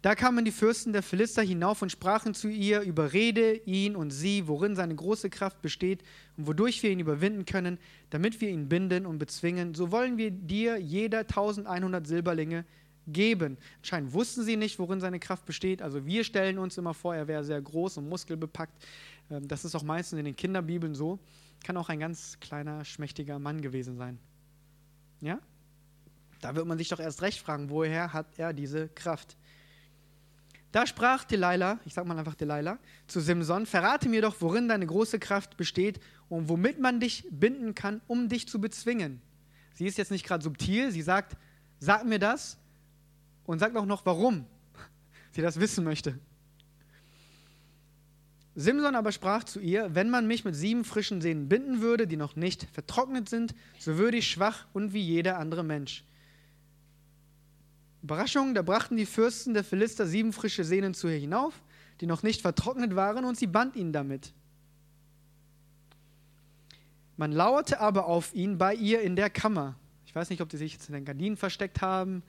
Da 0.04 0.14
kamen 0.14 0.44
die 0.44 0.52
Fürsten 0.52 0.92
der 0.92 1.02
Philister 1.02 1.40
hinauf 1.40 1.80
und 1.80 1.90
sprachen 1.90 2.34
zu 2.34 2.48
ihr, 2.48 2.82
überrede 2.82 3.54
ihn 3.64 3.96
und 3.96 4.10
sie, 4.10 4.46
worin 4.46 4.76
seine 4.76 4.94
große 4.94 5.30
Kraft 5.30 5.62
besteht 5.62 6.02
und 6.36 6.46
wodurch 6.46 6.82
wir 6.82 6.90
ihn 6.90 7.00
überwinden 7.00 7.46
können, 7.46 7.78
damit 8.10 8.42
wir 8.42 8.50
ihn 8.50 8.68
binden 8.68 9.06
und 9.06 9.18
bezwingen. 9.18 9.74
So 9.74 9.90
wollen 9.90 10.18
wir 10.18 10.30
dir 10.30 10.76
jeder 10.76 11.20
1100 11.20 12.06
Silberlinge 12.06 12.66
geben. 13.06 13.56
Anscheinend 13.78 14.12
wussten 14.12 14.42
sie 14.42 14.56
nicht, 14.56 14.78
worin 14.78 15.00
seine 15.00 15.20
Kraft 15.20 15.46
besteht. 15.46 15.80
Also 15.80 16.04
wir 16.04 16.24
stellen 16.24 16.58
uns 16.58 16.76
immer 16.76 16.92
vor, 16.92 17.14
er 17.14 17.26
wäre 17.26 17.42
sehr 17.42 17.62
groß 17.62 17.96
und 17.96 18.08
muskelbepackt. 18.08 18.84
Ähm, 19.30 19.48
das 19.48 19.64
ist 19.64 19.74
auch 19.74 19.82
meistens 19.82 20.18
in 20.18 20.26
den 20.26 20.36
Kinderbibeln 20.36 20.94
so. 20.94 21.18
Kann 21.64 21.78
auch 21.78 21.88
ein 21.88 22.00
ganz 22.00 22.38
kleiner, 22.40 22.84
schmächtiger 22.84 23.38
Mann 23.38 23.62
gewesen 23.62 23.96
sein. 23.96 24.18
Ja? 25.20 25.38
Da 26.44 26.54
wird 26.54 26.66
man 26.66 26.76
sich 26.76 26.90
doch 26.90 27.00
erst 27.00 27.22
recht 27.22 27.40
fragen, 27.40 27.70
woher 27.70 28.12
hat 28.12 28.26
er 28.36 28.52
diese 28.52 28.88
Kraft? 28.88 29.38
Da 30.72 30.86
sprach 30.86 31.24
Delilah, 31.24 31.78
ich 31.86 31.94
sag 31.94 32.04
mal 32.04 32.18
einfach 32.18 32.34
Delilah, 32.34 32.78
zu 33.06 33.20
Simson, 33.20 33.64
verrate 33.64 34.10
mir 34.10 34.20
doch, 34.20 34.36
worin 34.40 34.68
deine 34.68 34.86
große 34.86 35.18
Kraft 35.18 35.56
besteht 35.56 36.00
und 36.28 36.50
womit 36.50 36.78
man 36.78 37.00
dich 37.00 37.26
binden 37.30 37.74
kann, 37.74 38.02
um 38.08 38.28
dich 38.28 38.46
zu 38.46 38.60
bezwingen. 38.60 39.22
Sie 39.72 39.86
ist 39.86 39.96
jetzt 39.96 40.10
nicht 40.10 40.26
gerade 40.26 40.44
subtil, 40.44 40.90
sie 40.90 41.00
sagt, 41.00 41.34
sag 41.78 42.04
mir 42.04 42.18
das, 42.18 42.58
und 43.46 43.58
sagt 43.58 43.74
auch 43.74 43.86
noch, 43.86 44.04
warum 44.04 44.44
sie 45.32 45.40
das 45.40 45.58
wissen 45.58 45.82
möchte. 45.82 46.18
Simson 48.54 48.94
aber 48.94 49.12
sprach 49.12 49.44
zu 49.44 49.60
ihr, 49.60 49.94
wenn 49.94 50.10
man 50.10 50.26
mich 50.26 50.44
mit 50.44 50.54
sieben 50.54 50.84
frischen 50.84 51.22
Sehnen 51.22 51.48
binden 51.48 51.80
würde, 51.80 52.06
die 52.06 52.18
noch 52.18 52.36
nicht 52.36 52.64
vertrocknet 52.74 53.30
sind, 53.30 53.54
so 53.78 53.96
würde 53.96 54.18
ich 54.18 54.28
schwach 54.28 54.66
und 54.74 54.92
wie 54.92 55.00
jeder 55.00 55.38
andere 55.38 55.64
Mensch. 55.64 56.04
Überraschung, 58.04 58.54
da 58.54 58.60
brachten 58.60 58.96
die 58.98 59.06
Fürsten 59.06 59.54
der 59.54 59.64
Philister 59.64 60.06
sieben 60.06 60.34
frische 60.34 60.62
Sehnen 60.62 60.92
zu 60.92 61.08
ihr 61.08 61.16
hinauf, 61.16 61.54
die 62.02 62.06
noch 62.06 62.22
nicht 62.22 62.42
vertrocknet 62.42 62.94
waren, 62.94 63.24
und 63.24 63.38
sie 63.38 63.46
band 63.46 63.76
ihn 63.76 63.94
damit. 63.94 64.34
Man 67.16 67.32
lauerte 67.32 67.80
aber 67.80 68.04
auf 68.04 68.34
ihn 68.34 68.58
bei 68.58 68.74
ihr 68.74 69.00
in 69.00 69.16
der 69.16 69.30
Kammer. 69.30 69.76
Ich 70.04 70.14
weiß 70.14 70.28
nicht, 70.28 70.42
ob 70.42 70.50
die 70.50 70.58
sich 70.58 70.74
jetzt 70.74 70.90
in 70.90 70.94
den 70.94 71.06
Gardinen 71.06 71.38
versteckt 71.38 71.80
haben, 71.80 72.22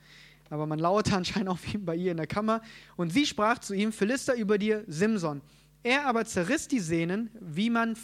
aber 0.50 0.66
man 0.66 0.80
lauerte 0.80 1.14
anscheinend 1.18 1.50
auf 1.50 1.74
ihn 1.74 1.84
bei 1.84 1.98
ihr 1.98 2.12
in 2.12 2.18
der 2.18 2.28
Kammer. 2.28 2.62
Und 2.96 3.12
sie 3.12 3.26
sprach 3.26 3.60
zu 3.60 3.74
ihm, 3.74 3.92
Philister 3.92 4.34
über 4.36 4.58
dir, 4.58 4.86
Simson. 4.88 5.42
Er 5.84 6.08
aber 6.08 6.24
zerriss 6.24 6.70
die 6.70 6.80
Sehnen, 6.80 7.30
wie 7.42 7.70
man 7.70 7.98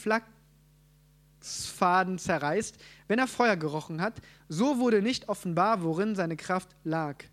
Flachsfaden 1.40 2.18
zerreißt, 2.18 2.78
wenn 3.08 3.20
er 3.20 3.28
Feuer 3.28 3.56
gerochen 3.56 4.02
hat. 4.02 4.22
So 4.50 4.78
wurde 4.80 5.02
nicht 5.02 5.30
offenbar, 5.30 5.84
worin 5.84 6.16
seine 6.18 6.36
Kraft 6.36 6.76
lag. 6.84 7.24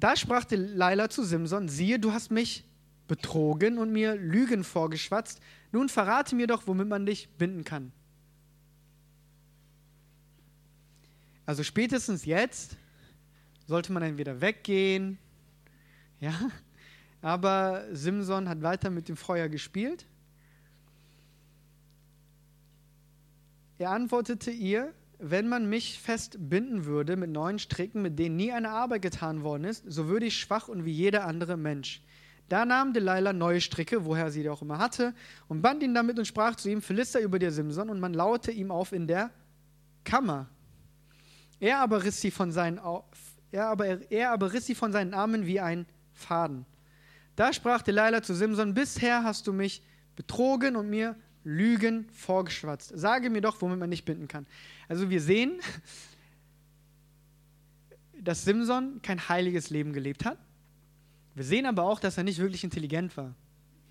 Da 0.00 0.16
sprach 0.16 0.44
Delilah 0.44 1.08
zu 1.08 1.24
Simson: 1.24 1.68
Siehe, 1.68 1.98
du 1.98 2.12
hast 2.12 2.30
mich 2.30 2.64
betrogen 3.08 3.78
und 3.78 3.92
mir 3.92 4.16
Lügen 4.16 4.64
vorgeschwatzt. 4.64 5.40
Nun 5.72 5.88
verrate 5.88 6.34
mir 6.34 6.46
doch, 6.46 6.66
womit 6.66 6.88
man 6.88 7.06
dich 7.06 7.28
binden 7.38 7.64
kann. 7.64 7.92
Also 11.46 11.62
spätestens 11.62 12.24
jetzt 12.24 12.76
sollte 13.66 13.92
man 13.92 14.02
entweder 14.02 14.40
weggehen, 14.40 15.18
ja, 16.20 16.34
aber 17.22 17.84
Simson 17.92 18.48
hat 18.48 18.62
weiter 18.62 18.90
mit 18.90 19.08
dem 19.08 19.16
Feuer 19.16 19.48
gespielt. 19.48 20.06
Er 23.78 23.90
antwortete 23.90 24.50
ihr, 24.50 24.92
wenn 25.18 25.48
man 25.48 25.68
mich 25.68 26.00
fest 26.00 26.36
binden 26.38 26.84
würde 26.84 27.16
mit 27.16 27.30
neuen 27.30 27.58
Stricken, 27.58 28.02
mit 28.02 28.18
denen 28.18 28.36
nie 28.36 28.52
eine 28.52 28.70
Arbeit 28.70 29.02
getan 29.02 29.42
worden 29.42 29.64
ist, 29.64 29.84
so 29.86 30.08
würde 30.08 30.26
ich 30.26 30.38
schwach 30.38 30.68
und 30.68 30.84
wie 30.84 30.92
jeder 30.92 31.24
andere 31.24 31.56
Mensch. 31.56 32.02
Da 32.48 32.64
nahm 32.64 32.92
Delilah 32.92 33.32
neue 33.32 33.60
Stricke, 33.60 34.04
woher 34.04 34.30
sie 34.30 34.42
die 34.42 34.48
auch 34.48 34.62
immer 34.62 34.78
hatte, 34.78 35.14
und 35.48 35.62
band 35.62 35.82
ihn 35.82 35.94
damit 35.94 36.18
und 36.18 36.26
sprach 36.26 36.54
zu 36.54 36.70
ihm, 36.70 36.80
Philister 36.80 37.20
über 37.20 37.38
dir 37.38 37.50
Simson, 37.50 37.90
und 37.90 37.98
man 37.98 38.14
laute 38.14 38.52
ihm 38.52 38.70
auf 38.70 38.92
in 38.92 39.06
der 39.06 39.30
Kammer. 40.04 40.48
Er 41.58 41.80
aber 41.80 42.04
riss 42.04 42.20
sie 42.20 42.30
von 42.30 42.52
seinen, 42.52 42.80
er 43.50 43.66
aber, 43.66 44.10
er 44.10 44.30
aber 44.30 44.52
riss 44.52 44.66
sie 44.66 44.74
von 44.74 44.92
seinen 44.92 45.14
Armen 45.14 45.46
wie 45.46 45.60
ein 45.60 45.86
Faden. 46.12 46.66
Da 47.34 47.52
sprach 47.52 47.82
Delilah 47.82 48.22
zu 48.22 48.34
Simson, 48.34 48.74
bisher 48.74 49.24
hast 49.24 49.46
du 49.46 49.52
mich 49.52 49.82
betrogen 50.14 50.76
und 50.76 50.88
mir 50.88 51.16
Lügen 51.46 52.08
vorgeschwatzt. 52.12 52.90
Sage 52.92 53.30
mir 53.30 53.40
doch, 53.40 53.62
womit 53.62 53.78
man 53.78 53.88
dich 53.88 54.04
binden 54.04 54.26
kann. 54.26 54.46
Also 54.88 55.10
wir 55.10 55.20
sehen, 55.20 55.60
dass 58.20 58.44
Simson 58.44 59.00
kein 59.00 59.28
heiliges 59.28 59.70
Leben 59.70 59.92
gelebt 59.92 60.24
hat. 60.24 60.38
Wir 61.36 61.44
sehen 61.44 61.64
aber 61.66 61.84
auch, 61.84 62.00
dass 62.00 62.18
er 62.18 62.24
nicht 62.24 62.38
wirklich 62.38 62.64
intelligent 62.64 63.16
war. 63.16 63.32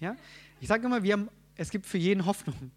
Ja? 0.02 0.18
Ich 0.60 0.68
sage 0.68 0.86
immer, 0.86 1.02
wir 1.02 1.14
haben, 1.14 1.30
es 1.56 1.70
gibt 1.70 1.86
für 1.86 1.98
jeden 1.98 2.26
Hoffnung. 2.26 2.72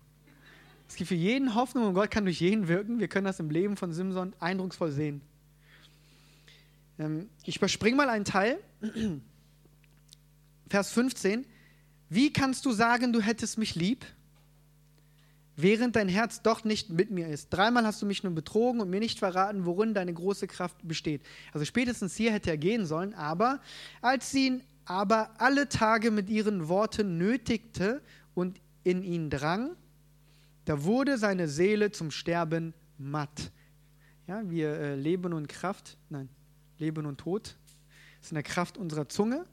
Es 0.87 0.95
gibt 0.95 1.09
für 1.09 1.17
jeden 1.17 1.57
Hoffnung 1.57 1.89
und 1.89 1.95
Gott 1.95 2.13
kann 2.13 2.25
durch 2.25 2.41
jeden 2.41 2.69
wirken. 2.69 3.01
Wir 3.01 3.09
können 3.09 3.25
das 3.25 3.41
im 3.41 3.51
Leben 3.51 3.77
von 3.77 3.93
Simson 3.93 4.33
eindrucksvoll 4.39 4.93
sehen. 4.93 5.23
Ähm, 7.01 7.29
ich 7.45 7.57
überspringe 7.57 7.97
mal 7.97 8.11
einen 8.11 8.25
Teil. 8.25 8.61
Vers 10.71 10.93
15. 10.93 11.45
Wie 12.09 12.33
kannst 12.33 12.65
du 12.65 12.71
sagen, 12.71 13.13
du 13.13 13.21
hättest 13.21 13.59
mich 13.59 13.75
lieb, 13.75 14.07
während 15.61 15.97
dein 15.97 16.09
Herz 16.09 16.43
doch 16.43 16.65
nicht 16.65 16.91
mit 16.91 17.11
mir 17.11 17.29
ist? 17.29 17.51
Dreimal 17.51 17.85
hast 17.85 18.01
du 18.01 18.07
mich 18.07 18.23
nun 18.23 18.35
betrogen 18.35 18.81
und 18.81 18.89
mir 18.89 19.01
nicht 19.01 19.19
verraten, 19.19 19.67
worin 19.67 19.93
deine 19.93 20.15
große 20.15 20.47
Kraft 20.47 20.77
besteht. 20.87 21.23
Also 21.53 21.65
spätestens 21.65 22.17
hier 22.17 22.33
hätte 22.33 22.51
er 22.51 22.57
gehen 22.57 22.87
sollen, 22.87 23.13
aber 23.15 23.61
als 24.01 24.31
sie 24.31 24.47
ihn 24.47 24.63
aber 24.85 25.31
alle 25.39 25.69
Tage 25.69 26.11
mit 26.11 26.31
ihren 26.31 26.69
Worten 26.69 27.19
nötigte 27.19 28.01
und 28.35 28.61
in 28.85 29.03
ihn 29.03 29.29
drang, 29.29 29.77
da 30.65 30.85
wurde 30.85 31.19
seine 31.19 31.49
Seele 31.49 31.91
zum 31.91 32.11
Sterben 32.11 32.73
matt. 32.97 33.51
Ja, 34.27 34.49
wir 34.49 34.69
äh, 34.69 34.95
Leben 34.95 35.33
und 35.33 35.49
Kraft, 35.49 35.99
nein, 36.09 36.29
Leben 36.79 37.05
und 37.07 37.19
Tod 37.19 37.57
ist 38.21 38.31
in 38.31 38.35
der 38.35 38.43
Kraft 38.43 38.79
unserer 38.79 39.09
Zunge. 39.09 39.47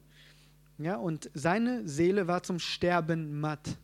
Ja, 0.78 0.98
und 0.98 1.30
seine 1.34 1.88
Seele 1.88 2.28
war 2.28 2.44
zum 2.44 2.60
Sterben 2.60 3.40
matt. 3.40 3.78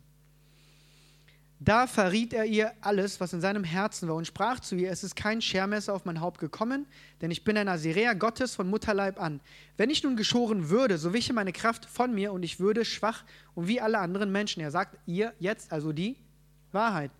Da 1.64 1.86
verriet 1.86 2.34
er 2.34 2.46
ihr 2.46 2.74
alles, 2.82 3.20
was 3.20 3.34
in 3.34 3.42
seinem 3.42 3.64
Herzen 3.64 4.10
war, 4.10 4.16
und 4.16 4.26
sprach 4.26 4.60
zu 4.62 4.76
ihr: 4.76 4.90
Es 4.90 5.04
ist 5.04 5.16
kein 5.16 5.44
Schermesser 5.44 5.94
auf 5.94 6.06
mein 6.06 6.20
Haupt 6.20 6.40
gekommen, 6.40 6.88
denn 7.22 7.30
ich 7.30 7.44
bin 7.44 7.56
ein 7.56 7.68
Asirea 7.68 8.14
Gottes 8.14 8.56
von 8.56 8.68
Mutterleib 8.68 9.22
an. 9.22 9.42
Wenn 9.78 9.92
ich 9.92 10.02
nun 10.02 10.16
geschoren 10.16 10.70
würde, 10.70 10.98
so 10.98 11.14
wiche 11.14 11.34
meine 11.34 11.54
Kraft 11.54 11.86
von 11.86 12.16
mir 12.16 12.34
und 12.34 12.42
ich 12.42 12.60
würde 12.60 12.84
schwach 12.84 13.24
und 13.54 13.68
wie 13.68 13.80
alle 13.80 14.00
anderen 14.00 14.32
Menschen. 14.32 14.62
Er 14.62 14.72
sagt 14.72 14.98
ihr 15.06 15.36
jetzt 15.38 15.72
also 15.72 15.94
die 15.94 16.18
Wahrheit. 16.72 17.12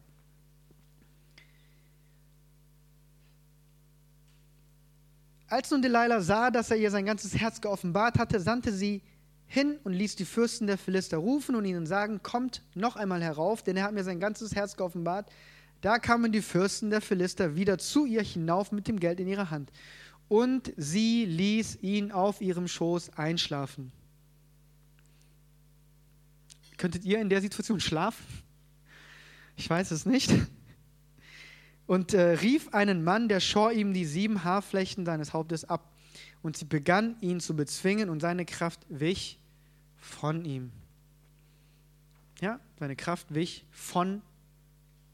Als 5.46 5.70
nun 5.70 5.84
Delilah 5.84 6.22
sah, 6.22 6.50
dass 6.50 6.72
er 6.72 6.78
ihr 6.78 6.90
sein 6.90 7.06
ganzes 7.06 7.36
Herz 7.36 7.62
geoffenbart 7.62 8.18
hatte, 8.18 8.40
sandte 8.40 8.72
sie 8.72 9.04
hin 9.54 9.78
und 9.84 9.92
ließ 9.92 10.16
die 10.16 10.24
Fürsten 10.24 10.66
der 10.66 10.78
Philister 10.78 11.18
rufen 11.18 11.56
und 11.56 11.66
ihnen 11.66 11.86
sagen, 11.86 12.24
kommt 12.24 12.62
noch 12.74 12.96
einmal 12.96 13.22
herauf, 13.22 13.62
denn 13.62 13.76
er 13.76 13.84
hat 13.84 13.94
mir 13.94 14.06
sein 14.06 14.22
ganzes 14.22 14.56
Herz 14.56 14.78
geoffenbart. 14.78 15.30
Da 15.82 16.00
kamen 16.00 16.32
die 16.32 16.42
Fürsten 16.42 16.90
der 16.90 17.02
Philister 17.02 17.54
wieder 17.54 17.78
zu 17.78 18.06
ihr 18.06 18.22
hinauf 18.22 18.72
mit 18.72 18.88
dem 18.88 18.98
Geld 18.98 19.20
in 19.20 19.28
ihrer 19.28 19.52
Hand. 19.52 19.70
Und 20.30 20.72
sie 20.78 21.26
ließ 21.26 21.80
ihn 21.82 22.14
auf 22.14 22.40
ihrem 22.40 22.70
Schoß 22.70 23.18
einschlafen. 23.18 23.92
Könntet 26.78 27.04
ihr 27.04 27.20
in 27.20 27.28
der 27.28 27.42
Situation 27.42 27.82
schlafen? 27.82 28.26
Ich 29.58 29.70
weiß 29.70 29.92
es 29.92 30.06
nicht 30.06 30.34
und 31.88 32.14
äh, 32.14 32.22
rief 32.22 32.74
einen 32.74 33.04
Mann, 33.04 33.28
der 33.28 33.42
schor 33.42 33.74
ihm 33.74 33.94
die 33.94 34.06
sieben 34.06 34.46
Haarflechten 34.46 35.06
seines 35.06 35.34
Hauptes 35.34 35.66
ab. 35.66 35.94
Und 36.42 36.56
sie 36.56 36.64
begann 36.64 37.18
ihn 37.20 37.42
zu 37.42 37.54
bezwingen 37.54 38.10
und 38.10 38.22
seine 38.22 38.46
Kraft 38.46 38.80
wich 38.88 39.41
von 40.02 40.44
ihm. 40.44 40.74
Ja, 42.42 42.60
seine 42.78 42.98
Kraft 42.98 43.34
wich 43.34 43.66
von 43.72 44.22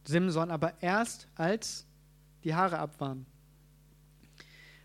Simson, 0.04 0.50
aber 0.50 0.74
erst 0.82 1.28
als 1.36 1.86
die 2.44 2.56
Haare 2.56 2.80
ab 2.80 3.00
waren. 3.00 3.28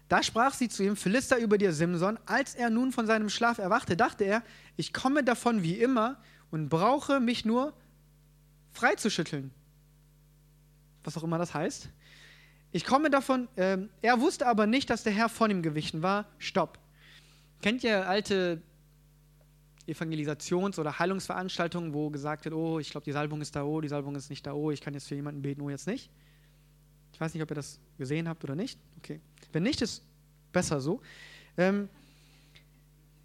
Da 0.09 0.23
sprach 0.23 0.53
sie 0.53 0.69
zu 0.69 0.83
ihm, 0.83 0.97
Philister 0.97 1.39
über 1.39 1.57
dir, 1.57 1.73
Simson. 1.73 2.19
Als 2.27 2.55
er 2.55 2.69
nun 2.69 2.93
von 2.93 3.07
seinem 3.07 3.31
Schlaf 3.31 3.57
erwachte, 3.57 3.97
dachte 3.97 4.25
er, 4.25 4.43
ich 4.77 4.93
komme 4.93 5.25
davon 5.25 5.63
wie 5.63 5.79
immer 5.79 6.21
und 6.51 6.69
brauche 6.69 7.19
mich 7.19 7.47
nur 7.47 7.73
freizuschütteln 8.73 9.51
was 11.05 11.17
auch 11.17 11.25
immer 11.25 11.39
das 11.39 11.55
heißt. 11.55 11.89
Ich 12.73 12.85
komme 12.85 13.11
davon, 13.11 13.49
äh, 13.57 13.79
er 14.01 14.21
wusste 14.21 14.47
aber 14.47 14.67
nicht, 14.67 14.89
dass 14.91 15.03
der 15.03 15.13
Herr 15.13 15.29
von 15.29 15.51
ihm 15.51 15.63
gewichen 15.63 16.03
war. 16.03 16.27
Stopp. 16.39 16.79
Kennt 17.61 17.85
ihr 17.85 18.09
alte 18.09 18.63
Evangelisations- 19.87 20.79
oder 20.79 20.99
Heilungsveranstaltungen, 20.99 21.93
wo 21.93 22.11
gesagt 22.11 22.45
wird, 22.45 22.55
oh, 22.55 22.79
ich 22.79 22.91
glaube, 22.91 23.05
die 23.05 23.13
Salbung 23.13 23.41
ist 23.41 23.57
da, 23.57 23.65
oh, 23.65 23.81
die 23.81 23.89
Salbung 23.89 24.15
ist 24.15 24.31
nicht 24.31 24.47
da, 24.47 24.53
oh, 24.53 24.71
ich 24.71 24.81
kann 24.81 24.95
jetzt 24.95 25.09
für 25.09 25.15
jemanden 25.15 25.43
beten, 25.43 25.61
oh, 25.61 25.71
jetzt 25.71 25.87
nicht? 25.87 26.11
Ich 27.13 27.21
weiß 27.21 27.35
nicht, 27.35 27.43
ob 27.43 27.51
ihr 27.51 27.57
das 27.57 27.81
gesehen 27.99 28.29
habt 28.29 28.43
oder 28.45 28.55
nicht. 28.55 28.79
Okay. 28.99 29.21
Wenn 29.53 29.65
nicht, 29.65 29.83
ist 29.83 30.03
besser 30.53 30.81
so. 30.81 31.01
Ähm, 31.57 31.89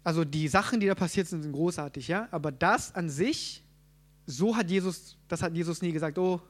also 0.04 0.24
die 0.24 0.48
Sachen, 0.48 0.80
die 0.80 0.86
da 0.86 0.94
passiert 0.94 1.26
sind, 1.26 1.42
sind 1.42 1.52
großartig, 1.52 2.08
ja. 2.08 2.28
Aber 2.30 2.50
das 2.50 2.94
an 2.94 3.08
sich, 3.08 3.62
so 4.26 4.56
hat 4.56 4.70
Jesus, 4.70 5.16
das 5.28 5.42
hat 5.42 5.54
Jesus 5.54 5.82
nie 5.82 5.92
gesagt, 5.92 6.18
oh, 6.18 6.40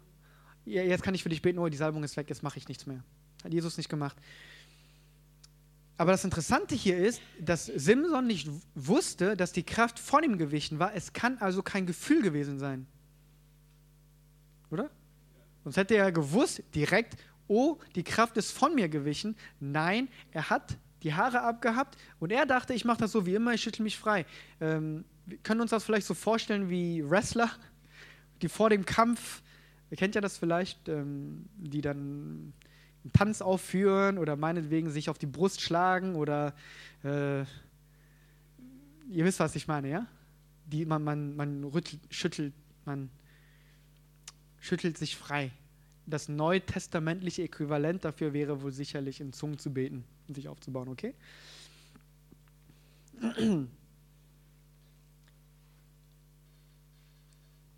jetzt 0.65 1.03
kann 1.03 1.15
ich 1.15 1.23
für 1.23 1.29
dich 1.29 1.43
beten, 1.43 1.59
oh, 1.59 1.69
die 1.69 1.77
Salbung 1.77 2.03
ist 2.05 2.17
weg, 2.17 2.29
jetzt 2.29 2.43
mache 2.43 2.59
ich 2.59 2.69
nichts 2.69 2.87
mehr. 2.87 3.03
Hat 3.45 3.53
Jesus 3.53 3.77
nicht 3.77 3.89
gemacht. 3.89 4.17
Aber 5.99 6.13
das 6.13 6.25
Interessante 6.25 6.75
hier 6.75 6.97
ist, 6.97 7.21
dass 7.41 7.67
Simson 7.67 8.27
nicht 8.27 8.49
wusste, 8.75 9.37
dass 9.37 9.53
die 9.53 9.65
Kraft 9.65 9.99
von 9.99 10.23
ihm 10.23 10.39
gewichen 10.39 10.79
war. 10.79 10.95
Es 10.95 11.13
kann 11.13 11.39
also 11.39 11.63
kein 11.63 11.87
Gefühl 11.87 12.23
gewesen 12.23 12.59
sein. 12.59 12.87
Oder? 14.71 14.91
Sonst 15.65 15.77
hätte 15.77 15.97
er 15.97 16.13
gewusst, 16.13 16.63
direkt, 16.75 17.17
oh, 17.49 17.77
die 17.97 18.05
Kraft 18.05 18.37
ist 18.37 18.53
von 18.53 18.75
mir 18.75 18.89
gewichen. 18.89 19.37
Nein, 19.59 20.09
er 20.31 20.49
hat 20.49 20.79
die 21.03 21.15
Haare 21.15 21.43
abgehabt 21.43 21.99
und 22.21 22.33
er 22.33 22.47
dachte, 22.47 22.75
ich 22.75 22.85
mache 22.85 22.99
das 22.99 23.13
so 23.13 23.27
wie 23.27 23.35
immer, 23.35 23.53
ich 23.53 23.63
schüttle 23.63 23.83
mich 23.83 23.99
frei. 23.99 24.25
Ähm, 24.61 25.05
wir 25.27 25.39
können 25.39 25.61
uns 25.61 25.73
das 25.73 25.85
vielleicht 25.85 26.07
so 26.07 26.15
vorstellen 26.15 26.71
wie 26.71 27.03
Wrestler, 27.09 27.51
die 28.41 28.49
vor 28.49 28.71
dem 28.71 28.87
Kampf 28.87 29.43
Ihr 29.91 29.97
kennt 29.97 30.15
ja 30.15 30.21
das 30.21 30.37
vielleicht, 30.37 30.89
ähm, 30.89 31.47
die 31.57 31.81
dann 31.81 32.53
einen 33.09 33.13
Tanz 33.13 33.41
aufführen 33.41 34.19
oder 34.19 34.37
meinetwegen 34.37 34.91
sich 34.91 35.09
auf 35.09 35.19
die 35.19 35.27
Brust 35.27 35.61
schlagen 35.61 36.15
oder 36.15 36.55
äh, 37.03 37.41
ihr 37.41 39.25
wisst, 39.25 39.41
was 39.41 39.57
ich 39.57 39.67
meine, 39.67 39.89
ja? 39.89 40.07
Die, 40.67 40.85
man, 40.85 41.03
man, 41.03 41.35
man 41.35 41.65
rüttelt, 41.65 42.01
schüttelt, 42.11 42.53
man 42.85 43.11
schüttelt 44.61 44.99
sich 44.99 45.17
frei. 45.17 45.51
Das 46.07 46.29
neutestamentliche 46.29 47.43
Äquivalent 47.43 48.05
dafür 48.05 48.33
wäre 48.33 48.63
wohl 48.63 48.73
sicherlich 48.73 49.21
in 49.21 49.33
Zungen 49.33 49.59
zu 49.59 49.73
beten 49.73 50.05
und 50.27 50.35
sich 50.35 50.49
aufzubauen, 50.49 50.89
okay? 50.89 51.15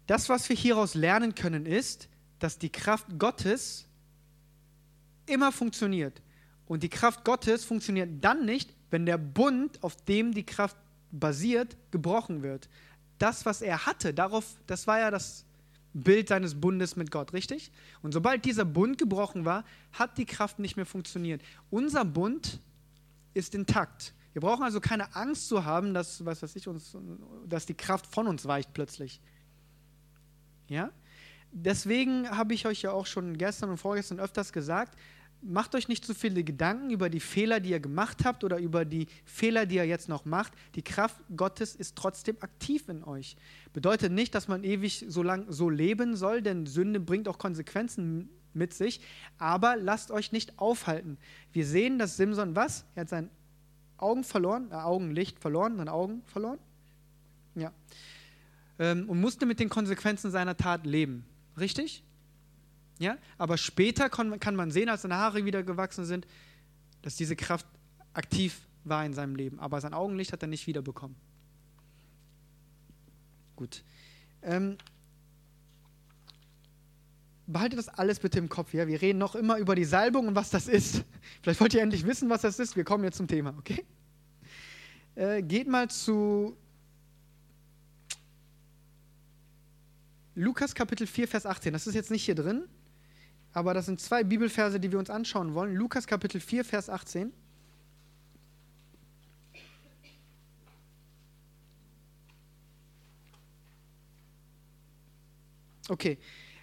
Das, 0.06 0.28
was 0.28 0.48
wir 0.48 0.56
hieraus 0.56 0.94
lernen 0.94 1.34
können, 1.34 1.66
ist, 1.66 2.08
dass 2.40 2.58
die 2.58 2.70
Kraft 2.70 3.06
Gottes 3.18 3.86
immer 5.30 5.52
funktioniert. 5.52 6.20
Und 6.66 6.82
die 6.82 6.88
Kraft 6.88 7.24
Gottes 7.24 7.64
funktioniert 7.64 8.08
dann 8.22 8.44
nicht, 8.44 8.74
wenn 8.90 9.06
der 9.06 9.18
Bund, 9.18 9.82
auf 9.82 9.96
dem 10.04 10.32
die 10.32 10.44
Kraft 10.44 10.76
basiert, 11.10 11.76
gebrochen 11.90 12.42
wird. 12.42 12.68
Das, 13.18 13.44
was 13.44 13.62
er 13.62 13.86
hatte, 13.86 14.14
darauf, 14.14 14.44
das 14.66 14.86
war 14.86 14.98
ja 14.98 15.10
das 15.10 15.44
Bild 15.92 16.28
seines 16.28 16.60
Bundes 16.60 16.96
mit 16.96 17.10
Gott, 17.10 17.32
richtig? 17.32 17.72
Und 18.02 18.12
sobald 18.12 18.44
dieser 18.44 18.64
Bund 18.64 18.98
gebrochen 18.98 19.44
war, 19.44 19.64
hat 19.92 20.18
die 20.18 20.26
Kraft 20.26 20.58
nicht 20.58 20.76
mehr 20.76 20.86
funktioniert. 20.86 21.42
Unser 21.70 22.04
Bund 22.04 22.60
ist 23.34 23.54
intakt. 23.54 24.14
Wir 24.32 24.40
brauchen 24.40 24.62
also 24.62 24.80
keine 24.80 25.16
Angst 25.16 25.48
zu 25.48 25.64
haben, 25.64 25.92
dass, 25.92 26.24
was 26.24 26.42
weiß 26.42 26.54
ich, 26.54 26.68
uns, 26.68 26.96
dass 27.48 27.66
die 27.66 27.74
Kraft 27.74 28.06
von 28.06 28.28
uns 28.28 28.46
weicht 28.46 28.72
plötzlich. 28.72 29.20
Ja? 30.68 30.90
Deswegen 31.50 32.30
habe 32.30 32.54
ich 32.54 32.66
euch 32.66 32.82
ja 32.82 32.92
auch 32.92 33.06
schon 33.06 33.36
gestern 33.36 33.70
und 33.70 33.78
vorgestern 33.78 34.20
öfters 34.20 34.52
gesagt, 34.52 34.96
macht 35.42 35.74
euch 35.74 35.88
nicht 35.88 36.04
zu 36.04 36.14
viele 36.14 36.44
Gedanken 36.44 36.90
über 36.90 37.08
die 37.08 37.20
Fehler, 37.20 37.60
die 37.60 37.70
ihr 37.70 37.80
gemacht 37.80 38.24
habt 38.24 38.44
oder 38.44 38.58
über 38.58 38.84
die 38.84 39.06
Fehler, 39.24 39.66
die 39.66 39.76
ihr 39.76 39.86
jetzt 39.86 40.08
noch 40.08 40.24
macht. 40.24 40.52
Die 40.74 40.82
Kraft 40.82 41.20
Gottes 41.36 41.74
ist 41.74 41.96
trotzdem 41.96 42.36
aktiv 42.40 42.88
in 42.88 43.04
euch. 43.04 43.36
Bedeutet 43.72 44.12
nicht, 44.12 44.34
dass 44.34 44.48
man 44.48 44.64
ewig 44.64 45.04
so 45.08 45.22
lang 45.22 45.46
so 45.48 45.70
leben 45.70 46.16
soll, 46.16 46.42
denn 46.42 46.66
Sünde 46.66 47.00
bringt 47.00 47.28
auch 47.28 47.38
Konsequenzen 47.38 48.28
mit 48.52 48.74
sich. 48.74 49.00
Aber 49.38 49.76
lasst 49.76 50.10
euch 50.10 50.32
nicht 50.32 50.58
aufhalten. 50.58 51.18
Wir 51.52 51.66
sehen, 51.66 51.98
dass 51.98 52.16
Simson 52.16 52.56
was? 52.56 52.84
Er 52.94 53.02
hat 53.02 53.08
sein 53.08 53.30
Augen 53.96 54.24
verloren, 54.24 54.70
äh, 54.70 54.74
Augenlicht 54.74 55.38
verloren, 55.38 55.76
seine 55.76 55.92
Augen 55.92 56.22
verloren. 56.26 56.58
Ja. 57.54 57.72
Ähm, 58.78 59.08
und 59.08 59.20
musste 59.20 59.46
mit 59.46 59.60
den 59.60 59.68
Konsequenzen 59.68 60.30
seiner 60.30 60.56
Tat 60.56 60.86
leben. 60.86 61.24
Richtig? 61.58 62.02
Ja? 63.00 63.16
Aber 63.38 63.56
später 63.56 64.10
kann 64.10 64.54
man 64.54 64.70
sehen, 64.70 64.90
als 64.90 65.02
seine 65.02 65.16
Haare 65.16 65.44
wieder 65.46 65.62
gewachsen 65.62 66.04
sind, 66.04 66.26
dass 67.00 67.16
diese 67.16 67.34
Kraft 67.34 67.66
aktiv 68.12 68.60
war 68.84 69.04
in 69.04 69.14
seinem 69.14 69.34
Leben. 69.34 69.58
Aber 69.58 69.80
sein 69.80 69.94
Augenlicht 69.94 70.32
hat 70.32 70.42
er 70.42 70.48
nicht 70.48 70.66
wiederbekommen. 70.66 71.16
Gut. 73.56 73.82
Ähm, 74.42 74.76
behaltet 77.46 77.78
das 77.78 77.88
alles 77.88 78.20
bitte 78.20 78.38
im 78.38 78.50
Kopf. 78.50 78.74
Ja? 78.74 78.86
Wir 78.86 79.00
reden 79.00 79.18
noch 79.18 79.34
immer 79.34 79.56
über 79.56 79.74
die 79.74 79.84
Salbung 79.86 80.28
und 80.28 80.34
was 80.34 80.50
das 80.50 80.68
ist. 80.68 81.02
Vielleicht 81.42 81.60
wollt 81.60 81.72
ihr 81.72 81.80
endlich 81.80 82.06
wissen, 82.06 82.28
was 82.28 82.42
das 82.42 82.58
ist. 82.58 82.76
Wir 82.76 82.84
kommen 82.84 83.04
jetzt 83.04 83.16
zum 83.16 83.28
Thema, 83.28 83.54
okay? 83.58 83.86
Äh, 85.14 85.42
geht 85.42 85.68
mal 85.68 85.88
zu 85.88 86.54
Lukas 90.34 90.74
Kapitel 90.74 91.06
4, 91.06 91.28
Vers 91.28 91.46
18. 91.46 91.72
Das 91.72 91.86
ist 91.86 91.94
jetzt 91.94 92.10
nicht 92.10 92.24
hier 92.24 92.34
drin, 92.34 92.68
aber 93.52 93.74
das 93.74 93.86
sind 93.86 94.00
zwei 94.00 94.22
Bibelverse, 94.22 94.78
die 94.78 94.92
wir 94.92 94.98
uns 94.98 95.10
anschauen 95.10 95.54
wollen. 95.54 95.74
Lukas 95.74 96.06
Kapitel 96.06 96.40
4, 96.40 96.64
Vers 96.64 96.88
18. 96.88 97.32
Okay, 105.88 106.18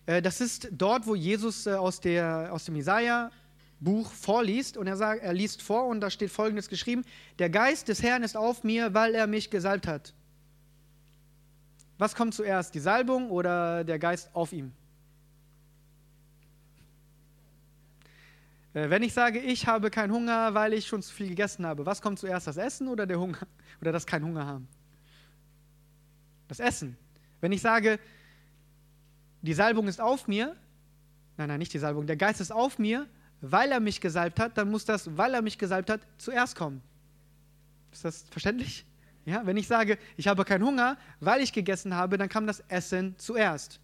äh, 0.05 0.21
das 0.21 0.39
ist 0.39 0.69
dort, 0.71 1.05
wo 1.05 1.13
Jesus 1.13 1.67
äh, 1.67 1.73
aus, 1.73 1.99
der, 1.99 2.49
aus 2.53 2.63
dem 2.63 2.77
Jesaja-Buch 2.77 4.09
vorliest 4.09 4.77
und 4.77 4.87
er, 4.87 4.95
sagt, 4.95 5.21
er 5.21 5.33
liest 5.33 5.61
vor 5.61 5.87
und 5.87 5.99
da 5.99 6.09
steht 6.09 6.31
folgendes 6.31 6.69
geschrieben: 6.69 7.03
Der 7.37 7.49
Geist 7.49 7.89
des 7.89 8.01
Herrn 8.01 8.23
ist 8.23 8.37
auf 8.37 8.63
mir, 8.63 8.93
weil 8.93 9.13
er 9.13 9.27
mich 9.27 9.49
gesalbt 9.49 9.85
hat. 9.85 10.13
Was 11.97 12.15
kommt 12.15 12.33
zuerst, 12.35 12.73
die 12.73 12.79
Salbung 12.79 13.29
oder 13.29 13.83
der 13.83 13.99
Geist 13.99 14.29
auf 14.33 14.53
ihm? 14.53 14.71
Wenn 18.89 19.01
ich 19.03 19.13
sage, 19.13 19.39
ich 19.39 19.67
habe 19.67 19.89
keinen 19.89 20.11
Hunger, 20.11 20.53
weil 20.53 20.73
ich 20.73 20.87
schon 20.87 21.01
zu 21.01 21.13
viel 21.13 21.29
gegessen 21.29 21.65
habe, 21.65 21.85
was 21.85 22.01
kommt 22.01 22.19
zuerst, 22.19 22.47
das 22.47 22.57
Essen 22.57 22.87
oder 22.87 23.05
der 23.05 23.19
Hunger? 23.19 23.39
Oder 23.81 23.91
das 23.91 24.05
kein 24.05 24.23
Hunger 24.23 24.45
haben? 24.45 24.67
Das 26.47 26.59
Essen. 26.59 26.97
Wenn 27.41 27.51
ich 27.51 27.61
sage, 27.61 27.99
die 29.41 29.53
Salbung 29.53 29.87
ist 29.87 30.01
auf 30.01 30.27
mir, 30.27 30.55
nein, 31.37 31.47
nein, 31.47 31.59
nicht 31.59 31.73
die 31.73 31.79
Salbung, 31.79 32.07
der 32.07 32.17
Geist 32.17 32.41
ist 32.41 32.51
auf 32.51 32.79
mir, 32.79 33.07
weil 33.41 33.71
er 33.71 33.79
mich 33.79 34.01
gesalbt 34.01 34.39
hat, 34.39 34.57
dann 34.57 34.71
muss 34.71 34.85
das, 34.85 35.15
weil 35.15 35.33
er 35.33 35.41
mich 35.41 35.57
gesalbt 35.57 35.89
hat, 35.89 36.01
zuerst 36.17 36.55
kommen. 36.55 36.81
Ist 37.91 38.05
das 38.05 38.25
verständlich? 38.29 38.85
Ja, 39.25 39.45
wenn 39.45 39.57
ich 39.57 39.67
sage, 39.67 39.97
ich 40.15 40.27
habe 40.27 40.45
keinen 40.45 40.65
Hunger, 40.65 40.97
weil 41.19 41.41
ich 41.41 41.53
gegessen 41.53 41.93
habe, 41.95 42.17
dann 42.17 42.29
kam 42.29 42.47
das 42.47 42.61
Essen 42.69 43.15
zuerst. 43.17 43.79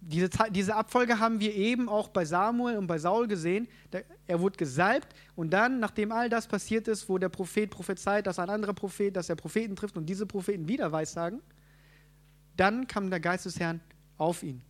Diese, 0.00 0.30
diese 0.50 0.76
Abfolge 0.76 1.18
haben 1.18 1.40
wir 1.40 1.54
eben 1.54 1.88
auch 1.88 2.08
bei 2.08 2.24
Samuel 2.24 2.76
und 2.76 2.86
bei 2.86 2.98
Saul 2.98 3.26
gesehen. 3.26 3.66
Er 4.26 4.40
wurde 4.40 4.56
gesalbt 4.56 5.08
und 5.34 5.50
dann, 5.50 5.80
nachdem 5.80 6.12
all 6.12 6.28
das 6.28 6.46
passiert 6.46 6.86
ist, 6.86 7.08
wo 7.08 7.18
der 7.18 7.28
Prophet 7.28 7.70
prophezeit, 7.70 8.26
dass 8.26 8.38
ein 8.38 8.48
anderer 8.48 8.74
Prophet, 8.74 9.14
dass 9.16 9.28
er 9.28 9.36
Propheten 9.36 9.74
trifft 9.74 9.96
und 9.96 10.06
diese 10.06 10.24
Propheten 10.24 10.68
wieder 10.68 10.92
weissagen, 10.92 11.40
dann 12.56 12.86
kam 12.86 13.10
der 13.10 13.20
Geist 13.20 13.46
des 13.46 13.58
Herrn 13.58 13.80
auf 14.16 14.42
ihn. 14.42 14.62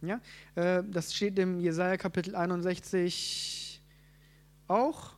Ja? 0.00 0.20
Äh, 0.54 0.82
das 0.90 1.14
steht 1.14 1.38
im 1.38 1.60
Jesaja 1.60 1.96
Kapitel 1.96 2.34
61 2.34 3.82
auch. 4.68 5.12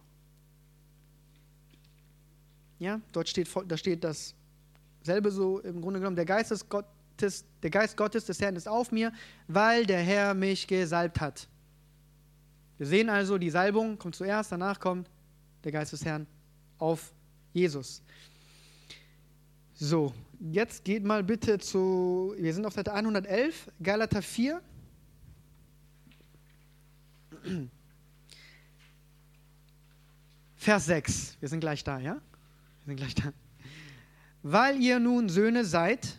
Ja, 2.78 3.00
dort 3.12 3.28
steht, 3.28 3.48
da 3.66 3.76
steht 3.76 4.04
dasselbe 4.04 5.30
so 5.30 5.58
im 5.60 5.80
Grunde 5.80 6.00
genommen. 6.00 6.16
Der 6.16 6.24
Geist, 6.24 6.50
des 6.50 6.64
Gottes, 7.18 7.44
der 7.64 7.70
Geist 7.70 7.96
Gottes 7.96 8.26
des 8.26 8.40
Herrn 8.40 8.54
ist 8.54 8.68
auf 8.68 8.92
mir, 8.92 9.12
weil 9.48 9.84
der 9.86 10.00
Herr 10.00 10.34
mich 10.34 10.68
gesalbt 10.68 11.20
hat. 11.20 11.48
Wir 12.76 12.86
sehen 12.86 13.08
also, 13.08 13.38
die 13.38 13.50
Salbung 13.50 13.98
kommt 13.98 14.14
zuerst, 14.14 14.52
danach 14.52 14.78
kommt 14.78 15.10
der 15.64 15.72
Geist 15.72 15.92
des 15.92 16.04
Herrn 16.04 16.28
auf 16.78 17.12
Jesus. 17.52 18.02
So, 19.74 20.14
jetzt 20.38 20.84
geht 20.84 21.02
mal 21.02 21.24
bitte 21.24 21.58
zu, 21.58 22.34
wir 22.38 22.54
sind 22.54 22.64
auf 22.64 22.74
Seite 22.74 22.92
111, 22.92 23.68
Galater 23.82 24.22
4. 24.22 24.62
Vers 30.54 30.86
6, 30.86 31.36
wir 31.40 31.48
sind 31.48 31.58
gleich 31.58 31.82
da, 31.82 31.98
ja? 31.98 32.14
Wir 32.14 32.86
sind 32.86 32.96
gleich 32.96 33.16
da. 33.16 33.32
Weil 34.44 34.80
ihr 34.80 35.00
nun 35.00 35.28
Söhne 35.28 35.64
seid, 35.64 36.17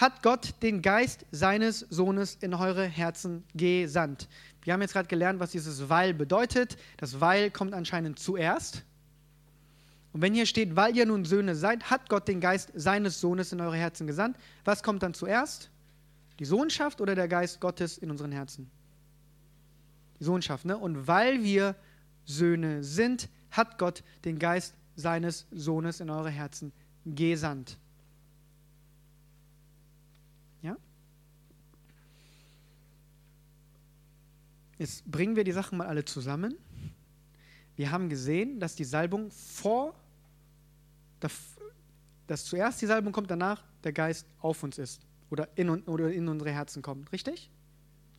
hat 0.00 0.22
Gott 0.22 0.54
den 0.62 0.80
Geist 0.80 1.26
seines 1.30 1.80
Sohnes 1.80 2.38
in 2.40 2.54
eure 2.54 2.84
Herzen 2.84 3.44
gesandt. 3.54 4.28
Wir 4.62 4.72
haben 4.72 4.80
jetzt 4.80 4.92
gerade 4.92 5.08
gelernt, 5.08 5.40
was 5.40 5.50
dieses 5.50 5.88
Weil 5.90 6.14
bedeutet. 6.14 6.78
Das 6.96 7.20
Weil 7.20 7.50
kommt 7.50 7.74
anscheinend 7.74 8.18
zuerst. 8.18 8.84
Und 10.12 10.22
wenn 10.22 10.34
hier 10.34 10.46
steht, 10.46 10.74
weil 10.74 10.96
ihr 10.96 11.06
nun 11.06 11.24
Söhne 11.24 11.54
seid, 11.54 11.90
hat 11.90 12.08
Gott 12.08 12.26
den 12.28 12.40
Geist 12.40 12.72
seines 12.74 13.20
Sohnes 13.20 13.52
in 13.52 13.60
eure 13.60 13.76
Herzen 13.76 14.06
gesandt. 14.06 14.38
Was 14.64 14.82
kommt 14.82 15.02
dann 15.02 15.14
zuerst? 15.14 15.70
Die 16.38 16.44
Sohnschaft 16.46 17.00
oder 17.00 17.14
der 17.14 17.28
Geist 17.28 17.60
Gottes 17.60 17.98
in 17.98 18.10
unseren 18.10 18.32
Herzen? 18.32 18.70
Die 20.18 20.24
Sohnschaft, 20.24 20.64
ne? 20.64 20.78
Und 20.78 21.06
weil 21.06 21.44
wir 21.44 21.76
Söhne 22.24 22.82
sind, 22.82 23.28
hat 23.50 23.78
Gott 23.78 24.02
den 24.24 24.38
Geist 24.38 24.74
seines 24.96 25.46
Sohnes 25.50 26.00
in 26.00 26.10
eure 26.10 26.30
Herzen 26.30 26.72
gesandt. 27.04 27.78
Jetzt 34.80 35.04
bringen 35.04 35.36
wir 35.36 35.44
die 35.44 35.52
Sachen 35.52 35.76
mal 35.76 35.86
alle 35.86 36.06
zusammen. 36.06 36.56
Wir 37.76 37.90
haben 37.90 38.08
gesehen, 38.08 38.60
dass 38.60 38.74
die 38.74 38.84
Salbung 38.84 39.30
vor, 39.30 39.94
dass 42.26 42.46
zuerst 42.46 42.80
die 42.80 42.86
Salbung 42.86 43.12
kommt, 43.12 43.30
danach 43.30 43.62
der 43.84 43.92
Geist 43.92 44.26
auf 44.40 44.62
uns 44.62 44.78
ist 44.78 45.02
oder 45.28 45.50
in, 45.54 45.68
oder 45.68 46.10
in 46.10 46.26
unsere 46.28 46.50
Herzen 46.50 46.80
kommt. 46.80 47.12
Richtig? 47.12 47.50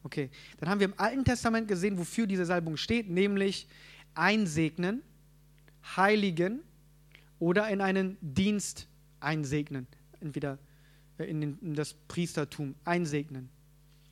Okay. 0.04 0.30
Dann 0.60 0.70
haben 0.70 0.80
wir 0.80 0.86
im 0.86 0.94
Alten 1.00 1.26
Testament 1.26 1.68
gesehen, 1.68 1.98
wofür 1.98 2.28
diese 2.28 2.46
Salbung 2.46 2.78
steht, 2.78 3.10
nämlich 3.10 3.68
einsegnen, 4.14 5.02
heiligen 5.98 6.62
oder 7.40 7.70
in 7.70 7.82
einen 7.82 8.18
Dienst 8.22 8.88
einsegnen. 9.20 9.88
Entweder 10.20 10.60
in, 11.18 11.42
den, 11.42 11.58
in 11.64 11.74
das 11.74 11.96
Priestertum 12.08 12.76
einsegnen. 12.86 13.50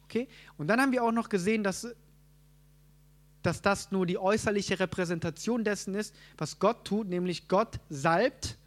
Okay? 0.06 0.28
Und 0.58 0.66
dann 0.66 0.82
haben 0.82 0.92
wir 0.92 1.04
auch 1.04 1.12
noch 1.12 1.30
gesehen, 1.30 1.64
dass 1.64 1.96
dass 3.42 3.62
das 3.62 3.92
nur 3.92 4.06
die 4.06 4.18
äußerliche 4.18 4.80
Repräsentation 4.80 5.64
dessen 5.64 5.96
ist, 5.96 6.14
was 6.38 6.60
Gott 6.60 6.86
tut, 6.86 7.08
nämlich 7.08 7.48
Gott 7.48 7.80
salbt 7.90 8.58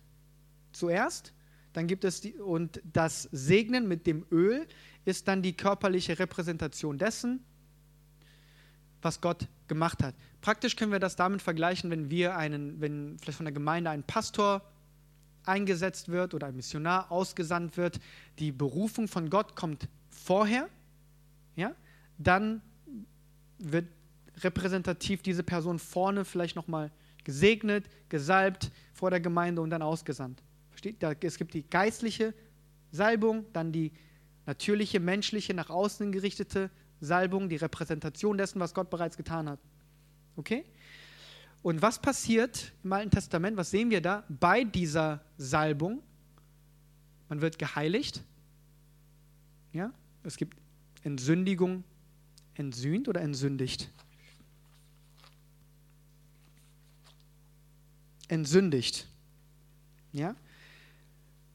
zuerst, 0.73 1.33
dann 1.73 1.87
gibt 1.87 2.05
es 2.05 2.20
die, 2.20 2.35
und 2.35 2.81
das 2.93 3.29
Segnen 3.33 3.89
mit 3.89 4.07
dem 4.07 4.27
Öl 4.31 4.66
ist 5.05 5.29
dann 5.29 5.43
die 5.43 5.57
körperliche 5.57 6.18
Repräsentation 6.18 6.99
dessen, 6.99 7.45
was 9.01 9.20
Gott 9.20 9.49
gemacht 9.68 10.03
hat. 10.03 10.14
Praktisch 10.41 10.77
können 10.77 10.93
wir 10.93 11.01
das 11.01 11.16
damit 11.16 11.43
vergleichen, 11.43 11.91
wenn 11.91 12.11
wir 12.11 12.37
einen, 12.37 12.81
wenn 12.81 13.18
vielleicht 13.18 13.37
von 13.39 13.47
der 13.47 13.53
Gemeinde 13.53 13.91
ein 13.91 14.05
Pastor 14.05 14.62
eingesetzt 15.45 16.09
wird 16.09 16.35
oder 16.35 16.49
ein 16.49 16.57
Missionar 16.57 17.11
ausgesandt 17.11 17.77
wird, 17.77 18.01
die 18.39 18.53
Berufung 18.53 19.09
von 19.09 19.29
Gott 19.29 19.57
kommt 19.57 19.89
vorher, 20.11 20.68
ja, 21.57 21.75
dann 22.18 22.62
wird 23.59 23.87
repräsentativ 24.45 25.22
diese 25.22 25.43
Person 25.43 25.78
vorne 25.78 26.24
vielleicht 26.24 26.57
nochmal 26.57 26.90
gesegnet, 27.24 27.88
gesalbt 28.09 28.70
vor 28.93 29.11
der 29.11 29.20
Gemeinde 29.20 29.62
und 29.62 29.70
dann 29.70 29.82
ausgesandt. 29.82 30.43
Steht 30.74 31.03
da, 31.03 31.12
es 31.12 31.38
gibt 31.38 31.55
die 31.55 31.68
geistliche 31.68 32.34
Salbung, 32.90 33.47
dann 33.53 33.72
die 33.72 33.93
natürliche, 34.47 35.01
menschliche, 35.01 35.55
nach 35.55 35.70
außen 35.70 36.12
gerichtete 36.12 36.70
Salbung, 37.01 37.49
die 37.49 37.57
Repräsentation 37.57 38.38
dessen, 38.38 38.61
was 38.61 38.74
Gott 38.74 38.90
bereits 38.90 39.16
getan 39.16 39.49
hat. 39.49 39.61
Okay? 40.36 40.64
Und 41.62 41.80
was 41.80 42.01
passiert 42.01 42.72
im 42.82 42.93
Alten 42.93 43.11
Testament? 43.11 43.57
Was 43.57 43.70
sehen 43.70 43.90
wir 43.90 44.01
da 44.01 44.24
bei 44.28 44.64
dieser 44.64 45.24
Salbung? 45.36 46.03
Man 47.28 47.40
wird 47.40 47.59
geheiligt. 47.59 48.22
Ja? 49.72 49.93
Es 50.24 50.36
gibt 50.36 50.57
Entsündigung, 51.03 51.84
entsühnt 52.55 53.09
oder 53.09 53.20
entsündigt? 53.20 53.90
Entsündigt. 58.29 59.07
Ja? 60.12 60.35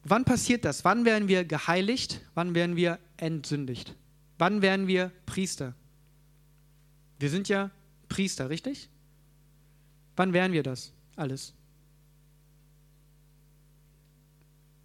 Wann 0.03 0.25
passiert 0.25 0.65
das? 0.65 0.85
Wann 0.85 1.05
werden 1.05 1.27
wir 1.27 1.43
geheiligt? 1.43 2.21
Wann 2.33 2.55
werden 2.55 2.75
wir 2.75 2.99
entsündigt? 3.17 3.95
Wann 4.37 4.61
werden 4.61 4.87
wir 4.87 5.11
Priester? 5.25 5.73
Wir 7.19 7.29
sind 7.29 7.49
ja 7.49 7.71
Priester, 8.07 8.49
richtig? 8.49 8.89
Wann 10.15 10.33
werden 10.33 10.53
wir 10.53 10.63
das 10.63 10.93
alles? 11.15 11.53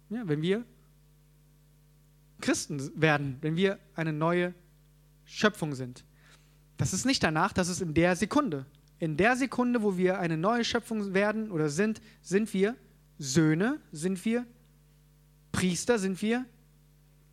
Ja, 0.09 0.27
wenn 0.27 0.41
wir 0.41 0.65
Christen 2.41 2.91
werden, 2.99 3.37
wenn 3.41 3.55
wir 3.55 3.79
eine 3.95 4.11
neue 4.11 4.53
Schöpfung 5.25 5.73
sind. 5.73 6.03
Das 6.77 6.93
ist 6.93 7.05
nicht 7.05 7.23
danach, 7.23 7.53
das 7.53 7.69
ist 7.69 7.81
in 7.81 7.93
der 7.93 8.15
Sekunde. 8.15 8.65
In 9.03 9.17
der 9.17 9.35
Sekunde, 9.35 9.83
wo 9.83 9.97
wir 9.97 10.17
eine 10.17 10.37
neue 10.37 10.63
Schöpfung 10.63 11.13
werden 11.13 11.51
oder 11.51 11.67
sind, 11.67 12.01
sind 12.21 12.53
wir 12.53 12.77
Söhne, 13.17 13.81
sind 13.91 14.23
wir 14.23 14.45
Priester, 15.51 15.99
sind 15.99 16.21
wir 16.21 16.45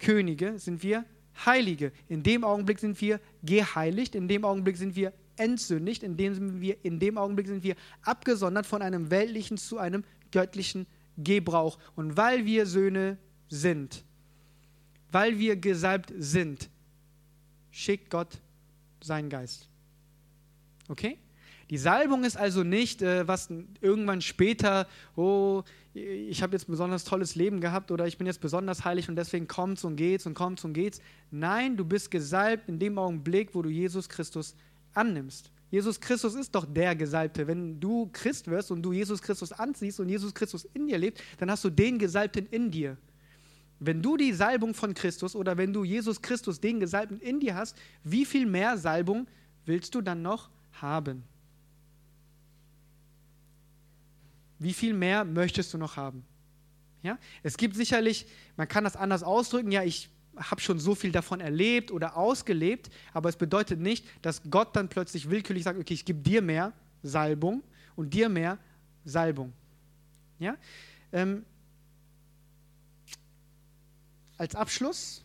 Könige, 0.01 0.59
sind 0.59 0.83
wir 0.83 1.05
Heilige. 1.47 1.93
In 2.09 2.25
dem 2.25 2.43
Augenblick 2.43 2.81
sind 2.81 3.01
wir 3.01 3.21
geheiligt, 3.45 4.17
in 4.17 4.27
dem 4.27 4.45
Augenblick 4.45 4.79
sind 4.79 4.97
wir 4.97 5.13
entsündigt, 5.37 6.03
in 6.03 6.17
dem, 6.17 6.61
wir, 6.61 6.85
in 6.85 6.99
dem 6.99 7.17
Augenblick 7.17 7.47
sind 7.47 7.63
wir 7.63 7.77
abgesondert 8.03 8.67
von 8.67 8.83
einem 8.83 9.09
weltlichen 9.13 9.57
zu 9.57 9.79
einem 9.79 10.03
göttlichen 10.33 10.89
Gebrauch. 11.19 11.79
Und 11.95 12.17
weil 12.17 12.47
wir 12.47 12.67
Söhne 12.67 13.17
sind, 13.49 14.03
weil 15.13 15.39
wir 15.39 15.55
gesalbt 15.55 16.13
sind, 16.19 16.69
schickt 17.71 18.11
Gott 18.11 18.41
seinen 19.01 19.31
Geist. 19.31 19.69
Okay? 20.89 21.17
Die 21.71 21.79
Salbung 21.79 22.25
ist 22.25 22.37
also 22.37 22.65
nicht, 22.65 23.01
äh, 23.01 23.29
was 23.29 23.49
irgendwann 23.81 24.21
später, 24.21 24.89
oh, 25.15 25.63
ich 25.95 26.43
habe 26.43 26.53
jetzt 26.53 26.69
ein 26.69 26.73
besonders 26.73 27.05
tolles 27.05 27.37
Leben 27.37 27.61
gehabt 27.61 27.93
oder 27.93 28.09
ich 28.09 28.19
bin 28.19 28.27
jetzt 28.27 28.41
besonders 28.41 28.85
heilig 28.85 29.09
und 29.09 29.15
deswegen 29.15 29.47
kommt's 29.47 29.85
und 29.85 29.95
geht's 29.95 30.27
und 30.27 30.35
kommt's 30.35 30.65
und 30.65 30.73
geht's. 30.73 31.01
Nein, 31.31 31.77
du 31.77 31.85
bist 31.85 32.11
gesalbt 32.11 32.69
in 32.69 32.81
dem 32.81 32.99
Augenblick, 32.99 33.55
wo 33.55 33.63
du 33.63 33.71
Jesus 33.71 34.09
Christus 34.09 34.57
annimmst. 34.95 35.53
Jesus 35.71 36.01
Christus 36.01 36.35
ist 36.35 36.53
doch 36.57 36.67
der 36.67 36.97
Gesalbte. 36.97 37.47
Wenn 37.47 37.79
du 37.79 38.11
Christ 38.13 38.49
wirst 38.49 38.73
und 38.73 38.83
du 38.83 38.93
Jesus 38.93 39.23
Christus 39.23 39.53
anziehst 39.53 40.01
und 40.01 40.09
Jesus 40.09 40.35
Christus 40.35 40.67
in 40.75 40.89
dir 40.89 40.99
lebt, 40.99 41.23
dann 41.39 41.53
hast 41.53 41.65
du 41.65 41.71
den 41.71 41.99
Gesalbten 41.99 42.47
in 42.47 42.73
dir. 42.73 42.97
Wenn 43.79 44.03
du 44.03 44.17
die 44.17 44.33
Salbung 44.33 44.75
von 44.75 44.93
Christus 44.93 45.37
oder 45.37 45.57
wenn 45.57 45.73
du 45.73 45.85
Jesus 45.85 46.21
Christus, 46.21 46.61
den 46.61 46.81
Gesalbten 46.81 47.21
in 47.21 47.39
dir 47.39 47.55
hast, 47.55 47.77
wie 48.03 48.25
viel 48.25 48.47
mehr 48.47 48.77
Salbung 48.77 49.29
willst 49.65 49.95
du 49.95 50.01
dann 50.01 50.23
noch 50.23 50.51
haben? 50.73 51.23
Wie 54.61 54.75
viel 54.75 54.93
mehr 54.93 55.25
möchtest 55.25 55.75
du 55.75 55.79
noch 55.79 55.97
haben? 55.97 56.23
Ja? 57.03 57.19
Es 57.43 57.57
gibt 57.57 57.75
sicherlich, 57.75 58.27
man 58.57 58.69
kann 58.69 58.85
das 58.85 58.95
anders 58.95 59.23
ausdrücken, 59.23 59.73
ja, 59.73 59.83
ich 59.83 60.11
habe 60.37 60.61
schon 60.61 60.79
so 60.79 60.95
viel 60.95 61.13
davon 61.13 61.41
erlebt 61.41 61.91
oder 61.91 62.17
ausgelebt, 62.17 62.91
aber 63.15 63.31
es 63.31 63.37
bedeutet 63.37 63.81
nicht, 63.81 64.07
dass 64.23 64.43
Gott 64.51 64.77
dann 64.77 64.89
plötzlich 64.89 65.31
willkürlich 65.31 65.65
sagt, 65.65 65.81
okay, 65.81 65.95
ich 65.95 66.05
gebe 66.05 66.21
dir 66.21 66.43
mehr 66.43 66.75
Salbung 67.03 67.63
und 67.97 68.13
dir 68.13 68.29
mehr 68.29 68.59
Salbung. 69.07 69.55
Ja? 70.39 70.57
Ähm, 71.13 71.47
als 74.37 74.55
Abschluss, 74.55 75.25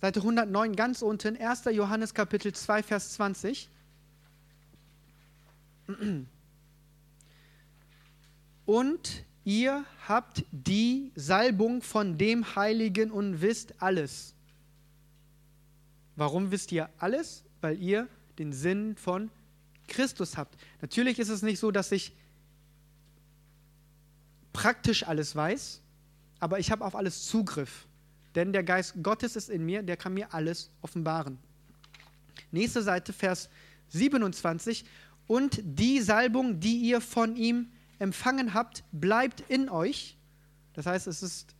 Seite 0.00 0.20
109 0.20 0.74
ganz 0.74 1.02
unten, 1.02 1.36
1. 1.36 1.64
Johannes 1.72 2.14
Kapitel 2.14 2.54
2, 2.54 2.82
Vers 2.82 3.12
20. 3.12 3.68
Und 8.70 9.24
ihr 9.42 9.84
habt 10.06 10.44
die 10.52 11.10
Salbung 11.16 11.82
von 11.82 12.16
dem 12.16 12.54
Heiligen 12.54 13.10
und 13.10 13.42
wisst 13.42 13.82
alles. 13.82 14.32
Warum 16.14 16.52
wisst 16.52 16.70
ihr 16.70 16.88
alles? 16.98 17.42
Weil 17.60 17.82
ihr 17.82 18.06
den 18.38 18.52
Sinn 18.52 18.94
von 18.94 19.28
Christus 19.88 20.36
habt. 20.36 20.56
Natürlich 20.82 21.18
ist 21.18 21.30
es 21.30 21.42
nicht 21.42 21.58
so, 21.58 21.72
dass 21.72 21.90
ich 21.90 22.12
praktisch 24.52 25.04
alles 25.04 25.34
weiß, 25.34 25.80
aber 26.38 26.60
ich 26.60 26.70
habe 26.70 26.84
auf 26.84 26.94
alles 26.94 27.26
Zugriff. 27.26 27.88
Denn 28.36 28.52
der 28.52 28.62
Geist 28.62 28.94
Gottes 29.02 29.34
ist 29.34 29.50
in 29.50 29.66
mir, 29.66 29.82
der 29.82 29.96
kann 29.96 30.14
mir 30.14 30.32
alles 30.32 30.70
offenbaren. 30.80 31.38
Nächste 32.52 32.82
Seite, 32.82 33.12
Vers 33.12 33.48
27. 33.88 34.84
Und 35.26 35.60
die 35.64 36.00
Salbung, 36.00 36.60
die 36.60 36.76
ihr 36.76 37.00
von 37.00 37.34
ihm 37.34 37.72
empfangen 38.00 38.54
habt, 38.54 38.82
bleibt 38.90 39.44
in 39.48 39.68
euch. 39.68 40.16
Das 40.72 40.86
heißt, 40.86 41.06
es 41.06 41.22
ist, 41.22 41.54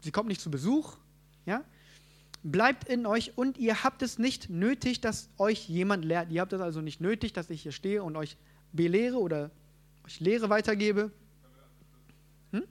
sie 0.00 0.10
kommt 0.10 0.28
nicht 0.28 0.40
zu 0.40 0.50
Besuch, 0.50 0.96
ja? 1.44 1.62
Bleibt 2.44 2.88
in 2.88 3.04
euch 3.04 3.36
und 3.36 3.58
ihr 3.58 3.82
habt 3.82 4.00
es 4.00 4.18
nicht 4.18 4.48
nötig, 4.48 5.00
dass 5.00 5.28
euch 5.38 5.68
jemand 5.68 6.04
lehrt. 6.04 6.30
Ihr 6.30 6.40
habt 6.40 6.52
es 6.52 6.60
also 6.60 6.80
nicht 6.80 7.00
nötig, 7.00 7.32
dass 7.32 7.50
ich 7.50 7.62
hier 7.62 7.72
stehe 7.72 8.02
und 8.02 8.16
euch 8.16 8.36
belehre 8.72 9.18
oder 9.18 9.50
euch 10.06 10.20
Lehre 10.20 10.48
weitergebe. 10.48 11.10
Hm? 12.52 12.62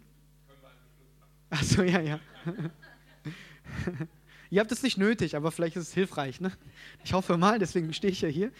Achso, 1.49 1.83
ja, 1.83 1.99
ja. 1.99 2.19
ihr 4.49 4.61
habt 4.61 4.71
es 4.71 4.83
nicht 4.83 4.97
nötig, 4.97 5.35
aber 5.35 5.51
vielleicht 5.51 5.75
ist 5.75 5.89
es 5.89 5.93
hilfreich. 5.93 6.39
Ne? 6.39 6.53
Ich 7.03 7.11
hoffe 7.11 7.37
mal, 7.37 7.59
deswegen 7.59 7.93
stehe 7.93 8.13
ich 8.13 8.21
ja 8.21 8.29
hier 8.29 8.53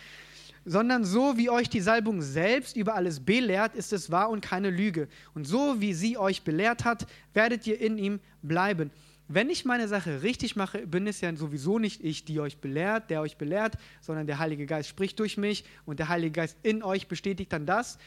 sondern 0.68 1.06
so 1.06 1.38
wie 1.38 1.50
euch 1.50 1.70
die 1.70 1.80
Salbung 1.80 2.22
selbst 2.22 2.76
über 2.76 2.96
alles 2.96 3.22
belehrt, 3.22 3.74
ist 3.74 3.94
es 3.94 4.12
wahr 4.12 4.30
und 4.30 4.42
keine 4.42 4.70
Lüge. 4.70 5.08
Und 5.34 5.48
so 5.48 5.80
wie 5.80 5.94
sie 5.94 6.18
euch 6.18 6.44
belehrt 6.44 6.84
hat, 6.84 7.08
werdet 7.34 7.66
ihr 7.66 7.80
in 7.80 7.98
ihm 7.98 8.20
bleiben. 8.42 8.92
Wenn 9.30 9.50
ich 9.50 9.64
meine 9.64 9.88
Sache 9.88 10.24
richtig 10.24 10.58
mache, 10.58 10.86
bin 10.86 11.08
es 11.08 11.22
ja 11.22 11.34
sowieso 11.36 11.80
nicht 11.80 12.04
ich, 12.04 12.26
die 12.26 12.42
euch 12.42 12.58
belehrt, 12.58 13.10
der 13.10 13.22
euch 13.22 13.38
belehrt, 13.38 13.78
sondern 14.02 14.28
der 14.28 14.40
Heilige 14.40 14.66
Geist 14.66 14.90
spricht 14.90 15.20
durch 15.20 15.38
mich 15.38 15.64
und 15.86 16.00
der 16.00 16.10
Heilige 16.10 16.34
Geist 16.34 16.58
in 16.64 16.84
euch 16.84 17.08
bestätigt 17.08 17.54
dann 17.54 17.66
das, 17.66 17.98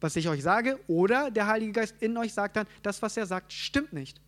was 0.00 0.16
ich 0.16 0.28
euch 0.28 0.42
sage, 0.42 0.80
oder 0.88 1.30
der 1.30 1.46
Heilige 1.46 1.72
Geist 1.72 1.94
in 2.00 2.16
euch 2.16 2.34
sagt 2.34 2.56
dann, 2.56 2.66
das, 2.82 3.02
was 3.02 3.16
er 3.16 3.26
sagt, 3.26 3.52
stimmt 3.52 3.92
nicht. 3.92 4.20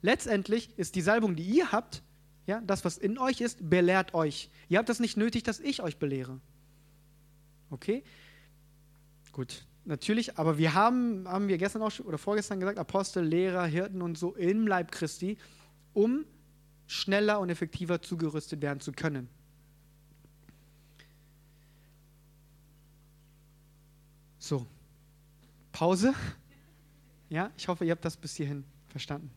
Letztendlich 0.00 0.70
ist 0.76 0.94
die 0.94 1.02
Salbung, 1.02 1.34
die 1.34 1.42
ihr 1.42 1.72
habt, 1.72 2.02
ja, 2.46 2.60
das, 2.60 2.84
was 2.84 2.96
in 2.96 3.18
euch 3.18 3.40
ist, 3.40 3.68
belehrt 3.68 4.14
euch. 4.14 4.50
Ihr 4.68 4.78
habt 4.78 4.88
das 4.88 5.00
nicht 5.00 5.16
nötig, 5.16 5.42
dass 5.42 5.58
ich 5.58 5.82
euch 5.82 5.98
belehre. 5.98 6.40
Okay? 7.70 8.04
Gut, 9.32 9.66
natürlich, 9.84 10.38
aber 10.38 10.56
wir 10.56 10.74
haben, 10.74 11.28
haben 11.28 11.48
wir 11.48 11.58
gestern 11.58 11.82
auch 11.82 11.92
oder 12.00 12.18
vorgestern 12.18 12.60
gesagt, 12.60 12.78
Apostel, 12.78 13.24
Lehrer, 13.24 13.66
Hirten 13.66 14.00
und 14.00 14.16
so 14.16 14.34
im 14.34 14.66
Leib 14.66 14.92
Christi, 14.92 15.36
um 15.92 16.24
schneller 16.86 17.40
und 17.40 17.50
effektiver 17.50 18.00
zugerüstet 18.00 18.62
werden 18.62 18.80
zu 18.80 18.92
können. 18.92 19.28
So, 24.38 24.64
Pause. 25.72 26.14
Ja, 27.28 27.50
ich 27.56 27.66
hoffe, 27.66 27.84
ihr 27.84 27.90
habt 27.90 28.04
das 28.04 28.16
bis 28.16 28.36
hierhin 28.36 28.64
verstanden. 28.88 29.35